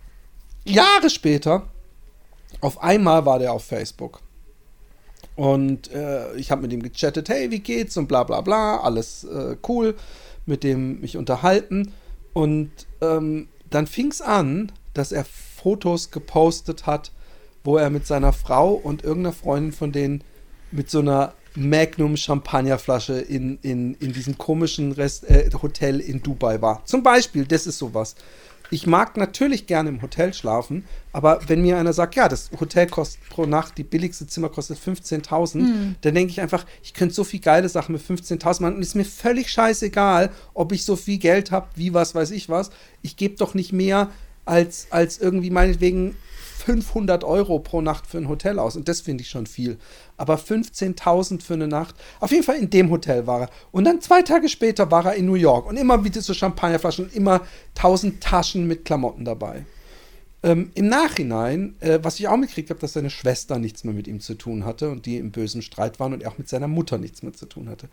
[0.65, 1.69] Jahre später,
[2.61, 4.20] auf einmal war der auf Facebook.
[5.36, 9.24] Und äh, ich habe mit ihm gechattet, hey, wie geht's und bla bla bla, alles
[9.24, 9.97] äh, cool,
[10.47, 11.93] mit dem mich unterhalten.
[12.32, 12.70] Und
[13.01, 17.11] ähm, dann fing es an, dass er Fotos gepostet hat,
[17.65, 20.23] wo er mit seiner Frau und irgendeiner Freundin von denen
[20.70, 26.60] mit so einer Magnum Champagnerflasche in, in, in diesem komischen Rest, äh, Hotel in Dubai
[26.60, 26.85] war.
[26.85, 28.14] Zum Beispiel, das ist sowas.
[28.70, 32.89] ich mag natürlich gerne im Hotel schlafen, aber wenn mir einer sagt, ja, das Hotel
[32.89, 35.94] kostet pro Nacht, die billigste Zimmer kostet 15.000, Hm.
[36.01, 38.97] dann denke ich einfach, ich könnte so viel geile Sachen mit 15.000 machen und ist
[38.97, 42.70] mir völlig scheißegal, ob ich so viel Geld habe, wie was weiß ich was.
[43.02, 44.10] Ich gebe doch nicht mehr
[44.44, 46.16] als, als irgendwie meinetwegen
[46.65, 48.77] 500 Euro pro Nacht für ein Hotel aus.
[48.77, 49.78] Und das finde ich schon viel.
[50.16, 51.95] Aber 15.000 für eine Nacht.
[52.20, 53.51] Auf jeden Fall in dem Hotel war er.
[53.70, 55.66] Und dann zwei Tage später war er in New York.
[55.66, 57.43] Und immer wieder so Champagnerflaschen und immer
[57.77, 59.66] 1000 Taschen mit Klamotten dabei.
[60.43, 64.07] Ähm, Im Nachhinein, äh, was ich auch mitgekriegt habe, dass seine Schwester nichts mehr mit
[64.07, 66.69] ihm zu tun hatte und die im bösen Streit waren und er auch mit seiner
[66.69, 67.89] Mutter nichts mehr zu tun hatte.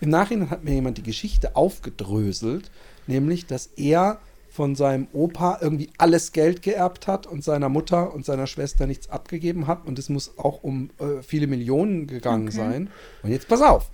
[0.00, 2.70] Im Nachhinein hat mir jemand die Geschichte aufgedröselt,
[3.06, 4.18] nämlich, dass er
[4.54, 9.10] von seinem Opa irgendwie alles Geld geerbt hat und seiner Mutter und seiner Schwester nichts
[9.10, 12.56] abgegeben hat und es muss auch um äh, viele Millionen gegangen Okay.
[12.56, 12.90] sein.
[13.24, 13.90] Und jetzt pass auf.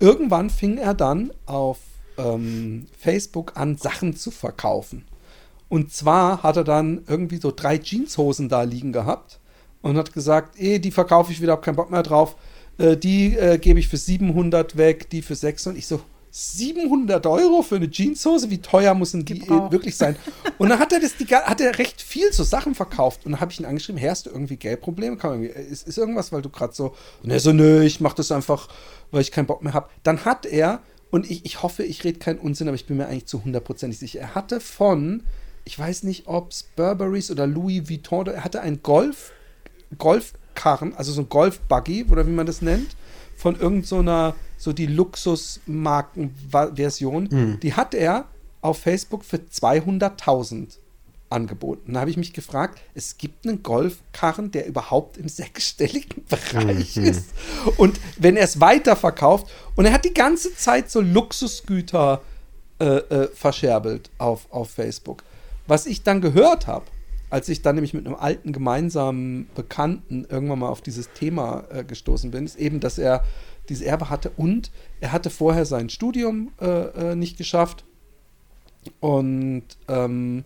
[0.00, 1.78] Irgendwann fing er dann auf
[2.18, 5.04] ähm, Facebook an, Sachen zu verkaufen.
[5.68, 9.38] Und zwar hat er dann irgendwie so drei Jeanshosen da liegen gehabt
[9.82, 12.34] und hat gesagt, eh, die verkaufe ich wieder, hab keinen Bock mehr drauf.
[12.76, 15.78] Äh, die äh, gebe ich für 700 weg, die für 600.
[15.78, 16.00] Ich so,
[16.34, 18.48] 700 Euro für eine Jeanshose?
[18.50, 19.68] Wie teuer müssen die Gebraucht.
[19.68, 20.16] äh, wirklich sein?
[20.58, 23.26] Und dann hat er das, die, hat er recht viel so Sachen verkauft.
[23.26, 25.16] Und dann habe ich ihn angeschrieben, hey, hast du irgendwie Geldprobleme?
[25.18, 28.16] Kann irgendwie, ist, ist irgendwas, weil du gerade so, und er so, nö, ich mache
[28.16, 28.68] das einfach,
[29.10, 29.88] weil ich keinen Bock mehr habe.
[30.02, 30.80] Dann hat er,
[31.10, 33.98] und ich, ich hoffe, ich rede keinen Unsinn, aber ich bin mir eigentlich zu hundertprozentig
[33.98, 35.22] sicher, er hatte von,
[35.66, 39.32] ich weiß nicht, ob es Burberrys oder Louis Vuitton, er hatte ein Golf,
[39.98, 42.96] Golfkarren, also so ein Golfbuggy, oder wie man das nennt,
[43.36, 48.26] von irgendeiner, so, einer- so die Luxusmarken-Version, die hat er
[48.60, 50.78] auf Facebook für 200.000
[51.30, 51.94] angeboten.
[51.94, 57.30] Da habe ich mich gefragt, es gibt einen Golfkarren, der überhaupt im sechsstelligen Bereich ist.
[57.76, 62.22] Und wenn er es weiterverkauft, und er hat die ganze Zeit so Luxusgüter
[62.78, 65.24] äh, äh, verscherbelt auf, auf Facebook.
[65.66, 66.84] Was ich dann gehört habe,
[67.30, 71.82] als ich dann nämlich mit einem alten gemeinsamen Bekannten irgendwann mal auf dieses Thema äh,
[71.82, 73.24] gestoßen bin, ist eben, dass er
[73.68, 74.70] dieses Erbe hatte und
[75.00, 76.66] er hatte vorher sein Studium äh,
[77.12, 77.84] äh, nicht geschafft
[79.00, 80.44] und ähm,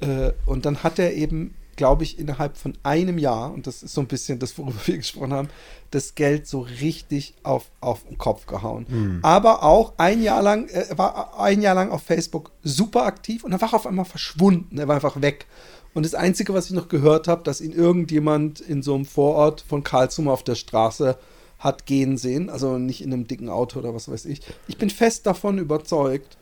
[0.00, 3.94] äh, und dann hat er eben, glaube ich, innerhalb von einem Jahr, und das ist
[3.94, 5.48] so ein bisschen das, worüber wir gesprochen haben,
[5.90, 8.86] das Geld so richtig auf, auf den Kopf gehauen.
[9.22, 13.44] Aber auch ein Jahr lang, äh, er war ein Jahr lang auf Facebook super aktiv
[13.44, 14.78] und dann war er auf einmal verschwunden.
[14.78, 15.46] Er war einfach weg.
[15.94, 19.60] Und das Einzige, was ich noch gehört habe, dass ihn irgendjemand in so einem Vorort
[19.60, 21.16] von Karlsruhe auf der Straße
[21.64, 24.42] hat gehen sehen, also nicht in einem dicken Auto oder was weiß ich.
[24.68, 26.36] Ich bin fest davon überzeugt,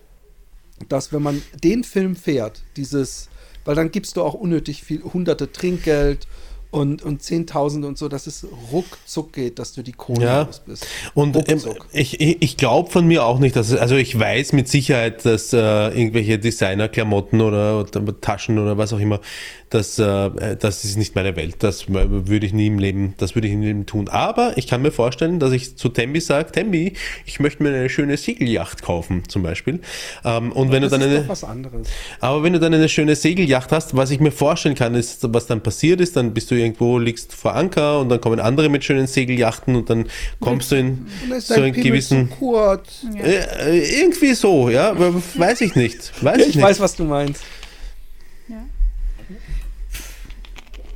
[0.89, 3.29] dass wenn man den Film fährt, dieses,
[3.65, 6.27] weil dann gibst du auch unnötig viel, hunderte Trinkgeld
[6.73, 10.43] und, und Zehntausende und so, dass es ruckzuck geht, dass du die Kohle Ja.
[10.43, 10.87] los bist.
[11.15, 11.87] Und ähm, Ruckzuck.
[11.93, 15.25] ich, ich, ich glaube von mir auch nicht, dass es, also ich weiß mit Sicherheit,
[15.25, 19.21] dass äh, irgendwelche Designerklamotten oder, oder Taschen oder was auch immer,
[19.69, 21.57] das, äh, das ist nicht meine Welt.
[21.61, 24.09] Das würde ich nie im Leben, das würde ich nie im Leben tun.
[24.09, 26.95] Aber ich kann mir vorstellen, dass ich zu Tembi sage, Tembi,
[27.27, 29.81] ich möchte mir eine schöne Segelyacht kaufen, zum Beispiel.
[30.25, 31.89] Ähm, und wenn das du dann eine, was anderes.
[32.21, 35.47] aber wenn du dann eine schöne Segelyacht hast, was ich mir vorstellen kann, ist, was
[35.47, 38.83] dann passiert ist, dann bist du irgendwo, liegst vor Anker und dann kommen andere mit
[38.85, 40.07] schönen Segelyachten und dann
[40.41, 41.07] kommst du in
[41.41, 42.31] so einen Pimmel gewissen.
[42.31, 43.05] zu kurz.
[43.23, 43.37] Äh,
[43.81, 46.13] äh, irgendwie so, ja, weiß ich nicht.
[46.25, 46.65] Weiß Ja, ich ich nicht.
[46.65, 47.43] weiß, was du meinst.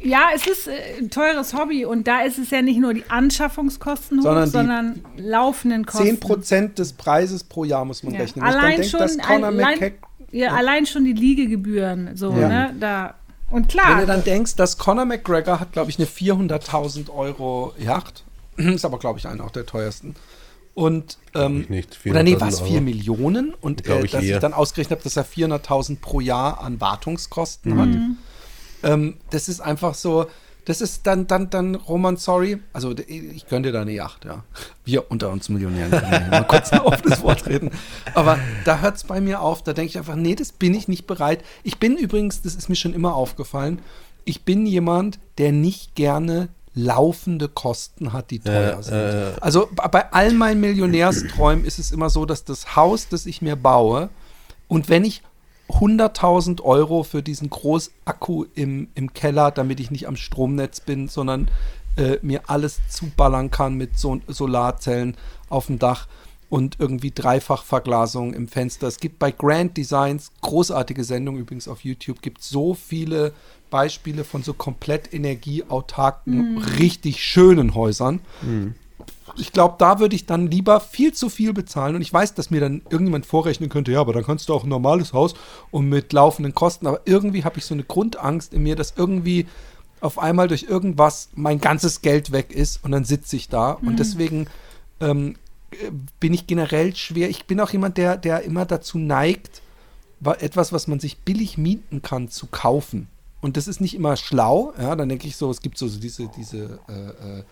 [0.02, 3.02] Ja, es ist äh, ein teures Hobby und da ist es ja nicht nur die
[3.08, 6.16] Anschaffungskosten hoch, Sondern sondern, die laufenden Kosten.
[6.18, 8.20] 10% des Preises pro Jahr muss man Ja.
[8.20, 8.44] rechnen.
[8.44, 9.92] Allein dann schon, denk, dass Conor allein,
[10.30, 12.48] ja, allein schon die Liegegebühren, so, Ja.
[12.48, 13.14] ne, da.
[13.50, 17.74] Und Wenn klar, du dann denkst, dass Conor McGregor hat, glaube ich, eine 400.000 Euro
[17.78, 18.24] Yacht.
[18.56, 20.16] ist aber, glaube ich, einer auch der teuersten.
[20.74, 21.98] Und, ähm, ich nicht.
[22.06, 22.80] oder nee, 400.000 war es 4 Euro.
[22.82, 23.54] Millionen?
[23.54, 24.40] Und äh, ich dass ich eher.
[24.40, 27.80] dann ausgerechnet habe, dass er 400.000 pro Jahr an Wartungskosten Mhm.
[27.80, 28.90] hat.
[28.92, 30.26] Ähm, das ist einfach so,
[30.66, 34.42] das ist dann, dann, dann, Roman, sorry, also ich dir da eine Yacht, ja.
[34.84, 37.70] Wir unter uns Millionären können mal kurz ein offenes Wort reden.
[38.14, 40.88] Aber da hört es bei mir auf, da denke ich einfach, nee, das bin ich
[40.88, 41.44] nicht bereit.
[41.62, 43.80] Ich bin übrigens, das ist mir schon immer aufgefallen,
[44.24, 48.94] ich bin jemand, der nicht gerne laufende Kosten hat, die teuer sind.
[48.94, 49.32] äh.
[49.40, 53.54] Also bei all meinen Millionärsträumen ist es immer so, dass das Haus, das ich mir
[53.54, 54.10] baue,
[54.66, 55.22] und wenn ich
[55.68, 61.48] 100.000 Euro für diesen Großakku im, im Keller, damit ich nicht am Stromnetz bin, sondern
[61.96, 65.16] äh, mir alles zuballern kann mit so Solarzellen
[65.48, 66.06] auf dem Dach
[66.48, 68.86] und irgendwie Dreifachverglasung im Fenster.
[68.86, 73.32] Es gibt bei Grand Designs, großartige Sendung übrigens auf YouTube, gibt so viele
[73.70, 78.20] Beispiele von so komplett energieautarken, richtig schönen Häusern.
[79.36, 81.96] Ich glaube, da würde ich dann lieber viel zu viel bezahlen.
[81.96, 84.62] Und ich weiß, dass mir dann irgendjemand vorrechnen könnte, ja, aber dann kannst du auch
[84.64, 85.34] ein normales Haus
[85.70, 86.86] und mit laufenden Kosten.
[86.86, 89.46] Aber irgendwie habe ich so eine Grundangst in mir, dass irgendwie
[90.00, 93.72] auf einmal durch irgendwas mein ganzes Geld weg ist und dann sitze ich da.
[93.72, 94.46] Und deswegen
[95.00, 95.36] ähm,
[95.72, 95.90] äh,
[96.20, 97.28] bin ich generell schwer.
[97.30, 99.62] Ich bin auch jemand, der, der immer dazu neigt,
[100.20, 103.08] wa- etwas, was man sich billig mieten kann, zu kaufen.
[103.40, 104.72] Und das ist nicht immer schlau.
[104.78, 107.44] Ja, dann denke ich so, es gibt so, diese, diese äh, äh,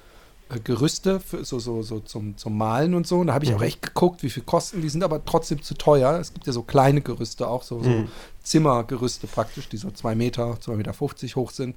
[0.63, 3.19] Gerüste für so, so, so zum, zum Malen und so.
[3.19, 4.83] Und da habe ich auch echt geguckt, wie viel kosten.
[4.83, 6.19] Die sind aber trotzdem zu teuer.
[6.21, 8.05] Es gibt ja so kleine Gerüste auch, so, so
[8.43, 10.93] Zimmergerüste praktisch, die so zwei Meter, 2,50 Meter
[11.37, 11.77] hoch sind,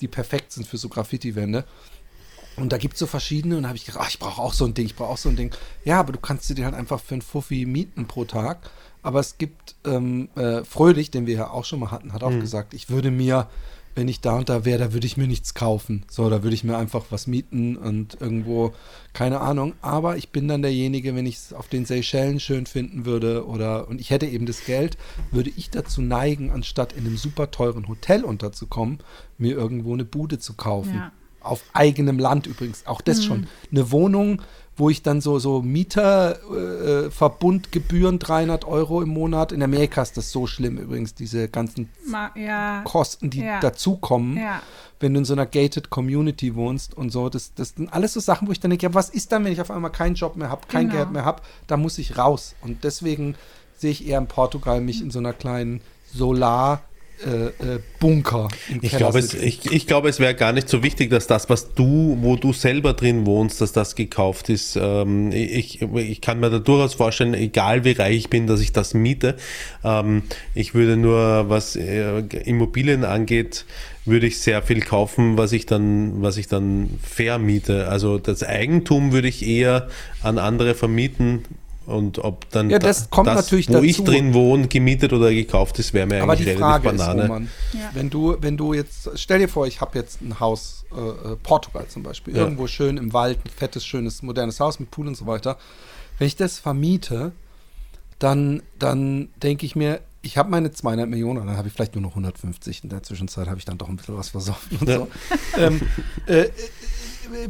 [0.00, 1.64] die perfekt sind für so Graffiti-Wände.
[2.56, 4.52] Und da gibt es so verschiedene und da habe ich gedacht, ach, ich brauche auch
[4.52, 5.52] so ein Ding, ich brauche auch so ein Ding.
[5.84, 8.70] Ja, aber du kannst dir die halt einfach für einen Fuffi mieten pro Tag.
[9.02, 12.30] Aber es gibt ähm, äh, Fröhlich, den wir ja auch schon mal hatten, hat auch
[12.30, 13.48] gesagt, ich würde mir,
[13.94, 16.04] wenn ich da und da wäre, da würde ich mir nichts kaufen.
[16.10, 18.72] So, da würde ich mir einfach was mieten und irgendwo,
[19.12, 19.74] keine Ahnung.
[19.82, 23.88] Aber ich bin dann derjenige, wenn ich es auf den Seychellen schön finden würde oder
[23.88, 24.96] und ich hätte eben das Geld,
[25.30, 28.98] würde ich dazu neigen, anstatt in einem super teuren Hotel unterzukommen,
[29.38, 31.12] mir irgendwo eine Bude zu kaufen Ja.
[31.40, 32.86] auf eigenem Land übrigens.
[32.86, 33.46] Auch das schon.
[33.70, 34.42] Eine Wohnung,
[34.76, 39.52] wo ich dann so, so Mieterverbundgebühren, äh, Verbundgebühren 300 Euro im Monat.
[39.52, 42.82] In Amerika ist das so schlimm übrigens, diese ganzen Ma ja.
[42.84, 43.60] Kosten, die Ja.
[43.60, 44.62] dazukommen, Ja.
[45.00, 47.28] wenn du in so einer gated Community wohnst und so.
[47.28, 49.52] Das, das sind alles so Sachen, wo ich dann denke, ja, was ist dann, wenn
[49.52, 50.96] ich auf einmal keinen Job mehr habe, kein Genau.
[51.02, 51.42] Geld mehr habe?
[51.66, 52.54] Da muss ich raus.
[52.62, 53.36] Und deswegen
[53.78, 55.80] sehe ich eher in Portugal mich in so einer kleinen
[56.12, 56.82] Solar-
[57.24, 58.48] äh, äh, Bunker
[58.82, 61.74] Ich glaube, es, ich, ich glaube, es wäre gar nicht so wichtig, dass das, was
[61.74, 64.76] du, wo du selber drin wohnst, dass das gekauft ist.
[64.80, 68.72] Ähm, ich, ich kann mir da durchaus vorstellen, egal wie reich ich bin, dass ich
[68.72, 69.36] das miete.
[69.82, 70.22] Ähm,
[70.54, 73.64] ich würde nur, was äh, Immobilien angeht,
[74.04, 77.88] würde ich sehr viel kaufen, was ich dann, was ich dann vermiete.
[77.88, 79.88] Also das Eigentum würde ich eher
[80.22, 81.44] an andere vermieten.
[81.86, 84.04] Und ob dann Ja, das kommt natürlich wo ich dazu.
[84.10, 87.22] drin wohne, gemietet oder gekauft ist, wäre mir Aber eigentlich die relativ Frage Banane.
[87.22, 87.90] ist, Roman, Ja.
[87.92, 91.36] wenn du, wenn du jetzt, stell dir vor, ich habe jetzt ein Haus, äh, äh,
[91.42, 92.42] Portugal zum Beispiel, Ja.
[92.42, 95.58] irgendwo schön im Wald, ein fettes, schönes, modernes Haus mit Pool und so weiter.
[96.18, 97.32] Wenn ich das vermiete,
[98.18, 102.00] dann, dann denke ich mir, ich habe meine 200 Millionen, dann habe ich vielleicht nur
[102.02, 102.84] noch 150.
[102.84, 104.96] In der Zwischenzeit habe ich dann doch ein bisschen was versoffen und Ja.
[105.00, 105.08] so.
[105.58, 105.82] Ähm,
[106.26, 106.50] äh, äh,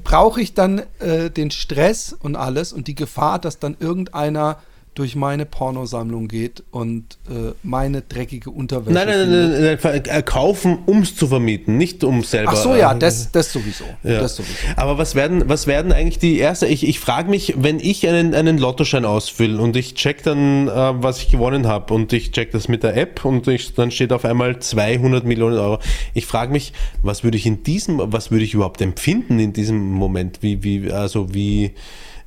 [0.02, 4.59] brauche ich dann äh, den Stress und alles und die Gefahr, dass dann irgendeiner
[4.95, 8.93] durch meine Pornosammlung geht und äh, meine dreckige Unterwäsche.
[8.93, 12.53] Nein, nein, nein, nein, äh, kaufen, um es zu vermieten, nicht um selber.
[12.53, 13.85] Ach so, ja, äh, das, das sowieso.
[14.05, 14.21] ja.
[14.21, 14.55] Das sowieso.
[14.77, 16.66] Aber was werden, was werden eigentlich die erste?
[16.66, 20.73] Ich, ich frage mich, wenn ich einen, einen Lottoschein ausfülle und ich check dann, äh,
[20.73, 24.12] was ich gewonnen habe und ich check das mit der App und ich, dann steht
[24.12, 25.81] auf einmal 200 Millionen Euro.
[26.15, 26.73] Ich frage mich,
[27.03, 30.39] was würde ich in diesem, was würde ich überhaupt empfinden in diesem Moment?
[30.41, 31.73] Wie, wie, also wie,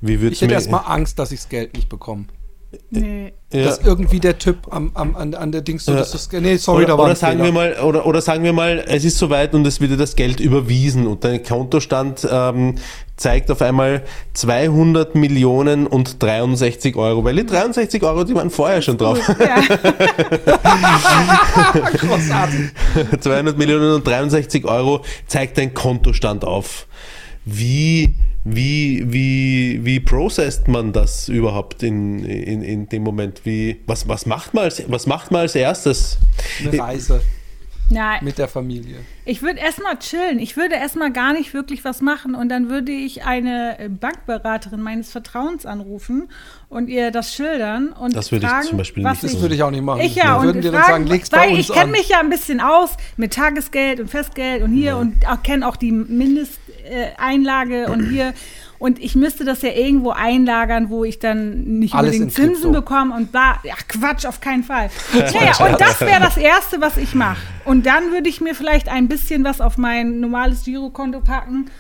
[0.02, 2.26] wie Ich hätte erstmal Angst, dass ich das Geld nicht bekomme.
[2.90, 3.34] Nee.
[3.54, 3.64] ja.
[3.64, 6.84] Dass irgendwie der Typ am, am, an, an der Dings so, dass das, nee, sorry,
[6.84, 7.46] oder, da war oder sagen Fehler.
[7.46, 10.18] wir mal, oder, oder sagen wir mal, es ist soweit und es wird dir das
[10.18, 12.76] Geld überwiesen und dein Kontostand ähm,
[13.16, 14.04] zeigt auf einmal
[14.34, 19.18] 200 Millionen und 63 Euro, weil die 63 Euro, die waren vorher schon drauf.
[19.40, 19.62] Ja.
[23.20, 26.86] 200 Millionen und 63 Euro zeigt dein Kontostand auf.
[27.46, 28.14] Wie,
[28.50, 33.42] wie, wie, wie processt man das überhaupt in, in, in dem Moment?
[33.44, 36.18] Wie, was, was, macht man als, was macht man als erstes?
[36.64, 37.22] Eine Reise
[37.90, 38.98] Nein, mit der Familie.
[39.26, 40.40] ich würde erstmal chillen.
[40.40, 44.82] Ich würde erstmal gar nicht wirklich was machen und dann würde ich eine äh, Bankberaterin
[44.82, 46.30] meines Vertrauens anrufen
[46.70, 49.42] und ihr das schildern und Das würde ich fragen, zum Beispiel was nicht ich, Das
[49.42, 50.02] würde ich auch nicht machen.
[50.02, 52.10] Ich ja, Dann und würden dann fragen, sagen, leg's bei weil uns ich kenne mich
[52.10, 55.92] ja ein bisschen aus mit Tagesgeld und Festgeld und hier und auch kenne auch die
[56.88, 58.34] Mindesteinlage und hier
[58.80, 62.34] und ich müsste das ja irgendwo einlagern, wo ich dann nicht Alles unbedingt.
[62.34, 63.60] Zinsen bekomme und bla.
[63.64, 64.92] Ja, Quatsch, auf keinen Fall.
[65.14, 67.42] Naja, und das wäre das Erste, was ich mache.
[67.66, 71.72] Und dann würde ich mir vielleicht ein bisschen was auf mein normales Girokonto packen,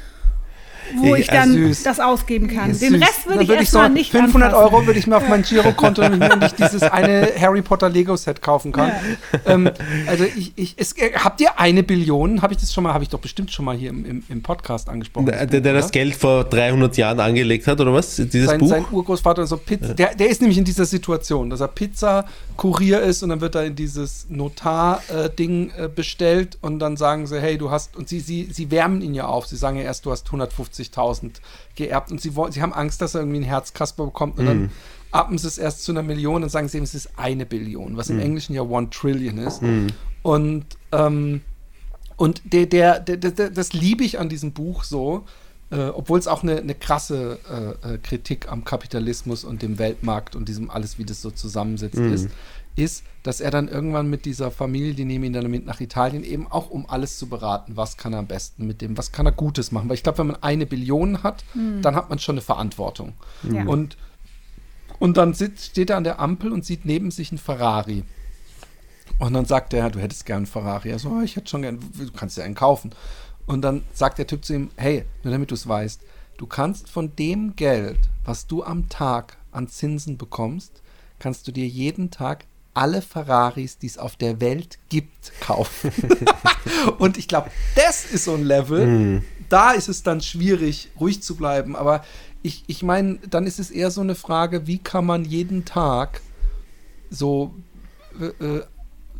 [0.95, 1.83] wo Ich- ich dann süß.
[1.83, 2.67] das ausgeben kann.
[2.77, 3.01] Den Süß.
[3.01, 4.73] Rest würde ich würd erstmal so nicht 500 anfassen.
[4.73, 8.41] Euro würde ich mir auf mein Girokonto, damit ich dieses eine Harry Potter Lego Set
[8.41, 8.91] kaufen kann.
[9.45, 9.69] Ähm,
[10.07, 12.41] also ich, ich, es, äh, habt ihr eine Billion?
[12.41, 14.41] Habe ich das schon mal, habe ich doch bestimmt schon mal hier im, im, im
[14.41, 15.25] Podcast angesprochen.
[15.27, 15.91] Der, das der, der das?
[15.91, 18.15] Geld vor 300 Jahren angelegt hat, oder was?
[18.15, 18.69] Dieses sein, Buch?
[18.69, 23.23] sein Urgroßvater so Pizza, der, der ist nämlich in dieser Situation, dass er Pizza-Kurier ist
[23.23, 27.71] und dann wird er in dieses Notar-Ding äh, bestellt und dann sagen sie, hey, du
[27.71, 29.47] hast, und sie, sie, sie wärmen ihn ja auf.
[29.47, 30.25] Sie sagen ja erst, du hast
[30.83, 31.31] 150.000
[31.75, 34.47] geerbt und sie, wollen, sie haben Angst, dass er irgendwie einen Herzkasper bekommt und Mhm.
[34.47, 34.71] dann
[35.11, 37.97] appen sie es erst zu einer Million und sagen sie ihm, es ist eine Billion,
[37.97, 39.61] was im Englischen ja One Trillion ist.
[40.21, 41.41] Und, ähm,
[42.17, 45.25] und der, der, der, der, das liebe ich an diesem Buch so,
[45.69, 47.39] äh, obwohl es auch eine, eine krasse
[47.83, 51.99] äh, äh, Kritik am Kapitalismus und dem Weltmarkt und diesem alles, wie das so zusammensitzt
[51.99, 52.13] Mhm.
[52.13, 52.29] ist,
[52.77, 56.23] ist, dass er dann irgendwann mit dieser Familie, die nehmen ihn dann mit nach Italien,
[56.23, 59.25] eben auch um alles zu beraten, was kann er am besten mit dem, was kann
[59.25, 59.89] er Gutes machen.
[59.89, 61.43] Weil ich glaube, wenn man eine Billion hat,
[61.81, 63.13] dann hat man schon eine Verantwortung.
[63.51, 63.65] Ja.
[63.65, 63.97] Und,
[64.99, 68.03] und dann sitzt, steht er an der Ampel und sieht neben sich einen Ferrari.
[69.19, 70.89] Und dann sagt er, du hättest gern einen Ferrari.
[70.89, 72.91] Er so, "Oh, ich hätte schon gern, du kannst ja einen kaufen.
[73.47, 76.01] Und dann sagt der Typ zu ihm, hey, nur damit du es weißt,
[76.37, 80.81] du kannst von dem Geld, was du am Tag an Zinsen bekommst,
[81.17, 82.45] kannst du dir jeden Tag
[82.77, 85.91] alle Ferraris, die es auf der Welt gibt, kaufen.
[86.99, 91.35] Und ich glaube, das ist so ein Level, da ist es dann schwierig, ruhig zu
[91.35, 91.75] bleiben.
[91.75, 92.03] Aber
[92.43, 96.21] ich, ich meine, dann ist es eher so eine Frage, wie kann man jeden Tag
[97.09, 97.55] so,
[98.19, 98.63] äh, äh,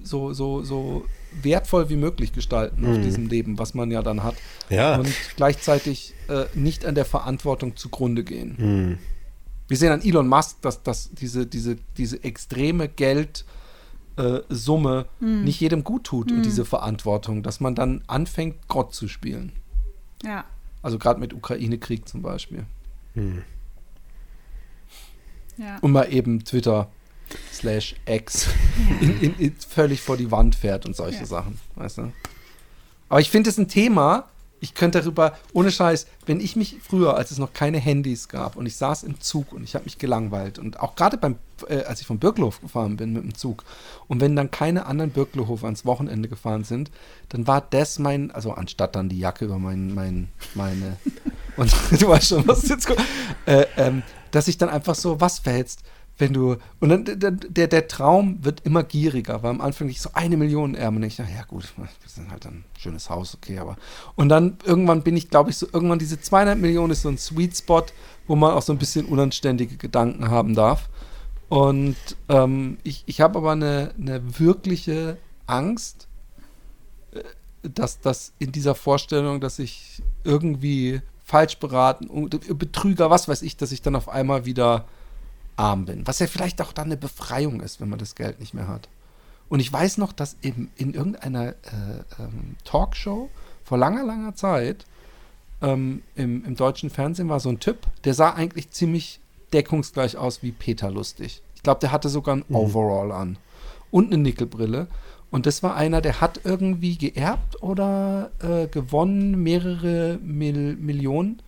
[0.03, 1.05] so, so, so
[1.41, 4.35] wertvoll wie möglich gestalten auf diesem Leben, was man ja dann hat.
[4.69, 4.97] Ja.
[4.97, 8.99] Und gleichzeitig äh, nicht an der Verantwortung zugrunde gehen.
[9.68, 13.45] Wir sehen an Elon Musk, dass, dass diese, diese, diese extreme Geldsumme
[14.18, 19.07] äh, Summe nicht jedem gut tut und diese Verantwortung, dass man dann anfängt, Gott zu
[19.07, 19.52] spielen.
[20.23, 20.45] Ja.
[20.81, 22.65] Also gerade mit Ukraine-Krieg zum Beispiel.
[25.57, 25.77] Ja.
[25.81, 26.89] Und mal eben Twitter
[27.52, 28.48] slash X
[29.02, 31.26] in, in, in völlig vor die Wand fährt und solche Ja.
[31.26, 32.11] Sachen, weißt du?
[33.10, 37.15] Aber ich finde es ein Thema, ich könnte darüber, ohne Scheiß, wenn ich mich früher,
[37.15, 39.97] als es noch keine Handys gab und ich saß im Zug und ich habe mich
[39.97, 41.35] gelangweilt und auch gerade beim,
[41.67, 43.63] äh, als ich vom Birkelhof gefahren bin mit dem Zug
[44.07, 46.91] und wenn dann keine anderen Birkelhof ans Wochenende gefahren sind,
[47.29, 50.97] dann war das mein, also anstatt dann die Jacke über mein, mein, meine,
[51.57, 51.71] und
[52.01, 53.01] du weißt schon, was jetzt kommt,
[53.45, 55.84] äh, ähm, dass ich dann einfach so, was fällst,
[56.18, 60.10] wenn du, und dann der, der, Traum wird immer gieriger, weil am Anfang nicht so
[60.14, 61.65] eine Million erben und ja gut,
[62.03, 63.77] das ist halt ein schönes Haus, okay, aber
[64.15, 67.19] und dann irgendwann bin ich, glaube ich, so irgendwann diese 200 Millionen ist so ein
[67.19, 67.85] Sweet Spot,
[68.26, 70.89] wo man auch so ein bisschen unanständige Gedanken haben darf.
[71.49, 71.95] Und
[72.27, 76.07] ähm, ich, ich habe aber eine, eine wirkliche Angst,
[77.11, 77.22] äh,
[77.61, 83.72] dass das in dieser Vorstellung, dass ich irgendwie falsch beraten, Betrüger, was weiß ich, dass
[83.72, 84.85] ich dann auf einmal wieder
[85.57, 86.07] arm bin.
[86.07, 88.88] Was ja vielleicht auch dann eine Befreiung ist, wenn man das Geld nicht mehr hat.
[89.49, 91.53] Und ich weiß noch, dass eben in irgendeiner äh,
[92.19, 93.29] ähm, Talkshow
[93.63, 94.85] vor langer, langer Zeit
[95.61, 99.19] ähm, im, im deutschen Fernsehen war so ein Typ, der sah eigentlich ziemlich
[99.53, 101.41] deckungsgleich aus wie Peter Lustig.
[101.55, 103.38] Ich glaube, der hatte sogar ein Overall an
[103.91, 104.88] und eine Nickelbrille.
[105.29, 111.41] Und das war einer, der hat irgendwie geerbt oder äh, gewonnen mehrere Mil Millionen,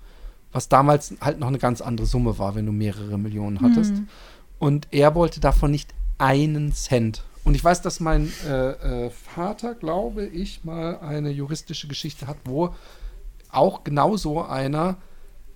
[0.51, 3.93] was damals halt noch eine ganz andere Summe war, wenn du mehrere Millionen hattest.
[4.57, 7.23] Und er wollte davon nicht einen Cent.
[7.43, 12.37] Und ich weiß, dass mein äh, äh, Vater, glaube ich, mal eine juristische Geschichte hat,
[12.45, 12.75] wo
[13.51, 14.97] auch genau so einer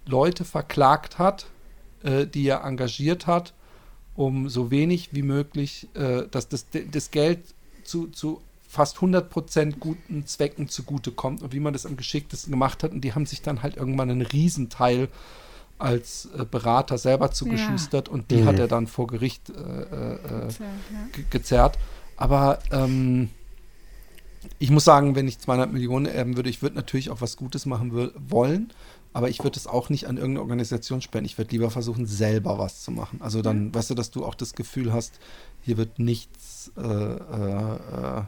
[0.05, 1.45] Leute verklagt hat,
[2.03, 3.53] äh, die er engagiert hat,
[4.15, 7.53] um so wenig wie möglich, äh, dass das, das Geld
[7.83, 8.41] zu, zu
[8.73, 12.91] fast 100% guten Zwecken zugutekommt und wie man das am geschicktesten gemacht hat.
[12.91, 15.09] Und die haben sich dann halt irgendwann einen Riesenteil
[15.77, 20.47] als äh, Berater selber zugeschustert und die hat er dann vor Gericht äh, äh, äh,
[20.49, 21.23] ja.
[21.29, 21.77] gezerrt.
[22.17, 23.29] Aber ähm,
[24.57, 27.67] ich muss sagen, wenn ich 200 Millionen erben würde, ich würde natürlich auch was Gutes
[27.67, 28.73] machen wollen,
[29.13, 31.25] aber ich würde es auch nicht an irgendeine Organisation spenden.
[31.25, 33.21] Ich würde lieber versuchen, selber was zu machen.
[33.21, 35.19] Also dann, weißt du, dass du auch das Gefühl hast,
[35.61, 38.23] hier wird nichts äh, äh, äh,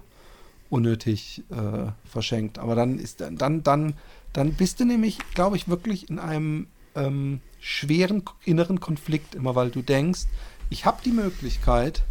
[0.69, 2.59] unnötig äh, verschenkt.
[2.59, 3.93] Aber dann ist dann, dann,
[4.33, 9.69] dann, bist du nämlich, glaube ich, wirklich in einem ähm, schweren inneren Konflikt immer, weil
[9.69, 10.21] du denkst,
[10.69, 12.03] ich habe die Möglichkeit,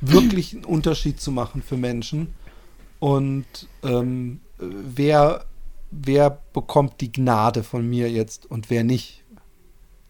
[0.00, 2.34] wirklich einen Unterschied zu machen für Menschen.
[2.98, 3.46] Und
[3.82, 5.46] ähm, äh, wer,
[5.90, 9.24] wer bekommt die Gnade von mir jetzt und wer nicht?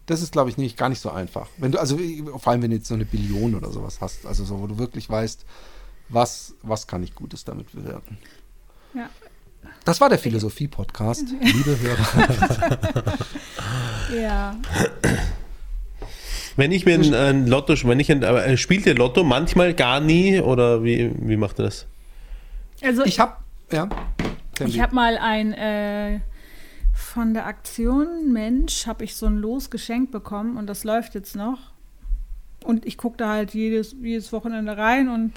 [0.07, 1.47] Das ist, glaube ich, nicht, gar nicht so einfach.
[1.57, 1.97] Wenn du, also
[2.37, 4.77] vor allem, wenn du jetzt so eine Billion oder sowas hast, also so, wo du
[4.77, 5.45] wirklich weißt,
[6.09, 8.17] was, was kann ich Gutes damit bewirken.
[8.93, 9.09] Ja.
[9.83, 13.17] Das war der Philosophie-Podcast, liebe Hörer.
[14.15, 14.55] ja.
[16.55, 19.99] Wenn ich mir ein, ein Lotto, wenn ich ein, äh, spielt ihr Lotto manchmal gar
[19.99, 21.85] nie oder wie, wie macht ihr das?
[22.81, 23.35] Also Ich habe,
[23.71, 23.89] ja.
[24.65, 26.19] Ich habe mal ein äh,
[26.93, 31.35] von der Aktion Mensch habe ich so ein Los geschenkt bekommen und das läuft jetzt
[31.35, 31.59] noch.
[32.63, 35.33] Und ich gucke da halt jedes, jedes Wochenende rein und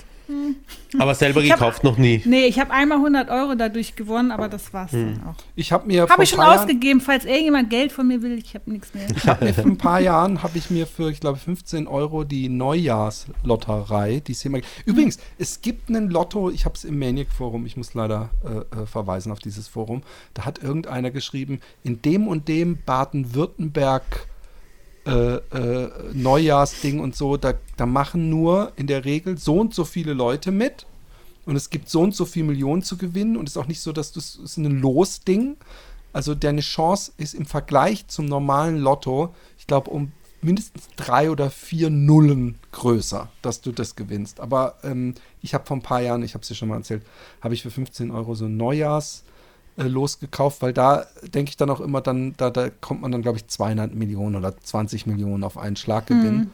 [0.99, 2.23] Aber selber Ich hab- gekauft noch nie.
[2.25, 5.35] Nee, ich habe einmal 100 Euro dadurch gewonnen, aber das war's dann auch.
[5.57, 8.71] Ich habe mir Habe ich schon ausgegeben, falls irgendjemand Geld von mir will, ich habe
[8.71, 9.07] nichts mehr.
[9.15, 12.25] Ich habe mir vor ein paar Jahren, habe ich mir für, ich glaube, 15 Euro
[12.25, 14.63] die Neujahrslotterei, die ist hier mal.
[14.85, 18.87] Übrigens, es gibt einen Lotto, ich habe es im Maniac-Forum, ich muss leider äh, äh,
[18.87, 20.03] verweisen auf dieses Forum,
[20.35, 24.29] da hat irgendeiner geschrieben, in dem und dem Baden-Württemberg
[25.09, 29.85] äh, äh, Neujahrsding und so, da, da machen nur in der Regel so und so
[29.85, 30.87] viele Leute mit.
[31.47, 33.39] Und es gibt so und so viel Millionen zu gewinnen.
[33.39, 35.57] Und es ist auch nicht so, dass es ist ein Losding.
[36.13, 40.13] Also deine Chance ist im Vergleich zum normalen Lotto, ich glaube, um
[40.43, 44.41] mindestens drei oder vier Nullen größer, dass du das gewinnst.
[44.41, 47.03] Aber ähm, ich habe vor ein paar Jahren, ich habe es dir schon mal erzählt,
[47.41, 49.25] habe ich für 15 Euro so ein Neujahrs
[49.79, 53.23] äh, losgekauft, weil da denke ich dann auch immer, dann, da, da kommt man dann,
[53.23, 56.53] glaube ich, 200 Millionen oder 20 Millionen auf einen Schlag gewinnen.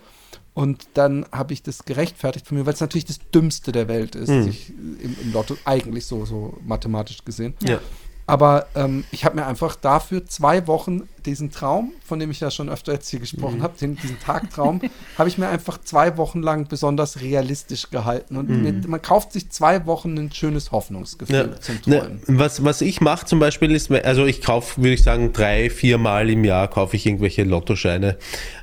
[0.55, 4.14] Und dann habe ich das gerechtfertigt von mir, weil es natürlich das Dümmste der Welt
[4.14, 7.55] ist, sich im, im Lotto, eigentlich so, so mathematisch gesehen.
[7.60, 7.80] Ja.
[8.26, 12.51] Aber ähm, ich habe mir einfach dafür zwei Wochen diesen Traum, von dem ich ja
[12.51, 14.80] schon öfter jetzt hier gesprochen habe, den, diesen Tagtraum,
[15.18, 18.36] habe ich mir einfach zwei Wochen lang besonders realistisch gehalten.
[18.36, 22.20] Und mit, man kauft sich zwei Wochen ein schönes Hoffnungsgefühl Ja, zum ne, Träumen.
[22.26, 25.98] was, was ich mache zum Beispiel ist, also ich kaufe, würde ich sagen, drei, vier
[25.98, 28.16] Mal im Jahr kaufe ich irgendwelche Lottoscheine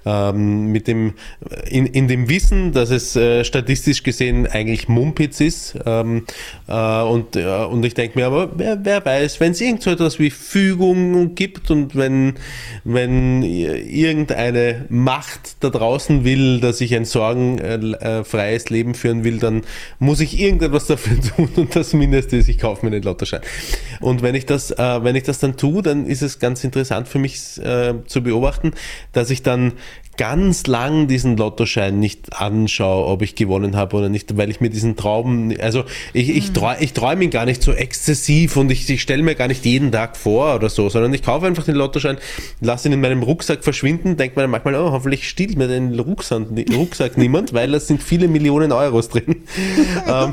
[0.06, 1.14] ähm, mit dem,
[1.70, 6.26] in, in dem Wissen, dass es äh, statistisch gesehen eigentlich Mumpitz ist ähm,
[6.68, 9.92] äh, und, äh, und ich denke mir aber, wer, wer weiß, wenn es irgend so
[9.92, 12.36] etwas wie Fügung gibt und wenn,
[12.84, 19.64] wenn irgendeine Macht da draußen will, dass ich ein sorgenfreies Leben führen will, dann
[20.00, 23.42] muss ich irgendetwas dafür tun und das Mindeste ist, ich kaufe mir einen Lottoschein.
[24.00, 27.08] Und wenn ich das, äh, wenn ich das dann tue, dann ist es ganz interessant
[27.08, 28.74] für mich äh, zu beobachten,
[29.14, 29.74] dass ich dann
[30.18, 34.70] ganz lang diesen Lottoschein nicht anschaue, ob ich gewonnen habe oder nicht, weil ich mir
[34.70, 35.84] diesen Traum, also
[36.14, 39.36] ich, ich, träu, ich träume ihn gar nicht so exzessiv und ich, ich stelle mir
[39.36, 42.18] gar nicht jeden Tag vor oder so, sondern ich kaufe einfach den Lottoschein,
[42.60, 46.48] lasse ihn in meinem Rucksack verschwinden, denke mir manchmal, oh, hoffentlich stiehlt mir den Rucksack,
[46.74, 49.44] Rucksack niemand, weil da sind viele Millionen Euros drin.
[50.08, 50.32] ähm,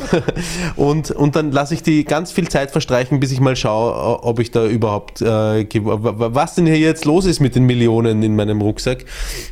[0.77, 4.41] und, und dann lasse ich die ganz viel Zeit verstreichen, bis ich mal schaue, ob
[4.41, 8.61] ich da überhaupt, äh, was denn hier jetzt los ist mit den Millionen in meinem
[8.61, 9.05] Rucksack.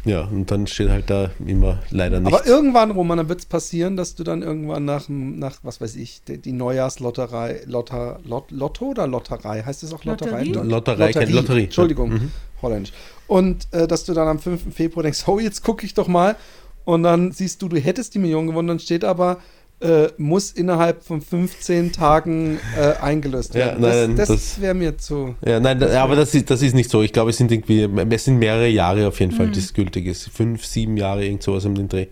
[0.05, 2.33] Ja, und dann steht halt da immer leider nicht.
[2.35, 5.97] Aber irgendwann, Roman, dann wird es passieren, dass du dann irgendwann nach, nach was weiß
[5.97, 9.63] ich, die, die Neujahrslotterei, Lotter, Lot, Lotto oder Lotterei?
[9.63, 10.45] Heißt es auch Lotterei?
[10.45, 10.53] Lotterie?
[10.53, 11.65] Lo- Lotterei, kein Lotterie.
[11.65, 12.33] Entschuldigung, Mhm.
[12.63, 12.93] holländisch.
[13.27, 14.73] Und äh, dass du dann am 5.
[14.75, 16.37] Februar denkst, oh, jetzt gucke ich doch mal.
[16.85, 19.39] Und dann siehst du, du hättest die Million gewonnen, dann steht aber,
[19.81, 23.83] äh, muss innerhalb von 15 Tagen äh, eingelöst Ja, werden.
[23.83, 25.35] nein, das das- das wäre mir zu.
[25.45, 27.03] Ja, nein, da, aber das ist, das ist nicht so.
[27.03, 29.37] Ich glaube, es sind irgendwie, es sind mehrere Jahre auf jeden Mhm.
[29.37, 30.31] Fall, das gültig ist.
[30.31, 32.07] Fünf, sieben Jahre, irgend sowas um den Dreh.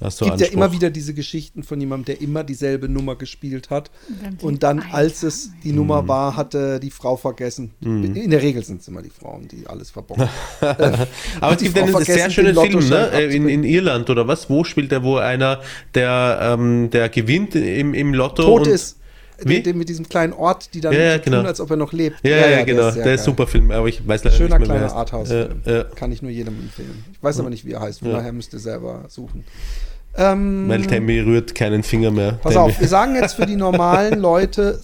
[0.00, 0.52] Es gibt ja Anspruch.
[0.52, 3.90] immer wieder diese Geschichten von jemandem, der immer dieselbe Nummer gespielt hat.
[4.22, 5.76] dann Und dann, als es die Mhm.
[5.76, 7.72] Nummer war, hatte die Frau vergessen.
[7.80, 10.28] In der Regel sind es immer die Frauen, die alles verbocken.
[11.40, 13.10] Aber es gibt einen sehr schönen Film, ne?
[13.12, 14.48] Äh, In, in Irland oder was?
[14.48, 15.60] Wo spielt der, wo einer,
[15.94, 18.98] der, ähm, der gewinnt im, im Lotto Tot und ist.
[19.42, 19.60] Wie?
[19.62, 21.48] Den, mit diesem kleinen Ort, die dann Ja, ja, so tun, genau.
[21.48, 22.16] als ob er noch lebt.
[22.22, 22.90] Ja, ja, genau.
[22.92, 24.96] sehr Der ist super Film, aber ich weiß leider Schöner nicht mehr, er kleiner.
[24.96, 25.62] Arthouse-Film.
[25.64, 25.84] Ja, ja.
[25.84, 27.04] Kann ich nur jedem empfehlen.
[27.12, 27.98] Ich weiß aber nicht, wie er heißt.
[27.98, 28.18] Von Ja.
[28.18, 29.42] daher müsst ihr selber suchen.
[30.16, 32.34] Ähm, Weil Tammy rührt keinen Finger mehr.
[32.34, 32.70] Pass Tammy.
[32.70, 34.78] auf, wir sagen jetzt für die normalen Leute.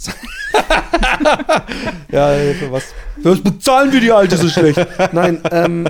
[2.10, 2.84] ja, für was,
[3.22, 4.84] für was bezahlen wir die Alte so schlecht?
[5.12, 5.86] Nein, ähm,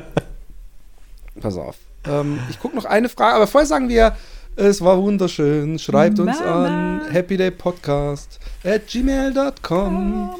[1.41, 1.77] pass auf.
[2.07, 4.15] Ähm, ich gucke noch eine Frage, aber vorher sagen wir,
[4.61, 5.79] es war wunderschön.
[5.79, 6.67] Schreibt uns Mama.
[6.67, 10.31] an happydaypodcast at gmail.com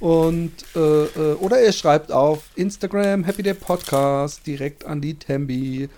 [0.00, 5.88] und äh, äh, oder ihr schreibt auf Instagram happydaypodcast direkt an die Tambi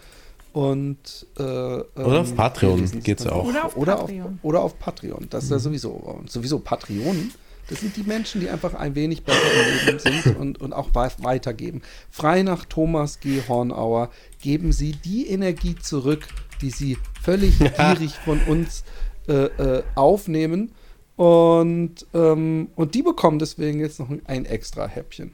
[0.53, 3.45] und äh, Oder auf ähm, Patreon lesen es geht's auch.
[3.47, 4.27] Oder auf oder Patreon.
[4.27, 5.27] Auf, oder auf Patreon.
[5.31, 6.21] Das ist ja sowieso.
[6.27, 7.31] Sowieso Patreon.
[7.69, 10.91] Das sind die Menschen, die einfach ein wenig besser im Leben sind und, und auch
[10.95, 11.83] wei- weitergeben.
[12.11, 13.43] Frei nach Thomas G.
[13.49, 14.09] Hornauer
[14.41, 16.27] geben sie die Energie zurück,
[16.61, 18.85] die sie völlig gierig von uns
[19.29, 20.73] äh, äh, aufnehmen.
[21.17, 25.33] Und, ähm, und die bekommen deswegen jetzt noch ein extra Häppchen.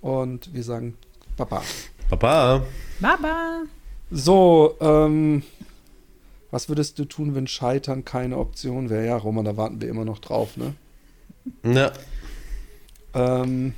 [0.00, 0.96] Und wir sagen
[1.36, 1.62] Baba.
[2.08, 2.62] Baba.
[3.00, 3.62] Baba.
[4.10, 5.42] So, ähm,
[6.50, 9.06] was würdest du tun, wenn Scheitern keine Option wäre?
[9.06, 10.74] Ja, Roman, da warten wir immer noch drauf, ne?
[11.62, 11.92] Ja.
[13.14, 13.74] Ähm,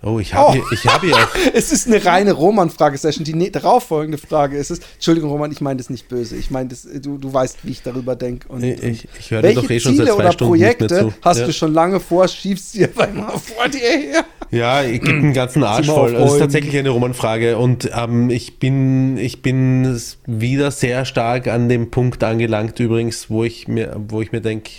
[0.00, 0.64] Oh, ich habe Oh.
[0.72, 1.28] ich hab hier auch.
[1.54, 3.24] Es ist eine reine Roman-Fragesession.
[3.24, 4.80] Die ne- darauffolgende Frage ist es.
[4.94, 6.36] Entschuldigung, Roman, ich meine das nicht böse.
[6.36, 6.68] Ich meine,
[7.02, 8.46] du, du weißt, wie ich darüber denke.
[8.48, 10.74] Und, Ich- ich- ich höre doch eh schon Ziele seit zwei oder Stunden nicht mehr
[10.74, 11.14] Projekte zu.
[11.22, 11.46] hast Ja.
[11.46, 14.24] du schon lange vor, schiebst dir einfach immer vor dir her.
[14.50, 16.14] Ja, ich gebe den ganzen Arsch voll.
[16.16, 21.48] auf Das ist tatsächlich eine Romanfrage und ähm, ich bin ich bin wieder sehr stark
[21.48, 24.70] an dem Punkt angelangt übrigens, wo ich mir wo ich mir denke,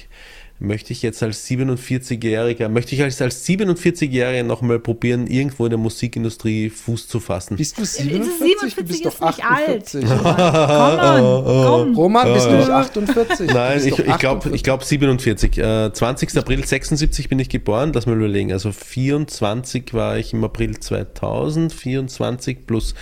[0.60, 5.80] möchte ich jetzt als 47-Jähriger, möchte ich als, als 47-Jähriger nochmal probieren, irgendwo in der
[5.80, 7.56] Musikindustrie Fuß zu fassen?
[7.56, 8.76] Bist du 47 47?
[8.76, 9.96] Du bist ist doch nicht alt.
[9.96, 10.06] 48.
[10.10, 11.96] Komm on, komm.
[11.96, 13.48] Roman, bist du nicht 48?
[13.48, 14.54] Du Nein, ich, ich glaube 48.
[14.54, 15.58] ich glaub 47.
[15.58, 16.38] Äh, 20.
[16.38, 18.52] April 76 bin ich geboren, lass mal überlegen.
[18.52, 22.96] Also 24 war ich im April 2000, 24 plus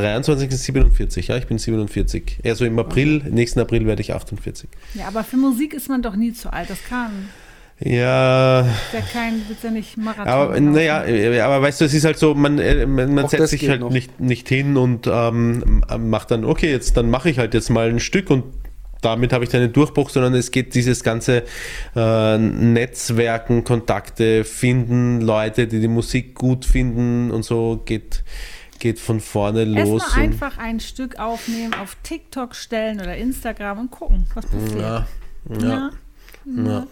[0.00, 1.28] 23 ist 47.
[1.28, 2.40] Ja, ich bin 47.
[2.44, 4.68] Also im April, nächsten April werde ich 48.
[4.94, 6.70] Ja, aber für Musik ist man doch nie zu alt.
[6.70, 7.28] Das kann.
[7.80, 10.26] Ja, Ist ja kein, wird ja nicht Marathon.
[10.26, 13.50] aber naja, äh, aber weißt du, es ist halt so, man, äh, man, man setzt
[13.50, 13.90] sich halt noch.
[13.90, 17.88] nicht, nicht hin und ähm, macht dann, okay, jetzt dann mache ich halt jetzt mal
[17.88, 18.42] ein Stück und
[19.00, 21.44] damit habe ich dann einen Durchbruch, sondern es geht dieses ganze
[21.94, 28.24] äh, Netzwerken, Kontakte finden, Leute, die die Musik gut finden und so geht,
[28.78, 30.02] geht von vorne los.
[30.02, 34.80] Erstmal einfach ein Stück aufnehmen, auf TikTok stellen oder Instagram und gucken, was passiert.
[34.80, 35.06] ja,
[35.60, 35.90] Ja.
[36.44, 36.86] ja.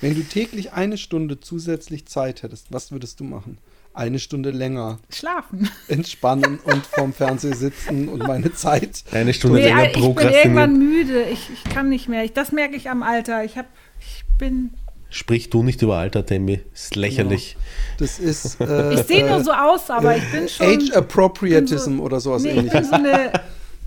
[0.00, 3.58] Wenn du täglich eine Stunde zusätzlich Zeit hättest, was würdest du machen?
[3.94, 5.68] Eine Stunde länger Schlafen.
[5.86, 9.04] entspannen und vorm Fernseher sitzen und meine Zeit.
[9.12, 11.24] Eine Stunde Nee, länger ich bin irgendwann müde.
[11.24, 12.24] Ich, ich kann nicht mehr.
[12.24, 13.44] Ich, das merke ich am Alter.
[13.44, 13.66] Ich, hab,
[14.00, 14.70] ich bin.
[15.12, 16.60] Sprich du nicht über Alter, Demi.
[16.72, 17.58] Ist lächerlich.
[17.98, 20.66] Das ist äh, Ich sehe nur äh, so aus, aber ich bin schon.
[20.66, 22.88] Age Appropriatism so- oder sowas nee, ich bin ähnliches.
[22.88, 23.32] so eine.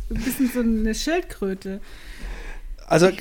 [0.08, 1.82] Ein bisschen so eine Schildkröte.
[2.86, 3.18] Also Ich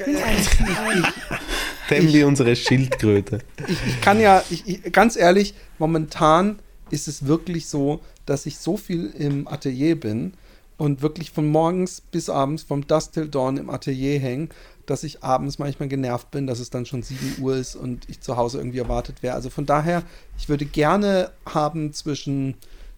[1.88, 3.38] bin äh, unsere Schildkröte.
[3.66, 6.58] ich, ich kann ja, ich, ich, ganz ehrlich, momentan
[6.90, 10.34] ist es wirklich so, dass ich so viel im Atelier bin
[10.76, 14.48] und wirklich von morgens bis abends, vom Dust till Dawn im Atelier hänge,
[14.86, 18.20] dass ich abends manchmal genervt bin, dass es dann schon 7 Uhr ist und ich
[18.20, 19.34] zu Hause irgendwie erwartet wäre.
[19.34, 20.02] Also von daher,
[20.38, 22.56] ich würde gerne haben zwischen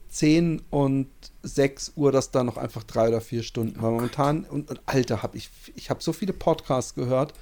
[0.09, 1.09] 10 und
[1.43, 3.81] 6 Uhr, dass da noch einfach drei oder vier Stunden.
[3.83, 7.35] Weil momentan, und, und Alter, habe ich, ich habe so viele Podcasts gehört.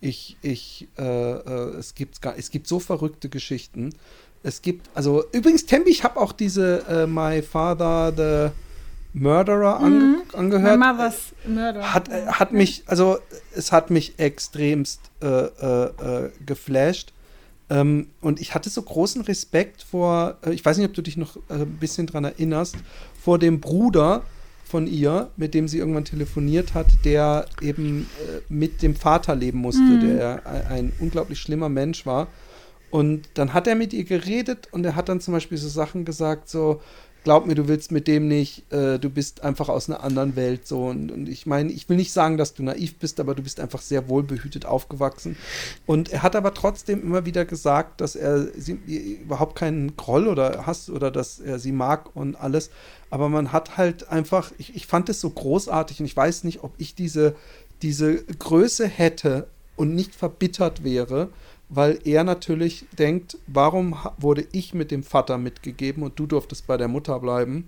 [0.00, 3.94] Ich, ich, äh, äh, es, gibt, es gibt so verrückte Geschichten.
[4.42, 8.67] Es gibt, also übrigens, Tembi, ich habe auch diese äh, My Father the
[9.12, 10.78] Murderer ange, my angehört.
[10.78, 11.94] mother's murder.
[11.94, 13.18] Hat, äh, hat mich, also
[13.54, 17.12] es hat mich extremst äh, äh, äh, geflasht.
[17.70, 21.16] Ähm, und ich hatte so großen Respekt vor, äh, ich weiß nicht, ob du dich
[21.16, 22.76] noch ein bisschen dran erinnerst,
[23.20, 24.22] vor dem Bruder
[24.64, 29.58] von ihr, mit dem sie irgendwann telefoniert hat, der eben äh, mit dem Vater leben
[29.58, 32.28] musste, der ein, ein unglaublich schlimmer Mensch war.
[32.90, 36.04] Und dann hat er mit ihr geredet und er hat dann zum Beispiel so Sachen
[36.06, 36.80] gesagt, so,
[37.24, 40.66] glaub mir, du willst mit dem nicht, äh, du bist einfach aus einer anderen Welt
[40.66, 40.86] so.
[40.86, 43.60] Und, und ich meine, ich will nicht sagen, dass du naiv bist, aber du bist
[43.60, 45.36] einfach sehr wohlbehütet aufgewachsen.
[45.86, 48.72] Und er hat aber trotzdem immer wieder gesagt, dass er sie,
[49.22, 52.70] überhaupt keinen Groll oder Hass oder dass er sie mag und alles.
[53.10, 56.62] Aber man hat halt einfach, ich, ich fand es so großartig und ich weiß nicht,
[56.62, 57.34] ob ich diese,
[57.82, 61.28] diese Größe hätte und nicht verbittert wäre,
[61.68, 66.76] weil er natürlich denkt, warum wurde ich mit dem Vater mitgegeben und du durftest bei
[66.76, 67.66] der Mutter bleiben?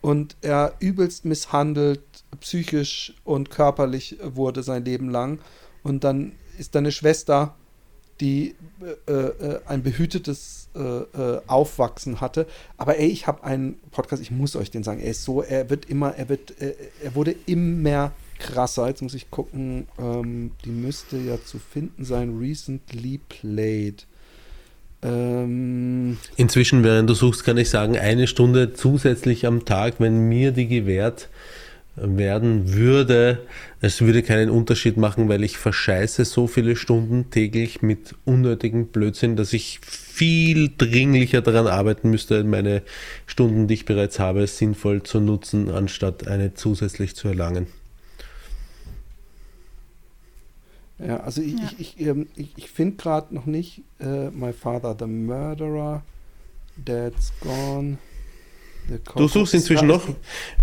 [0.00, 2.02] Und er übelst misshandelt,
[2.40, 5.40] psychisch und körperlich wurde sein Leben lang.
[5.82, 7.54] Und dann ist deine Schwester,
[8.20, 8.54] die
[9.06, 12.46] äh, äh, ein behütetes äh, äh, Aufwachsen hatte.
[12.76, 15.70] Aber ey, ich habe einen Podcast, ich muss euch den sagen, er ist so, er
[15.70, 18.88] wird immer, er wird, äh, er wurde immer krasser.
[18.88, 24.06] Jetzt muss ich gucken, ähm, die müsste ja zu finden sein, recently played.
[25.02, 30.52] Ähm, Inzwischen, während du suchst, kann ich sagen, eine Stunde zusätzlich am Tag, wenn mir
[30.52, 31.28] die gewährt
[31.96, 33.46] werden würde,
[33.80, 39.36] es würde keinen Unterschied machen, weil ich verscheiße so viele Stunden täglich mit unnötigem Blödsinn,
[39.36, 42.82] dass ich viel dringlicher daran arbeiten müsste, meine
[43.26, 47.66] Stunden, die ich bereits habe, sinnvoll zu nutzen, anstatt eine zusätzlich zu erlangen.
[50.98, 51.70] Ja, also ich, Ja.
[51.78, 56.02] ich, ich, ähm, ich, ich finde gerade noch nicht äh, My Father the Murderer,
[56.76, 57.98] Dad's Gone.
[59.16, 60.02] Du suchst inzwischen noch.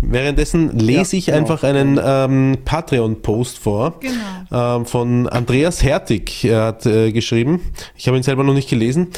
[0.00, 1.38] Währenddessen lese Ja, ich genau.
[1.38, 4.76] einfach einen ähm, Patreon-Post vor Genau.
[4.78, 6.44] ähm, von Andreas Hertig.
[6.44, 7.60] Er hat äh, geschrieben,
[7.96, 9.08] ich habe ihn selber noch nicht gelesen.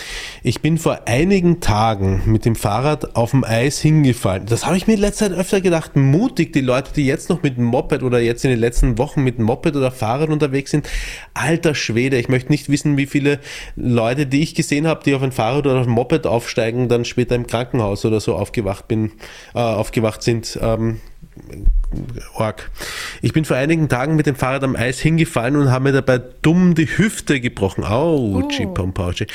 [0.43, 4.47] Ich bin vor einigen Tagen mit dem Fahrrad auf dem Eis hingefallen.
[4.47, 5.95] Das habe ich mir in letzter Zeit öfter gedacht.
[5.97, 9.23] Mutig, die Leute, die jetzt noch mit dem Moped oder jetzt in den letzten Wochen
[9.23, 10.89] mit dem Moped oder Fahrrad unterwegs sind.
[11.35, 13.41] Alter Schwede, ich möchte nicht wissen, wie viele
[13.77, 17.05] Leute, die ich gesehen habe, die auf ein Fahrrad oder auf ein Moped aufsteigen, dann
[17.05, 18.96] später im Krankenhaus oder so aufgewacht bin,
[19.55, 20.59] äh, aufgewacht sind.
[20.61, 21.01] Ähm,
[22.35, 22.71] Org.
[23.23, 26.19] Ich bin vor einigen Tagen mit dem Fahrrad am Eis hingefallen und habe mir dabei
[26.19, 27.85] dumm die Hüfte gebrochen.
[27.85, 28.73] Autschi, Oh.
[28.73, 29.27] Pompautschi.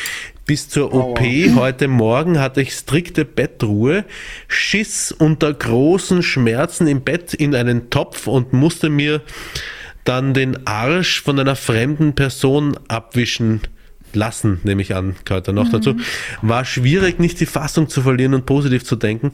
[0.46, 1.20] Bis zur OP
[1.56, 4.04] heute Morgen hatte ich strikte Bettruhe,
[4.48, 9.22] schiss unter großen Schmerzen im Bett in einen Topf und musste mir
[10.04, 13.62] dann den Arsch von einer fremden Person abwischen
[14.16, 15.96] lassen, nehme ich an, gehört da noch dazu.
[16.42, 19.32] War schwierig, nicht die Fassung zu verlieren und positiv zu denken.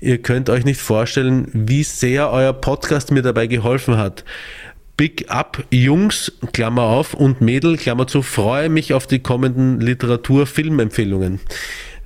[0.00, 4.24] Ihr könnt euch nicht vorstellen, wie sehr euer Podcast mir dabei geholfen hat.
[4.96, 11.40] Big up, Jungs, Klammer auf, und Mädel, Klammer zu, freue mich auf die kommenden Literatur-Filmempfehlungen.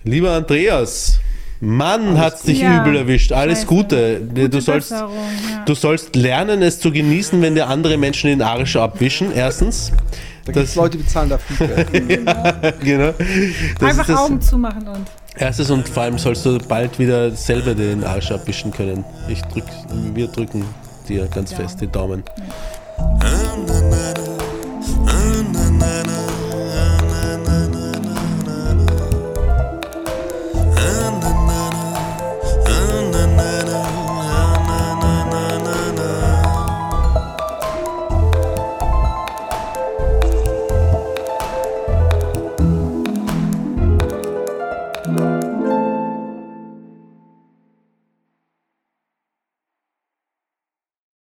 [0.05, 1.19] Lieber Andreas,
[1.61, 3.33] Mann, hat's dich Ja, übel erwischt.
[3.33, 3.67] Alles scheiße.
[3.67, 4.21] Gute.
[4.21, 5.09] Du Gute sollst, ja.
[5.67, 9.33] du sollst lernen, es zu genießen, wenn dir andere Menschen den Arsch abwischen.
[9.35, 9.93] Erstens.
[10.45, 11.69] Da gibt es Leute, die zahlen dafür.
[12.09, 13.15] ja, genau.
[13.81, 15.07] Einfach das, Augen zumachen und.
[15.37, 19.05] Erstes und vor allem sollst du bald wieder selber den Arsch abwischen können.
[19.29, 19.65] Ich drück,
[20.15, 20.65] wir drücken
[21.09, 21.57] dir ganz ja.
[21.59, 22.23] fest die Daumen.
[22.39, 22.45] Ja.